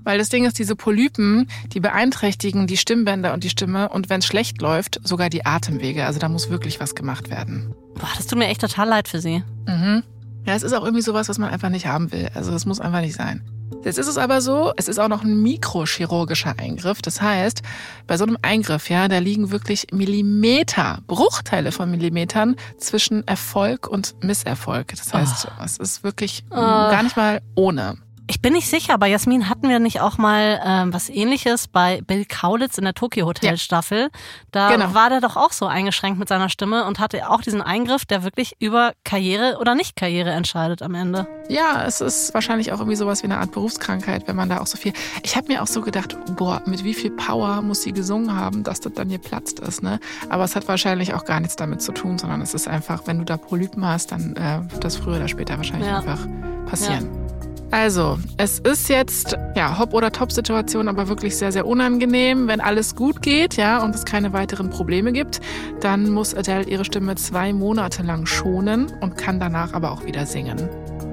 Weil 0.04 0.20
das 0.20 0.30
Ding 0.30 0.46
ist, 0.46 0.60
diese 0.60 0.76
Polypen, 0.76 1.50
die 1.74 1.80
beeinträchtigen 1.80 2.68
die 2.68 2.78
Stimmbänder 2.78 3.34
und 3.34 3.44
die 3.44 3.50
Stimme 3.50 3.90
und 3.90 4.10
wenn 4.10 4.20
es 4.20 4.26
schlecht 4.26 4.62
läuft, 4.62 5.02
sogar 5.04 5.30
die 5.30 5.46
Atemwege. 5.46 6.06
Also 6.06 6.20
da 6.20 6.30
muss 6.30 6.50
wirklich 6.50 6.80
was 6.80 6.96
gemacht 6.96 7.30
werden. 7.30 7.74
Boah, 7.96 8.10
das 8.16 8.28
tut 8.28 8.38
mir 8.38 8.48
echt 8.48 8.62
total 8.62 8.88
leid 8.88 9.08
für 9.08 9.20
sie. 9.20 9.44
Mhm. 9.68 10.04
Ja, 10.48 10.56
es 10.56 10.64
ist 10.64 10.72
auch 10.74 10.84
irgendwie 10.84 11.02
sowas, 11.02 11.28
was 11.28 11.38
man 11.40 11.50
einfach 11.50 11.68
nicht 11.68 11.88
haben 11.88 12.12
will. 12.14 12.30
Also 12.34 12.52
das 12.52 12.66
muss 12.66 12.80
einfach 12.80 13.02
nicht 13.02 13.16
sein. 13.16 13.42
Jetzt 13.84 14.00
ist 14.00 14.08
es 14.08 14.18
aber 14.18 14.40
so, 14.40 14.72
es 14.78 14.88
ist 14.88 14.98
auch 14.98 15.10
noch 15.10 15.24
ein 15.24 15.42
mikrochirurgischer 15.42 16.56
Eingriff. 16.58 17.02
Das 17.02 17.22
heißt, 17.22 17.64
bei 18.08 18.16
so 18.16 18.24
einem 18.24 18.38
Eingriff, 18.42 18.90
ja, 18.90 19.10
da 19.10 19.18
liegen 19.18 19.52
wirklich 19.52 19.88
Millimeter, 19.92 21.00
Bruchteile 21.06 21.74
von 21.74 21.92
Millimetern 21.92 22.56
zwischen 22.78 23.28
Erfolg 23.28 23.88
und 23.88 24.16
Misserfolg. 24.24 24.88
Das 24.96 25.14
heißt, 25.14 25.50
oh. 25.50 25.64
es 25.64 25.78
ist 25.78 26.04
wirklich 26.06 26.46
oh. 26.50 26.56
gar 26.56 27.04
nicht 27.04 27.18
mal 27.18 27.42
ohne. 27.56 27.98
Ich 28.30 28.42
bin 28.42 28.52
nicht 28.52 28.68
sicher, 28.68 28.98
bei 28.98 29.08
Jasmin 29.08 29.48
hatten 29.48 29.70
wir 29.70 29.80
nicht 29.80 30.02
auch 30.02 30.18
mal 30.18 30.60
ähm, 30.62 30.94
was 30.94 31.08
ähnliches 31.08 31.70
bei 31.70 32.02
Bill 32.02 32.26
Kaulitz 32.26 32.78
in 32.78 32.84
der 32.84 32.94
Tokyo 32.94 33.26
Hotel 33.26 33.58
Staffel. 33.58 34.10
Da 34.52 34.70
genau. 34.70 34.94
war 34.94 35.10
der 35.10 35.22
doch 35.22 35.38
auch 35.38 35.54
so 35.54 35.66
eingeschränkt 35.66 36.20
mit 36.20 36.28
seiner 36.28 36.50
Stimme 36.50 36.86
und 36.86 37.00
hatte 37.00 37.30
auch 37.30 37.40
diesen 37.40 37.62
Eingriff, 37.62 38.04
der 38.04 38.24
wirklich 38.24 38.58
über 38.60 38.92
Karriere 39.06 39.60
oder 39.62 39.76
Nicht-Karriere 39.76 40.32
entscheidet 40.32 40.82
am 40.82 40.94
Ende. 40.94 41.26
Ja, 41.48 41.86
es 41.86 42.02
ist 42.02 42.34
wahrscheinlich 42.34 42.74
auch 42.74 42.80
irgendwie 42.80 42.98
sowas 42.98 43.24
wie 43.24 43.28
eine 43.28 43.38
Art 43.38 43.54
Berufskrankheit, 43.54 44.28
wenn 44.28 44.36
man 44.36 44.50
da 44.50 44.60
auch 44.60 44.68
so 44.68 44.78
viel. 44.78 44.92
Ich 45.24 45.38
habe 45.38 45.48
mir 45.48 45.64
auch 45.64 45.68
so 45.68 45.80
gedacht, 45.80 46.18
boah, 46.36 46.62
mit 46.66 46.84
wie 46.84 46.94
viel 46.94 47.12
Power 47.12 47.62
muss 47.62 47.84
sie 47.84 47.94
gesungen 47.94 48.36
haben, 48.36 48.64
dass 48.66 48.82
das 48.82 48.92
dann 48.92 49.08
geplatzt 49.08 49.62
ist, 49.62 49.82
ne? 49.82 50.02
Aber 50.28 50.44
es 50.44 50.54
hat 50.54 50.68
wahrscheinlich 50.68 51.14
auch 51.14 51.24
gar 51.24 51.40
nichts 51.40 51.56
damit 51.56 51.82
zu 51.82 51.94
tun, 51.94 52.18
sondern 52.18 52.42
es 52.42 52.54
ist 52.54 52.68
einfach, 52.68 53.04
wenn 53.06 53.20
du 53.20 53.24
da 53.24 53.38
Polypen 53.38 53.86
hast, 53.86 54.12
dann 54.12 54.36
äh, 54.36 54.70
wird 54.70 54.84
das 54.84 54.98
früher 54.98 55.16
oder 55.16 55.30
später 55.30 55.56
wahrscheinlich 55.56 55.88
ja. 55.88 56.00
einfach 56.00 56.28
passieren. 56.66 57.06
Ja. 57.06 57.47
Also, 57.70 58.18
es 58.38 58.60
ist 58.60 58.88
jetzt, 58.88 59.38
ja, 59.56 59.78
Hop- 59.78 59.94
oder 59.94 60.12
Top-Situation, 60.12 60.88
aber 60.88 61.10
wirklich 61.10 61.36
sehr, 61.36 61.52
sehr 61.52 61.68
unangenehm. 61.68 62.48
Wenn 62.48 62.62
alles 62.62 62.96
gut 62.96 63.22
geht, 63.22 63.58
ja, 63.58 63.84
und 63.84 63.94
es 63.94 64.06
keine 64.06 64.32
weiteren 64.32 64.70
Probleme 64.70 65.12
gibt, 65.12 65.42
dann 65.82 66.10
muss 66.10 66.34
Adele 66.34 66.64
ihre 66.64 66.86
Stimme 66.86 67.16
zwei 67.16 67.52
Monate 67.52 68.04
lang 68.04 68.26
schonen 68.26 68.88
und 69.02 69.18
kann 69.18 69.40
danach 69.40 69.74
aber 69.74 69.92
auch 69.92 70.06
wieder 70.06 70.26
singen. 70.26 70.70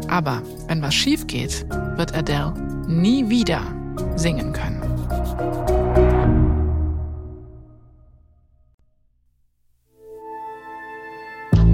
Aber 0.08 0.42
wenn 0.68 0.80
was 0.80 0.94
schief 0.94 1.26
geht, 1.26 1.66
wird 1.96 2.14
Adele 2.14 2.54
nie 2.86 3.28
wieder 3.28 3.60
singen 4.14 4.52
können. 4.52 4.80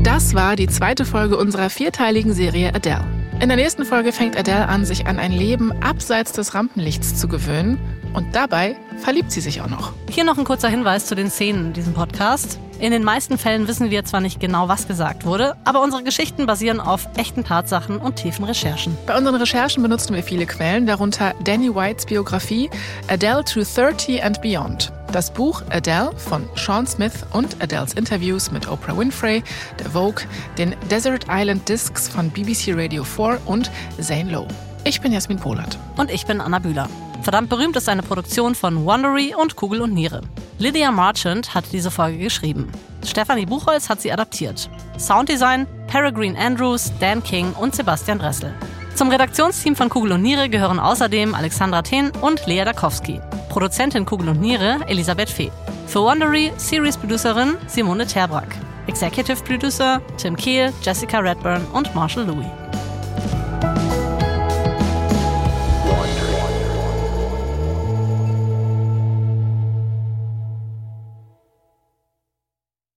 Das 0.02 0.34
war 0.34 0.56
die 0.56 0.68
zweite 0.68 1.04
Folge 1.04 1.36
unserer 1.36 1.68
vierteiligen 1.68 2.32
Serie 2.32 2.74
Adele. 2.74 3.19
In 3.40 3.48
der 3.48 3.56
nächsten 3.56 3.86
Folge 3.86 4.12
fängt 4.12 4.36
Adele 4.36 4.68
an, 4.68 4.84
sich 4.84 5.06
an 5.06 5.18
ein 5.18 5.32
Leben 5.32 5.72
abseits 5.82 6.32
des 6.32 6.54
Rampenlichts 6.54 7.16
zu 7.18 7.26
gewöhnen. 7.26 7.78
Und 8.12 8.34
dabei 8.34 8.76
verliebt 8.98 9.32
sie 9.32 9.40
sich 9.40 9.62
auch 9.62 9.68
noch. 9.68 9.94
Hier 10.10 10.24
noch 10.24 10.36
ein 10.36 10.44
kurzer 10.44 10.68
Hinweis 10.68 11.06
zu 11.06 11.14
den 11.14 11.30
Szenen 11.30 11.68
in 11.68 11.72
diesem 11.72 11.94
Podcast. 11.94 12.58
In 12.80 12.92
den 12.92 13.02
meisten 13.02 13.38
Fällen 13.38 13.66
wissen 13.66 13.90
wir 13.90 14.04
zwar 14.04 14.20
nicht 14.20 14.40
genau, 14.40 14.68
was 14.68 14.88
gesagt 14.88 15.24
wurde, 15.24 15.56
aber 15.64 15.82
unsere 15.82 16.02
Geschichten 16.02 16.44
basieren 16.44 16.80
auf 16.80 17.08
echten 17.16 17.42
Tatsachen 17.42 17.96
und 17.96 18.16
tiefen 18.16 18.44
Recherchen. 18.44 18.94
Bei 19.06 19.16
unseren 19.16 19.36
Recherchen 19.36 19.82
benutzen 19.82 20.14
wir 20.14 20.22
viele 20.22 20.44
Quellen, 20.44 20.86
darunter 20.86 21.34
Danny 21.42 21.74
Whites 21.74 22.04
Biografie 22.04 22.68
Adele 23.08 23.42
to 23.44 23.62
30 23.62 24.22
and 24.22 24.42
Beyond. 24.42 24.92
Das 25.12 25.32
Buch 25.32 25.62
Adele 25.70 26.12
von 26.16 26.48
Sean 26.54 26.86
Smith 26.86 27.24
und 27.32 27.60
Adeles 27.60 27.94
Interviews 27.94 28.52
mit 28.52 28.68
Oprah 28.68 28.96
Winfrey, 28.96 29.42
der 29.80 29.90
Vogue, 29.90 30.22
den 30.56 30.76
Desert 30.88 31.26
Island 31.28 31.68
Discs 31.68 32.08
von 32.08 32.30
BBC 32.30 32.68
Radio 32.74 33.02
4 33.02 33.40
und 33.44 33.72
Zane 34.00 34.30
Lowe. 34.30 34.46
Ich 34.84 35.00
bin 35.00 35.12
Jasmin 35.12 35.38
Polat. 35.38 35.76
Und 35.96 36.12
ich 36.12 36.26
bin 36.26 36.40
Anna 36.40 36.60
Bühler. 36.60 36.88
Verdammt 37.22 37.50
berühmt 37.50 37.76
ist 37.76 37.88
eine 37.88 38.02
Produktion 38.02 38.54
von 38.54 38.84
Wondery 38.84 39.34
und 39.34 39.56
Kugel 39.56 39.80
und 39.80 39.92
Niere. 39.94 40.20
Lydia 40.58 40.92
Marchant 40.92 41.54
hat 41.54 41.64
diese 41.72 41.90
Folge 41.90 42.18
geschrieben. 42.18 42.70
Stefanie 43.04 43.46
Buchholz 43.46 43.88
hat 43.88 44.00
sie 44.00 44.12
adaptiert. 44.12 44.70
Sounddesign 44.96 45.66
Peregrine 45.88 46.38
Andrews, 46.38 46.92
Dan 47.00 47.20
King 47.24 47.52
und 47.54 47.74
Sebastian 47.74 48.20
Dressel. 48.20 48.54
Zum 48.94 49.10
Redaktionsteam 49.10 49.74
von 49.74 49.88
Kugel 49.88 50.12
und 50.12 50.22
Niere 50.22 50.48
gehören 50.48 50.78
außerdem 50.78 51.34
Alexandra 51.34 51.82
Thehn 51.82 52.12
und 52.20 52.46
Lea 52.46 52.64
Dakowski. 52.64 53.20
Produzentin 53.50 54.06
Kugel 54.06 54.28
und 54.28 54.40
Niere 54.40 54.78
Elisabeth 54.86 55.28
Fee. 55.28 55.50
Für 55.88 56.02
Wondery 56.02 56.52
Series 56.56 56.96
Producerin 56.96 57.56
Simone 57.66 58.06
Terbrack. 58.06 58.56
Executive 58.86 59.42
Producer 59.42 60.00
Tim 60.16 60.36
Kehl, 60.36 60.72
Jessica 60.82 61.18
Redburn 61.18 61.66
und 61.72 61.92
Marshall 61.94 62.26
Louis. 62.26 62.59